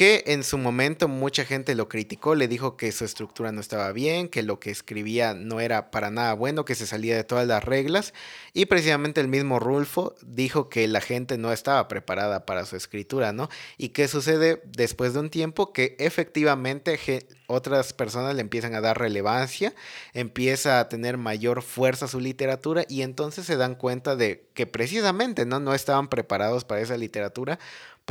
que 0.00 0.24
en 0.28 0.44
su 0.44 0.56
momento 0.56 1.08
mucha 1.08 1.44
gente 1.44 1.74
lo 1.74 1.90
criticó, 1.90 2.34
le 2.34 2.48
dijo 2.48 2.78
que 2.78 2.90
su 2.90 3.04
estructura 3.04 3.52
no 3.52 3.60
estaba 3.60 3.92
bien, 3.92 4.30
que 4.30 4.42
lo 4.42 4.58
que 4.58 4.70
escribía 4.70 5.34
no 5.34 5.60
era 5.60 5.90
para 5.90 6.10
nada 6.10 6.32
bueno, 6.32 6.64
que 6.64 6.74
se 6.74 6.86
salía 6.86 7.14
de 7.16 7.22
todas 7.22 7.46
las 7.46 7.62
reglas 7.62 8.14
y 8.54 8.64
precisamente 8.64 9.20
el 9.20 9.28
mismo 9.28 9.58
Rulfo 9.58 10.14
dijo 10.22 10.70
que 10.70 10.88
la 10.88 11.02
gente 11.02 11.36
no 11.36 11.52
estaba 11.52 11.86
preparada 11.86 12.46
para 12.46 12.64
su 12.64 12.76
escritura, 12.76 13.34
¿no? 13.34 13.50
¿Y 13.76 13.90
qué 13.90 14.08
sucede 14.08 14.62
después 14.64 15.12
de 15.12 15.20
un 15.20 15.28
tiempo? 15.28 15.74
Que 15.74 15.96
efectivamente 15.98 16.98
otras 17.46 17.92
personas 17.92 18.34
le 18.34 18.40
empiezan 18.40 18.74
a 18.74 18.80
dar 18.80 18.98
relevancia, 18.98 19.74
empieza 20.14 20.80
a 20.80 20.88
tener 20.88 21.18
mayor 21.18 21.60
fuerza 21.60 22.08
su 22.08 22.20
literatura 22.20 22.86
y 22.88 23.02
entonces 23.02 23.44
se 23.44 23.56
dan 23.56 23.74
cuenta 23.74 24.16
de 24.16 24.48
que 24.54 24.66
precisamente 24.66 25.44
no, 25.44 25.60
no 25.60 25.74
estaban 25.74 26.08
preparados 26.08 26.64
para 26.64 26.80
esa 26.80 26.96
literatura 26.96 27.58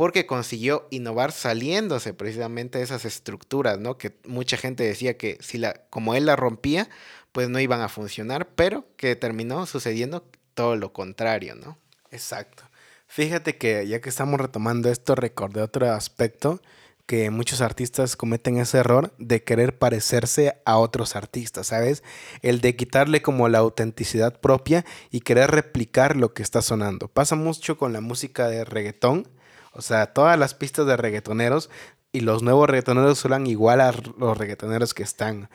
porque 0.00 0.24
consiguió 0.24 0.88
innovar 0.88 1.30
saliéndose 1.30 2.14
precisamente 2.14 2.78
de 2.78 2.84
esas 2.84 3.04
estructuras, 3.04 3.78
¿no? 3.78 3.98
Que 3.98 4.16
mucha 4.24 4.56
gente 4.56 4.82
decía 4.82 5.18
que 5.18 5.36
si 5.42 5.58
la, 5.58 5.74
como 5.90 6.14
él 6.14 6.24
la 6.24 6.36
rompía, 6.36 6.88
pues 7.32 7.50
no 7.50 7.60
iban 7.60 7.82
a 7.82 7.90
funcionar, 7.90 8.48
pero 8.54 8.86
que 8.96 9.14
terminó 9.14 9.66
sucediendo 9.66 10.24
todo 10.54 10.74
lo 10.76 10.94
contrario, 10.94 11.54
¿no? 11.54 11.76
Exacto. 12.10 12.62
Fíjate 13.08 13.58
que 13.58 13.86
ya 13.86 14.00
que 14.00 14.08
estamos 14.08 14.40
retomando 14.40 14.88
esto, 14.88 15.14
recordé 15.16 15.60
otro 15.60 15.92
aspecto 15.92 16.62
que 17.04 17.28
muchos 17.28 17.60
artistas 17.60 18.16
cometen 18.16 18.56
ese 18.56 18.78
error 18.78 19.12
de 19.18 19.44
querer 19.44 19.76
parecerse 19.76 20.62
a 20.64 20.78
otros 20.78 21.14
artistas, 21.14 21.66
¿sabes? 21.66 22.02
El 22.40 22.62
de 22.62 22.74
quitarle 22.74 23.20
como 23.20 23.50
la 23.50 23.58
autenticidad 23.58 24.40
propia 24.40 24.86
y 25.10 25.20
querer 25.20 25.50
replicar 25.50 26.16
lo 26.16 26.32
que 26.32 26.42
está 26.42 26.62
sonando. 26.62 27.08
Pasa 27.08 27.36
mucho 27.36 27.76
con 27.76 27.92
la 27.92 28.00
música 28.00 28.48
de 28.48 28.64
reggaetón 28.64 29.28
O 29.72 29.82
sea, 29.82 30.12
todas 30.12 30.38
las 30.38 30.54
pistas 30.54 30.86
de 30.86 30.96
reggaetoneros 30.96 31.70
y 32.12 32.20
los 32.20 32.42
nuevos 32.42 32.68
reggaetoneros 32.68 33.18
suenan 33.18 33.46
igual 33.46 33.80
a 33.80 33.92
los 34.18 34.36
reggaetoneros 34.36 34.94
que 34.94 35.04
están. 35.04 35.48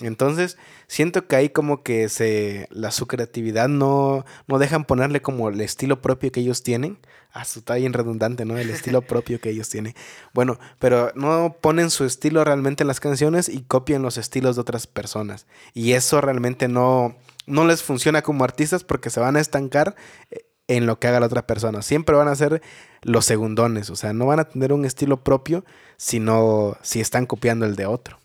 Entonces, 0.00 0.58
siento 0.86 1.26
que 1.26 1.36
ahí 1.36 1.48
como 1.48 1.82
que 1.82 2.10
se 2.10 2.68
la 2.70 2.90
su 2.90 3.06
creatividad 3.06 3.68
no, 3.68 4.26
no 4.46 4.58
dejan 4.58 4.84
ponerle 4.84 5.22
como 5.22 5.48
el 5.48 5.60
estilo 5.62 6.02
propio 6.02 6.30
que 6.30 6.40
ellos 6.40 6.62
tienen. 6.62 6.98
Ah, 7.32 7.46
su 7.46 7.60
está 7.60 7.76
bien 7.76 7.94
redundante, 7.94 8.44
¿no? 8.44 8.58
El 8.58 8.68
estilo 8.68 9.00
propio 9.06 9.40
que 9.40 9.48
ellos 9.48 9.70
tienen. 9.70 9.94
Bueno, 10.34 10.58
pero 10.78 11.12
no 11.14 11.56
ponen 11.62 11.88
su 11.88 12.04
estilo 12.04 12.44
realmente 12.44 12.84
en 12.84 12.88
las 12.88 13.00
canciones 13.00 13.48
y 13.48 13.62
copian 13.62 14.02
los 14.02 14.18
estilos 14.18 14.56
de 14.56 14.60
otras 14.60 14.86
personas. 14.86 15.46
Y 15.72 15.92
eso 15.92 16.20
realmente 16.20 16.68
no, 16.68 17.16
no 17.46 17.64
les 17.66 17.82
funciona 17.82 18.20
como 18.20 18.44
artistas 18.44 18.84
porque 18.84 19.08
se 19.08 19.20
van 19.20 19.36
a 19.36 19.40
estancar 19.40 19.96
eh, 20.30 20.44
en 20.76 20.86
lo 20.86 20.98
que 20.98 21.08
haga 21.08 21.20
la 21.20 21.26
otra 21.26 21.46
persona. 21.46 21.82
Siempre 21.82 22.16
van 22.16 22.28
a 22.28 22.34
ser 22.34 22.62
los 23.02 23.24
segundones, 23.24 23.90
o 23.90 23.96
sea, 23.96 24.12
no 24.12 24.26
van 24.26 24.40
a 24.40 24.48
tener 24.48 24.72
un 24.72 24.84
estilo 24.84 25.22
propio, 25.22 25.64
sino 25.96 26.76
si 26.82 27.00
están 27.00 27.26
copiando 27.26 27.66
el 27.66 27.76
de 27.76 27.86
otro. 27.86 28.18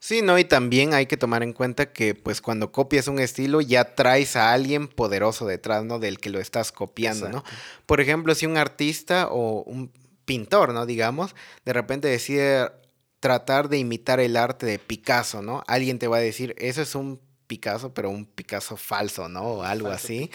Sí, 0.00 0.20
no, 0.20 0.38
y 0.38 0.44
también 0.44 0.92
hay 0.92 1.06
que 1.06 1.16
tomar 1.16 1.42
en 1.42 1.54
cuenta 1.54 1.92
que 1.92 2.14
pues 2.14 2.42
cuando 2.42 2.72
copias 2.72 3.08
un 3.08 3.18
estilo 3.18 3.62
ya 3.62 3.94
traes 3.94 4.36
a 4.36 4.52
alguien 4.52 4.86
poderoso 4.86 5.46
detrás, 5.46 5.82
¿no? 5.84 5.98
Del 5.98 6.18
que 6.18 6.28
lo 6.28 6.40
estás 6.40 6.72
copiando, 6.72 7.30
¿no? 7.30 7.42
Por 7.86 8.02
ejemplo, 8.02 8.34
si 8.34 8.44
un 8.44 8.58
artista 8.58 9.28
o 9.30 9.62
un 9.62 9.90
pintor, 10.26 10.74
¿no? 10.74 10.84
Digamos, 10.84 11.34
de 11.64 11.72
repente 11.72 12.08
decide 12.08 12.70
tratar 13.18 13.70
de 13.70 13.78
imitar 13.78 14.20
el 14.20 14.36
arte 14.36 14.66
de 14.66 14.78
Picasso, 14.78 15.40
¿no? 15.40 15.64
Alguien 15.66 15.98
te 15.98 16.06
va 16.06 16.18
a 16.18 16.20
decir, 16.20 16.54
eso 16.58 16.82
es 16.82 16.94
un 16.94 17.18
Picasso, 17.46 17.94
pero 17.94 18.10
un 18.10 18.26
Picasso 18.26 18.76
falso, 18.76 19.30
¿no? 19.30 19.42
O 19.42 19.62
algo 19.62 19.88
así 19.88 20.30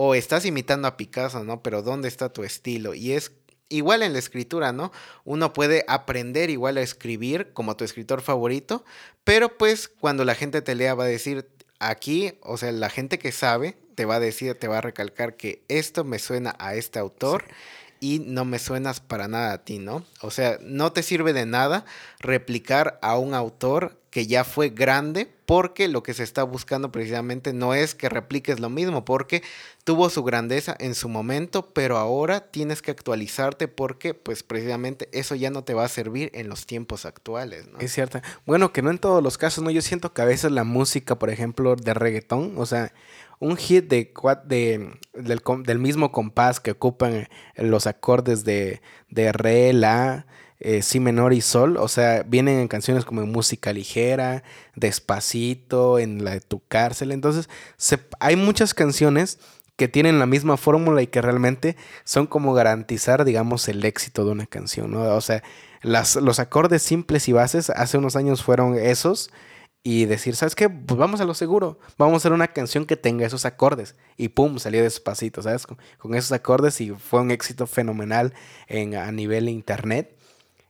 o 0.00 0.14
estás 0.14 0.44
imitando 0.44 0.86
a 0.86 0.96
Picasso, 0.96 1.42
¿no? 1.42 1.60
Pero 1.60 1.82
¿dónde 1.82 2.06
está 2.06 2.32
tu 2.32 2.44
estilo? 2.44 2.94
Y 2.94 3.14
es 3.14 3.32
igual 3.68 4.04
en 4.04 4.12
la 4.12 4.20
escritura, 4.20 4.70
¿no? 4.70 4.92
Uno 5.24 5.52
puede 5.52 5.84
aprender 5.88 6.50
igual 6.50 6.76
a 6.76 6.82
escribir 6.82 7.52
como 7.52 7.76
tu 7.76 7.82
escritor 7.82 8.20
favorito, 8.20 8.84
pero 9.24 9.58
pues 9.58 9.88
cuando 9.88 10.24
la 10.24 10.36
gente 10.36 10.62
te 10.62 10.76
lea 10.76 10.94
va 10.94 11.02
a 11.02 11.08
decir, 11.08 11.48
aquí, 11.80 12.34
o 12.42 12.56
sea, 12.58 12.70
la 12.70 12.90
gente 12.90 13.18
que 13.18 13.32
sabe 13.32 13.76
te 13.96 14.04
va 14.04 14.14
a 14.14 14.20
decir, 14.20 14.54
te 14.54 14.68
va 14.68 14.78
a 14.78 14.82
recalcar 14.82 15.36
que 15.36 15.64
esto 15.66 16.04
me 16.04 16.20
suena 16.20 16.54
a 16.60 16.76
este 16.76 17.00
autor. 17.00 17.46
Y 17.98 18.20
no 18.20 18.44
me 18.44 18.60
suenas 18.60 19.00
para 19.00 19.26
nada 19.26 19.52
a 19.52 19.64
ti, 19.64 19.80
¿no? 19.80 20.04
O 20.20 20.30
sea, 20.30 20.60
no 20.62 20.92
te 20.92 21.02
sirve 21.02 21.32
de 21.32 21.44
nada 21.44 21.84
replicar 22.20 23.00
a 23.02 23.18
un 23.18 23.34
autor 23.34 23.97
que 24.10 24.26
ya 24.26 24.44
fue 24.44 24.70
grande, 24.70 25.30
porque 25.44 25.88
lo 25.88 26.02
que 26.02 26.14
se 26.14 26.22
está 26.22 26.42
buscando 26.42 26.92
precisamente 26.92 27.52
no 27.52 27.74
es 27.74 27.94
que 27.94 28.08
repliques 28.08 28.60
lo 28.60 28.70
mismo, 28.70 29.04
porque 29.04 29.42
tuvo 29.84 30.10
su 30.10 30.22
grandeza 30.24 30.76
en 30.78 30.94
su 30.94 31.08
momento, 31.08 31.72
pero 31.72 31.96
ahora 31.96 32.50
tienes 32.50 32.82
que 32.82 32.90
actualizarte 32.90 33.68
porque 33.68 34.14
pues 34.14 34.42
precisamente 34.42 35.08
eso 35.12 35.34
ya 35.34 35.50
no 35.50 35.64
te 35.64 35.74
va 35.74 35.84
a 35.84 35.88
servir 35.88 36.30
en 36.34 36.48
los 36.48 36.66
tiempos 36.66 37.06
actuales, 37.06 37.66
¿no? 37.68 37.78
Es 37.78 37.92
cierto. 37.92 38.20
Bueno, 38.46 38.72
que 38.72 38.82
no 38.82 38.90
en 38.90 38.98
todos 38.98 39.22
los 39.22 39.38
casos, 39.38 39.64
¿no? 39.64 39.70
Yo 39.70 39.82
siento 39.82 40.12
que 40.12 40.22
a 40.22 40.26
veces 40.26 40.52
la 40.52 40.64
música, 40.64 41.18
por 41.18 41.30
ejemplo, 41.30 41.76
de 41.76 41.94
reggaetón, 41.94 42.54
o 42.56 42.66
sea, 42.66 42.92
un 43.40 43.56
hit 43.56 43.88
de, 43.88 44.12
de 44.44 44.90
del, 45.14 45.42
del, 45.64 45.78
mismo 45.78 46.12
compás 46.12 46.60
que 46.60 46.72
ocupan 46.72 47.28
los 47.56 47.86
acordes 47.86 48.44
de, 48.44 48.80
de 49.10 49.32
re, 49.32 49.72
la, 49.72 50.26
eh, 50.60 50.82
si 50.82 50.98
menor 51.00 51.32
y 51.32 51.40
sol, 51.40 51.76
o 51.76 51.88
sea, 51.88 52.24
vienen 52.24 52.58
en 52.58 52.68
canciones 52.68 53.04
como 53.04 53.24
música 53.26 53.72
ligera, 53.72 54.42
despacito, 54.74 55.98
en 55.98 56.24
la 56.24 56.32
de 56.32 56.40
tu 56.40 56.60
cárcel, 56.66 57.12
entonces 57.12 57.48
hay 58.18 58.36
muchas 58.36 58.74
canciones 58.74 59.38
que 59.76 59.86
tienen 59.86 60.18
la 60.18 60.26
misma 60.26 60.56
fórmula 60.56 61.00
y 61.02 61.06
que 61.06 61.22
realmente 61.22 61.76
son 62.02 62.26
como 62.26 62.52
garantizar, 62.52 63.24
digamos, 63.24 63.68
el 63.68 63.84
éxito 63.84 64.24
de 64.24 64.32
una 64.32 64.46
canción, 64.46 64.90
¿no? 64.90 65.02
O 65.14 65.20
sea, 65.20 65.44
las, 65.82 66.16
los 66.16 66.40
acordes 66.40 66.82
simples 66.82 67.28
y 67.28 67.32
bases 67.32 67.70
hace 67.70 67.96
unos 67.96 68.16
años 68.16 68.42
fueron 68.42 68.74
esos 68.74 69.30
y 69.84 70.06
decir, 70.06 70.34
¿sabes 70.34 70.56
qué? 70.56 70.68
Pues 70.68 70.98
vamos 70.98 71.20
a 71.20 71.24
lo 71.24 71.34
seguro, 71.34 71.78
vamos 71.96 72.14
a 72.14 72.16
hacer 72.16 72.32
una 72.32 72.48
canción 72.48 72.86
que 72.86 72.96
tenga 72.96 73.24
esos 73.24 73.44
acordes 73.44 73.94
y 74.16 74.30
pum, 74.30 74.58
salió 74.58 74.82
despacito, 74.82 75.42
¿sabes? 75.42 75.64
Con, 75.66 76.14
esos 76.14 76.32
acordes 76.32 76.80
y 76.80 76.90
fue 76.90 77.20
un 77.20 77.30
éxito 77.30 77.68
fenomenal 77.68 78.34
en, 78.66 78.96
a 78.96 79.12
nivel 79.12 79.48
internet 79.48 80.17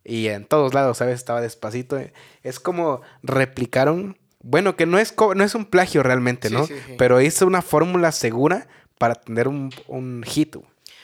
y 0.09 0.29
en 0.29 0.47
todos 0.47 0.73
lados, 0.73 0.99
¿sabes? 0.99 1.17
Estaba 1.17 1.43
despacito. 1.43 2.01
Es 2.43 2.59
como 2.59 3.03
replicaron, 3.23 4.17
bueno, 4.41 4.75
que 4.75 4.87
no 4.87 4.99
es, 4.99 5.15
no 5.37 5.45
es 5.45 5.55
un 5.55 5.67
plagio 5.67 6.03
realmente, 6.03 6.49
¿no? 6.49 6.67
Pero 6.97 7.19
es 7.19 7.43
una 7.43 7.61
fórmula 7.61 8.11
segura 8.11 8.69
para 8.97 9.15
tener 9.15 9.49
un, 9.49 9.71
un 9.87 10.25
hit. 10.27 10.57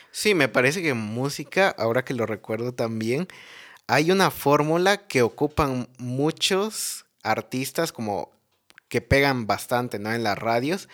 Sí, 0.09 0.33
me 0.33 0.47
parece 0.47 0.81
que 0.81 0.89
en 0.89 0.97
música, 0.97 1.69
ahora 1.77 2.03
que 2.03 2.15
lo 2.15 2.25
recuerdo 2.25 2.73
también, 2.73 3.27
hay 3.85 4.11
una 4.11 4.31
fórmula 4.31 5.05
que 5.05 5.21
ocupan 5.21 5.87
muchos 5.99 7.05
artistas 7.21 7.91
como 7.91 8.31
que 8.89 9.01
pegan 9.01 9.45
bastante, 9.45 9.99
¿no? 9.99 10.11
En 10.13 10.23
las 10.23 10.39
radios 10.39 10.89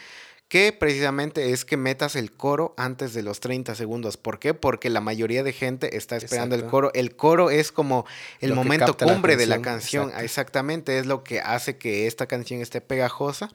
que 0.52 0.74
precisamente 0.74 1.54
es 1.54 1.64
que 1.64 1.78
metas 1.78 2.18
el 2.18 2.30
coro 2.30 2.74
antes 2.76 3.14
de 3.14 3.24
los 3.24 3.40
30 3.40 3.74
segundos. 3.74 4.18
¿Por 4.18 4.38
qué? 4.38 4.54
Porque 4.54 4.90
la 4.90 5.00
mayoría 5.00 5.44
de 5.44 5.54
gente 5.54 5.96
está 5.96 6.18
esperando 6.18 6.56
el 6.56 6.66
coro. 6.66 6.92
El 6.94 7.16
coro 7.16 7.50
es 7.50 7.72
como 7.72 8.06
el 8.42 8.54
momento 8.54 8.98
cumbre 8.98 9.38
de 9.38 9.46
la 9.46 9.62
canción. 9.62 10.12
Exactamente, 10.20 11.00
es 11.00 11.06
lo 11.06 11.24
que 11.24 11.40
hace 11.40 11.78
que 11.78 12.06
esta 12.06 12.26
canción 12.28 12.60
esté 12.60 12.82
pegajosa. 12.82 13.50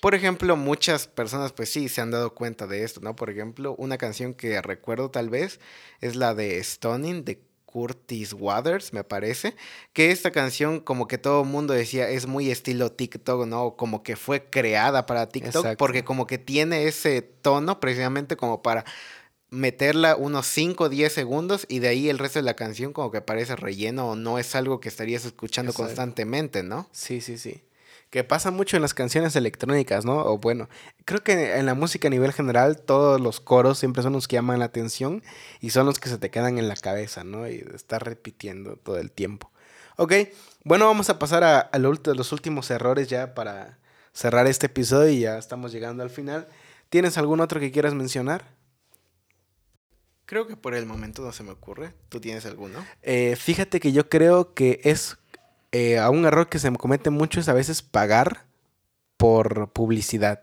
Por 0.00 0.14
ejemplo, 0.14 0.54
muchas 0.54 1.08
personas 1.08 1.50
pues 1.50 1.68
sí 1.68 1.88
se 1.88 2.00
han 2.00 2.12
dado 2.12 2.32
cuenta 2.32 2.68
de 2.68 2.84
esto, 2.84 3.00
¿no? 3.00 3.16
Por 3.16 3.28
ejemplo, 3.28 3.74
una 3.76 3.98
canción 3.98 4.32
que 4.32 4.62
recuerdo 4.62 5.10
tal 5.10 5.30
vez 5.30 5.58
es 6.00 6.14
la 6.14 6.36
de 6.36 6.62
Stunning 6.62 7.24
de 7.24 7.40
Curtis 7.70 8.32
Waters, 8.32 8.92
me 8.92 9.04
parece, 9.04 9.54
que 9.92 10.10
esta 10.10 10.30
canción 10.30 10.80
como 10.80 11.08
que 11.08 11.18
todo 11.18 11.42
el 11.42 11.48
mundo 11.48 11.74
decía 11.74 12.08
es 12.08 12.26
muy 12.26 12.50
estilo 12.50 12.92
TikTok, 12.92 13.46
¿no? 13.46 13.76
Como 13.76 14.02
que 14.02 14.16
fue 14.16 14.44
creada 14.50 15.06
para 15.06 15.28
TikTok 15.28 15.76
porque 15.76 16.04
como 16.04 16.26
que 16.26 16.38
tiene 16.38 16.86
ese 16.86 17.22
tono 17.22 17.80
precisamente 17.80 18.36
como 18.36 18.62
para 18.62 18.84
meterla 19.50 20.14
unos 20.16 20.46
5 20.46 20.84
o 20.84 20.88
10 20.88 21.12
segundos 21.12 21.66
y 21.68 21.80
de 21.80 21.88
ahí 21.88 22.08
el 22.08 22.18
resto 22.18 22.38
de 22.38 22.44
la 22.44 22.54
canción 22.54 22.92
como 22.92 23.10
que 23.10 23.20
parece 23.20 23.56
relleno 23.56 24.10
o 24.10 24.16
no 24.16 24.38
es 24.38 24.54
algo 24.54 24.80
que 24.80 24.88
estarías 24.88 25.24
escuchando 25.24 25.72
constantemente, 25.72 26.62
¿no? 26.62 26.88
Sí, 26.92 27.20
sí, 27.20 27.36
sí 27.36 27.62
que 28.10 28.24
pasa 28.24 28.50
mucho 28.50 28.76
en 28.76 28.82
las 28.82 28.92
canciones 28.92 29.36
electrónicas, 29.36 30.04
¿no? 30.04 30.18
O 30.24 30.38
bueno, 30.38 30.68
creo 31.04 31.22
que 31.22 31.56
en 31.56 31.66
la 31.66 31.74
música 31.74 32.08
a 32.08 32.10
nivel 32.10 32.32
general 32.32 32.80
todos 32.80 33.20
los 33.20 33.40
coros 33.40 33.78
siempre 33.78 34.02
son 34.02 34.12
los 34.12 34.26
que 34.26 34.34
llaman 34.34 34.58
la 34.58 34.64
atención 34.66 35.22
y 35.60 35.70
son 35.70 35.86
los 35.86 36.00
que 36.00 36.08
se 36.08 36.18
te 36.18 36.30
quedan 36.30 36.58
en 36.58 36.68
la 36.68 36.74
cabeza, 36.74 37.22
¿no? 37.22 37.48
Y 37.48 37.64
estar 37.74 38.04
repitiendo 38.04 38.76
todo 38.76 38.98
el 38.98 39.12
tiempo. 39.12 39.52
Ok, 39.96 40.12
bueno, 40.64 40.86
vamos 40.86 41.08
a 41.08 41.18
pasar 41.18 41.44
a, 41.44 41.60
a 41.60 41.78
los 41.78 42.32
últimos 42.32 42.70
errores 42.70 43.08
ya 43.08 43.34
para 43.34 43.78
cerrar 44.12 44.46
este 44.48 44.66
episodio 44.66 45.10
y 45.10 45.20
ya 45.20 45.38
estamos 45.38 45.70
llegando 45.70 46.02
al 46.02 46.10
final. 46.10 46.48
¿Tienes 46.88 47.16
algún 47.16 47.40
otro 47.40 47.60
que 47.60 47.70
quieras 47.70 47.94
mencionar? 47.94 48.44
Creo 50.26 50.46
que 50.46 50.56
por 50.56 50.74
el 50.74 50.86
momento 50.86 51.22
no 51.22 51.32
se 51.32 51.42
me 51.42 51.50
ocurre. 51.50 51.92
¿Tú 52.08 52.20
tienes 52.20 52.46
alguno? 52.46 52.84
Eh, 53.02 53.36
fíjate 53.36 53.78
que 53.78 53.92
yo 53.92 54.08
creo 54.08 54.54
que 54.54 54.80
es 54.84 55.18
eh, 55.72 55.98
a 55.98 56.10
un 56.10 56.24
error 56.24 56.48
que 56.48 56.58
se 56.58 56.70
me 56.70 56.76
comete 56.76 57.10
mucho 57.10 57.40
es 57.40 57.48
a 57.48 57.52
veces 57.54 57.82
pagar 57.82 58.44
por 59.16 59.70
publicidad. 59.70 60.40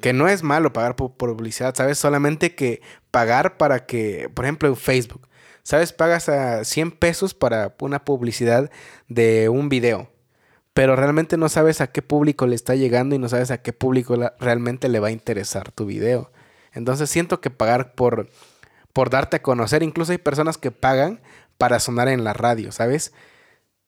Que 0.00 0.12
no 0.12 0.28
es 0.28 0.42
malo 0.42 0.72
pagar 0.72 0.94
por, 0.94 1.16
publicidad, 1.16 1.74
¿sabes? 1.74 1.98
Solamente 1.98 2.54
que 2.54 2.80
pagar 3.10 3.56
para 3.56 3.86
que, 3.86 4.30
por 4.32 4.44
ejemplo, 4.44 4.68
en 4.68 4.76
Facebook, 4.76 5.26
¿sabes? 5.64 5.92
Pagas 5.92 6.28
a 6.28 6.64
100 6.64 6.92
pesos 6.92 7.34
para 7.34 7.74
una 7.80 8.04
publicidad 8.04 8.70
de 9.08 9.48
un 9.48 9.68
video, 9.68 10.12
pero 10.72 10.94
realmente 10.94 11.36
no 11.36 11.48
sabes 11.48 11.80
a 11.80 11.88
qué 11.88 12.02
público 12.02 12.46
le 12.46 12.54
está 12.54 12.76
llegando 12.76 13.16
y 13.16 13.18
no 13.18 13.28
sabes 13.28 13.50
a 13.50 13.60
qué 13.60 13.72
público 13.72 14.14
realmente 14.38 14.88
le 14.88 15.00
va 15.00 15.08
a 15.08 15.12
interesar 15.12 15.72
tu 15.72 15.84
video. 15.84 16.30
Entonces 16.72 17.10
siento 17.10 17.40
que 17.40 17.50
pagar 17.50 17.94
por, 17.94 18.28
por 18.92 19.10
darte 19.10 19.38
a 19.38 19.42
conocer, 19.42 19.82
incluso 19.82 20.12
hay 20.12 20.18
personas 20.18 20.58
que 20.58 20.70
pagan 20.70 21.20
para 21.56 21.80
sonar 21.80 22.06
en 22.06 22.22
la 22.22 22.34
radio, 22.34 22.70
¿sabes? 22.70 23.12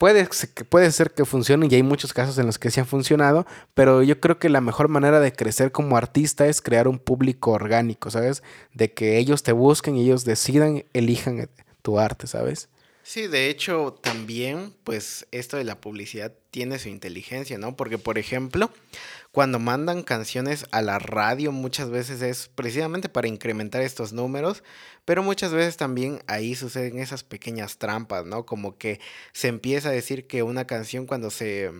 Puede, 0.00 0.26
puede 0.70 0.90
ser 0.92 1.10
que 1.10 1.26
funcione 1.26 1.68
y 1.70 1.74
hay 1.74 1.82
muchos 1.82 2.14
casos 2.14 2.38
en 2.38 2.46
los 2.46 2.58
que 2.58 2.70
sí 2.70 2.80
han 2.80 2.86
funcionado, 2.86 3.44
pero 3.74 4.02
yo 4.02 4.18
creo 4.18 4.38
que 4.38 4.48
la 4.48 4.62
mejor 4.62 4.88
manera 4.88 5.20
de 5.20 5.30
crecer 5.30 5.72
como 5.72 5.98
artista 5.98 6.46
es 6.46 6.62
crear 6.62 6.88
un 6.88 6.98
público 6.98 7.50
orgánico, 7.50 8.10
¿sabes? 8.10 8.42
De 8.72 8.94
que 8.94 9.18
ellos 9.18 9.42
te 9.42 9.52
busquen 9.52 9.96
y 9.96 10.04
ellos 10.04 10.24
decidan, 10.24 10.86
elijan 10.94 11.50
tu 11.82 11.98
arte, 12.00 12.26
¿sabes? 12.26 12.70
Sí, 13.02 13.26
de 13.26 13.50
hecho 13.50 13.98
también, 14.00 14.72
pues 14.84 15.26
esto 15.32 15.58
de 15.58 15.64
la 15.64 15.82
publicidad 15.82 16.32
tiene 16.50 16.78
su 16.78 16.88
inteligencia, 16.88 17.58
¿no? 17.58 17.76
Porque, 17.76 17.98
por 17.98 18.16
ejemplo, 18.16 18.70
cuando 19.32 19.58
mandan 19.58 20.02
canciones 20.02 20.66
a 20.72 20.82
la 20.82 20.98
radio 20.98 21.52
muchas 21.52 21.90
veces 21.90 22.20
es 22.22 22.48
precisamente 22.48 23.08
para 23.08 23.28
incrementar 23.28 23.82
estos 23.82 24.12
números, 24.12 24.64
pero 25.04 25.22
muchas 25.22 25.52
veces 25.52 25.76
también 25.76 26.20
ahí 26.26 26.54
suceden 26.54 26.98
esas 26.98 27.22
pequeñas 27.22 27.78
trampas, 27.78 28.26
¿no? 28.26 28.44
Como 28.44 28.76
que 28.76 29.00
se 29.32 29.48
empieza 29.48 29.90
a 29.90 29.92
decir 29.92 30.26
que 30.26 30.42
una 30.42 30.66
canción 30.66 31.06
cuando 31.06 31.30
se 31.30 31.70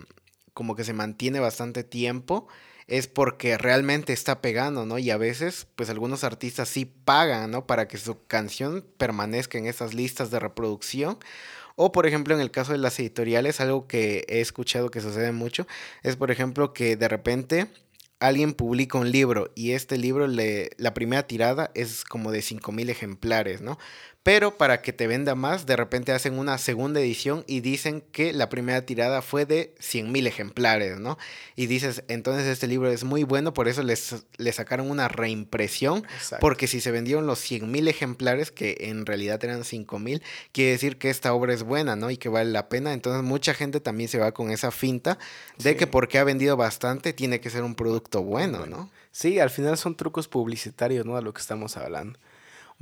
como 0.53 0.75
que 0.75 0.83
se 0.83 0.93
mantiene 0.93 1.39
bastante 1.39 1.83
tiempo 1.83 2.47
es 2.87 3.07
porque 3.07 3.57
realmente 3.57 4.11
está 4.11 4.41
pegando, 4.41 4.85
¿no? 4.85 4.97
Y 4.97 5.11
a 5.11 5.17
veces, 5.17 5.67
pues 5.75 5.89
algunos 5.89 6.23
artistas 6.25 6.67
sí 6.67 6.85
pagan, 6.85 7.49
¿no? 7.51 7.65
Para 7.65 7.87
que 7.87 7.97
su 7.97 8.25
canción 8.27 8.85
permanezca 8.97 9.57
en 9.57 9.65
esas 9.65 9.93
listas 9.93 10.29
de 10.29 10.39
reproducción. 10.39 11.17
O, 11.75 11.91
por 11.91 12.05
ejemplo, 12.05 12.33
en 12.35 12.41
el 12.41 12.51
caso 12.51 12.71
de 12.71 12.77
las 12.77 12.99
editoriales, 12.99 13.61
algo 13.61 13.87
que 13.87 14.25
he 14.27 14.41
escuchado 14.41 14.91
que 14.91 15.01
sucede 15.01 15.31
mucho, 15.31 15.67
es, 16.03 16.15
por 16.15 16.31
ejemplo, 16.31 16.73
que 16.73 16.95
de 16.95 17.07
repente 17.07 17.67
alguien 18.21 18.53
publica 18.53 18.99
un 18.99 19.11
libro 19.11 19.51
y 19.55 19.71
este 19.71 19.97
libro, 19.97 20.27
le, 20.27 20.69
la 20.77 20.93
primera 20.93 21.25
tirada 21.25 21.71
es 21.73 22.03
como 22.03 22.31
de 22.31 22.41
5.000 22.41 22.89
ejemplares, 22.89 23.61
¿no? 23.61 23.79
Pero 24.23 24.55
para 24.57 24.83
que 24.83 24.93
te 24.93 25.07
venda 25.07 25.33
más, 25.33 25.65
de 25.65 25.75
repente 25.75 26.11
hacen 26.11 26.37
una 26.37 26.59
segunda 26.59 26.99
edición 26.99 27.43
y 27.47 27.61
dicen 27.61 28.03
que 28.11 28.33
la 28.33 28.49
primera 28.49 28.85
tirada 28.85 29.23
fue 29.23 29.47
de 29.47 29.73
100.000 29.79 30.27
ejemplares, 30.27 30.99
¿no? 30.99 31.17
Y 31.55 31.65
dices, 31.65 32.03
entonces 32.07 32.45
este 32.45 32.67
libro 32.67 32.91
es 32.91 33.03
muy 33.03 33.23
bueno, 33.23 33.51
por 33.55 33.67
eso 33.67 33.81
les, 33.81 34.23
le 34.37 34.51
sacaron 34.51 34.91
una 34.91 35.07
reimpresión, 35.07 36.05
porque 36.39 36.67
si 36.67 36.81
se 36.81 36.91
vendieron 36.91 37.25
los 37.25 37.39
100.000 37.39 37.87
ejemplares, 37.87 38.51
que 38.51 38.77
en 38.81 39.07
realidad 39.07 39.43
eran 39.43 39.61
5.000, 39.61 40.21
quiere 40.51 40.71
decir 40.71 40.99
que 40.99 41.09
esta 41.09 41.33
obra 41.33 41.55
es 41.55 41.63
buena, 41.63 41.95
¿no? 41.95 42.11
Y 42.11 42.17
que 42.17 42.29
vale 42.29 42.51
la 42.51 42.69
pena. 42.69 42.93
Entonces 42.93 43.23
mucha 43.23 43.55
gente 43.55 43.79
también 43.79 44.07
se 44.07 44.19
va 44.19 44.33
con 44.33 44.51
esa 44.51 44.69
finta 44.69 45.17
de 45.57 45.75
que 45.75 45.87
porque 45.87 46.19
ha 46.19 46.23
vendido 46.23 46.55
bastante, 46.57 47.13
tiene 47.13 47.39
que 47.39 47.49
ser 47.49 47.63
un 47.63 47.73
producto 47.73 48.21
bueno, 48.21 48.67
¿no? 48.67 48.91
Sí, 49.11 49.39
al 49.39 49.49
final 49.49 49.79
son 49.79 49.95
trucos 49.95 50.27
publicitarios, 50.27 51.07
¿no? 51.07 51.15
De 51.15 51.23
lo 51.23 51.33
que 51.33 51.41
estamos 51.41 51.75
hablando. 51.75 52.19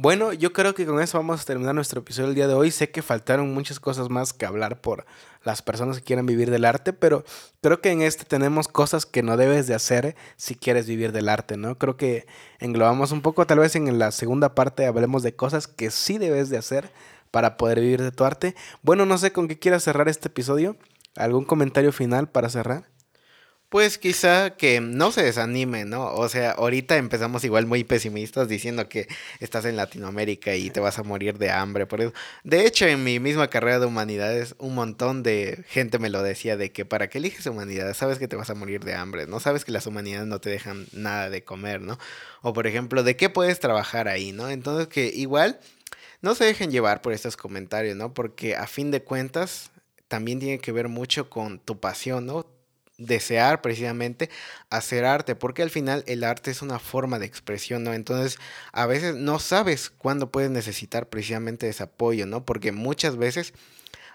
Bueno, 0.01 0.31
yo 0.31 0.53
creo 0.53 0.73
que 0.73 0.85
con 0.85 1.01
eso 1.01 1.17
vamos 1.17 1.41
a 1.41 1.43
terminar 1.43 1.75
nuestro 1.75 1.99
episodio 1.99 2.27
del 2.27 2.35
día 2.35 2.47
de 2.47 2.53
hoy. 2.53 2.71
Sé 2.71 2.89
que 2.89 3.01
faltaron 3.01 3.53
muchas 3.53 3.81
cosas 3.81 4.09
más 4.09 4.31
que 4.31 4.45
hablar 4.45 4.79
por 4.79 5.05
las 5.43 5.61
personas 5.61 5.97
que 5.97 6.03
quieran 6.05 6.25
vivir 6.25 6.51
del 6.51 6.63
arte, 6.63 6.93
pero 6.93 7.25
creo 7.61 7.81
que 7.81 7.91
en 7.91 8.01
este 8.01 8.23
tenemos 8.23 8.69
cosas 8.69 9.05
que 9.05 9.23
no 9.23 9.35
debes 9.35 9.67
de 9.67 9.75
hacer 9.75 10.15
si 10.37 10.55
quieres 10.55 10.87
vivir 10.87 11.11
del 11.11 11.27
arte, 11.27 11.57
¿no? 11.57 11.77
Creo 11.77 11.97
que 11.97 12.27
englobamos 12.59 13.11
un 13.11 13.21
poco, 13.21 13.45
tal 13.45 13.59
vez 13.59 13.75
en 13.75 13.99
la 13.99 14.11
segunda 14.11 14.55
parte 14.55 14.85
hablemos 14.85 15.21
de 15.21 15.35
cosas 15.35 15.67
que 15.67 15.91
sí 15.91 16.17
debes 16.17 16.49
de 16.49 16.57
hacer 16.57 16.93
para 17.29 17.57
poder 17.57 17.81
vivir 17.81 18.01
de 18.01 18.13
tu 18.13 18.23
arte. 18.23 18.55
Bueno, 18.81 19.05
no 19.05 19.17
sé 19.17 19.33
con 19.33 19.49
qué 19.49 19.59
quieras 19.59 19.83
cerrar 19.83 20.07
este 20.07 20.29
episodio. 20.29 20.77
¿Algún 21.17 21.43
comentario 21.43 21.91
final 21.91 22.29
para 22.29 22.47
cerrar? 22.47 22.85
Pues 23.69 23.99
quizá 23.99 24.55
que 24.57 24.81
no 24.81 25.11
se 25.11 25.21
desanime, 25.21 25.85
¿no? 25.85 26.11
O 26.15 26.27
sea, 26.27 26.53
ahorita 26.53 26.97
empezamos 26.97 27.43
igual 27.43 27.67
muy 27.67 27.83
pesimistas 27.83 28.47
diciendo 28.47 28.89
que 28.89 29.07
estás 29.39 29.63
en 29.65 29.75
Latinoamérica 29.75 30.55
y 30.55 30.71
te 30.71 30.79
vas 30.79 30.97
a 30.97 31.03
morir 31.03 31.37
de 31.37 31.51
hambre 31.51 31.85
por 31.85 32.01
eso. 32.01 32.11
De 32.43 32.65
hecho, 32.65 32.87
en 32.87 33.03
mi 33.03 33.19
misma 33.19 33.47
carrera 33.47 33.77
de 33.77 33.85
humanidades, 33.85 34.55
un 34.57 34.73
montón 34.73 35.21
de 35.21 35.63
gente 35.67 35.99
me 35.99 36.09
lo 36.09 36.23
decía 36.23 36.57
de 36.57 36.71
que 36.71 36.83
para 36.83 37.09
que 37.09 37.19
eliges 37.19 37.45
humanidades, 37.45 37.95
sabes 37.97 38.17
que 38.17 38.27
te 38.27 38.35
vas 38.35 38.49
a 38.49 38.55
morir 38.55 38.83
de 38.83 38.95
hambre, 38.95 39.27
¿no? 39.27 39.39
Sabes 39.39 39.65
que 39.65 39.71
las 39.71 39.85
humanidades 39.85 40.27
no 40.27 40.41
te 40.41 40.49
dejan 40.49 40.87
nada 40.91 41.29
de 41.29 41.43
comer, 41.43 41.79
¿no? 41.79 41.99
O 42.41 42.53
por 42.53 42.65
ejemplo, 42.65 43.03
¿de 43.03 43.15
qué 43.17 43.29
puedes 43.29 43.59
trabajar 43.59 44.07
ahí, 44.07 44.31
¿no? 44.31 44.49
Entonces 44.49 44.87
que 44.87 45.11
igual 45.13 45.59
no 46.21 46.33
se 46.33 46.45
dejen 46.45 46.71
llevar 46.71 47.01
por 47.03 47.13
estos 47.13 47.37
comentarios, 47.37 47.95
¿no? 47.95 48.15
Porque 48.15 48.55
a 48.55 48.65
fin 48.65 48.89
de 48.89 49.03
cuentas 49.03 49.69
también 50.07 50.39
tiene 50.39 50.57
que 50.57 50.71
ver 50.71 50.87
mucho 50.89 51.29
con 51.29 51.59
tu 51.59 51.79
pasión, 51.79 52.25
¿no? 52.25 52.47
Desear 52.99 53.61
precisamente 53.61 54.29
hacer 54.69 55.05
arte, 55.05 55.35
porque 55.35 55.63
al 55.63 55.71
final 55.71 56.03
el 56.05 56.23
arte 56.23 56.51
es 56.51 56.61
una 56.61 56.77
forma 56.77 57.17
de 57.17 57.25
expresión, 57.25 57.83
¿no? 57.83 57.93
Entonces, 57.93 58.37
a 58.71 58.85
veces 58.85 59.15
no 59.15 59.39
sabes 59.39 59.89
cuándo 59.89 60.29
puedes 60.31 60.51
necesitar 60.51 61.09
precisamente 61.09 61.67
ese 61.67 61.83
apoyo, 61.83 62.27
¿no? 62.27 62.45
Porque 62.45 62.71
muchas 62.71 63.15
veces 63.17 63.53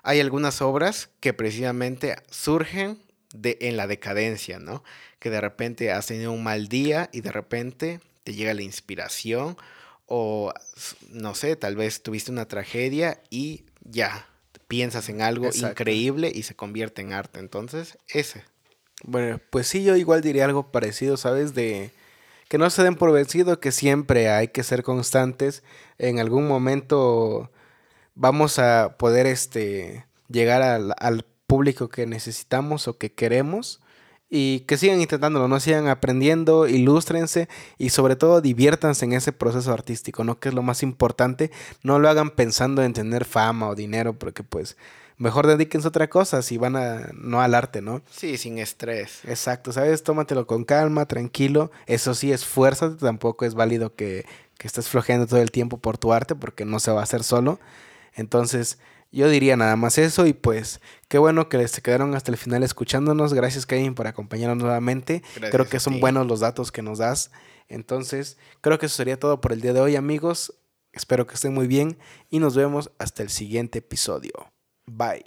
hay 0.02 0.20
algunas 0.20 0.62
obras 0.62 1.08
que 1.20 1.32
precisamente 1.32 2.16
surgen 2.30 2.98
de, 3.34 3.56
en 3.62 3.76
la 3.76 3.86
decadencia, 3.86 4.58
¿no? 4.58 4.84
Que 5.18 5.30
de 5.30 5.40
repente 5.40 5.90
has 5.90 6.06
tenido 6.06 6.30
un 6.30 6.44
mal 6.44 6.68
día 6.68 7.08
y 7.12 7.22
de 7.22 7.32
repente 7.32 8.00
te 8.22 8.34
llega 8.34 8.54
la 8.54 8.62
inspiración 8.62 9.56
o, 10.06 10.52
no 11.08 11.34
sé, 11.34 11.56
tal 11.56 11.74
vez 11.74 12.02
tuviste 12.02 12.30
una 12.30 12.46
tragedia 12.46 13.22
y 13.30 13.64
ya 13.80 14.28
piensas 14.68 15.08
en 15.08 15.22
algo 15.22 15.48
increíble 15.54 16.30
y 16.34 16.42
se 16.42 16.54
convierte 16.54 17.00
en 17.00 17.14
arte. 17.14 17.38
Entonces, 17.38 17.96
ese 18.08 18.44
bueno, 19.04 19.40
pues 19.50 19.68
sí, 19.68 19.84
yo 19.84 19.96
igual 19.96 20.22
diría 20.22 20.44
algo 20.44 20.70
parecido, 20.72 21.16
¿sabes? 21.16 21.54
De 21.54 21.92
que 22.48 22.58
no 22.58 22.68
se 22.70 22.82
den 22.82 22.96
por 22.96 23.12
vencido, 23.12 23.60
que 23.60 23.72
siempre 23.72 24.30
hay 24.30 24.48
que 24.48 24.62
ser 24.62 24.82
constantes. 24.82 25.62
En 25.98 26.18
algún 26.18 26.48
momento 26.48 27.50
vamos 28.14 28.58
a 28.58 28.96
poder 28.98 29.26
este, 29.26 30.06
llegar 30.28 30.62
al, 30.62 31.26
público 31.46 31.88
que 31.88 32.06
necesitamos 32.06 32.88
o 32.88 32.96
que 32.96 33.12
queremos 33.12 33.80
y 34.30 34.60
que 34.60 34.78
sigan 34.78 35.00
intentándolo, 35.00 35.46
no 35.46 35.60
sigan 35.60 35.88
aprendiendo, 35.88 36.66
ilústrense 36.66 37.48
y 37.76 37.90
sobre 37.90 38.16
todo 38.16 38.40
diviértanse 38.40 39.04
en 39.04 39.12
ese 39.12 39.30
proceso 39.32 39.70
artístico, 39.70 40.24
¿no? 40.24 40.40
Que 40.40 40.48
es 40.48 40.54
lo 40.54 40.62
más 40.62 40.82
importante, 40.82 41.50
no 41.82 41.98
lo 41.98 42.08
hagan 42.08 42.30
pensando 42.30 42.82
en 42.82 42.94
tener 42.94 43.26
fama 43.26 43.68
o 43.68 43.74
dinero, 43.74 44.18
porque 44.18 44.42
pues 44.42 44.78
mejor 45.16 45.46
dedíquense 45.46 45.86
a 45.86 45.90
otra 45.90 46.08
cosa 46.08 46.42
si 46.42 46.58
van 46.58 46.76
a, 46.76 47.10
no 47.14 47.40
al 47.40 47.54
arte, 47.54 47.82
¿no? 47.82 48.02
Sí, 48.10 48.36
sin 48.36 48.58
estrés. 48.58 49.20
Exacto, 49.24 49.72
¿sabes? 49.72 50.02
Tómatelo 50.02 50.46
con 50.46 50.64
calma, 50.64 51.06
tranquilo. 51.06 51.70
Eso 51.86 52.14
sí, 52.14 52.32
esfuérzate, 52.32 52.96
tampoco 52.96 53.44
es 53.44 53.54
válido 53.54 53.94
que, 53.94 54.26
que 54.58 54.66
estés 54.66 54.88
flojeando 54.88 55.26
todo 55.26 55.40
el 55.40 55.50
tiempo 55.50 55.78
por 55.78 55.98
tu 55.98 56.12
arte 56.12 56.34
porque 56.34 56.64
no 56.64 56.80
se 56.80 56.90
va 56.90 57.00
a 57.00 57.04
hacer 57.04 57.22
solo. 57.22 57.60
Entonces, 58.14 58.78
yo 59.14 59.28
diría 59.28 59.56
nada 59.56 59.76
más 59.76 59.96
eso 59.98 60.26
y 60.26 60.32
pues 60.32 60.80
qué 61.08 61.18
bueno 61.18 61.48
que 61.48 61.68
se 61.68 61.82
quedaron 61.82 62.14
hasta 62.14 62.32
el 62.32 62.36
final 62.36 62.62
escuchándonos. 62.62 63.32
Gracias 63.32 63.64
Kevin 63.64 63.94
por 63.94 64.08
acompañarnos 64.08 64.58
nuevamente. 64.58 65.22
creo 65.50 65.68
que 65.68 65.78
son 65.78 66.00
buenos 66.00 66.26
los 66.26 66.40
datos 66.40 66.72
que 66.72 66.82
nos 66.82 66.98
das. 66.98 67.30
Entonces, 67.68 68.38
creo 68.60 68.78
que 68.78 68.86
eso 68.86 68.96
sería 68.96 69.18
todo 69.18 69.40
por 69.40 69.52
el 69.52 69.60
día 69.60 69.72
de 69.72 69.80
hoy 69.80 69.96
amigos. 69.96 70.54
Espero 70.92 71.26
que 71.26 71.34
estén 71.34 71.54
muy 71.54 71.66
bien 71.66 71.96
y 72.28 72.40
nos 72.40 72.56
vemos 72.56 72.90
hasta 72.98 73.22
el 73.22 73.30
siguiente 73.30 73.78
episodio. 73.78 74.53
Bye. 74.88 75.22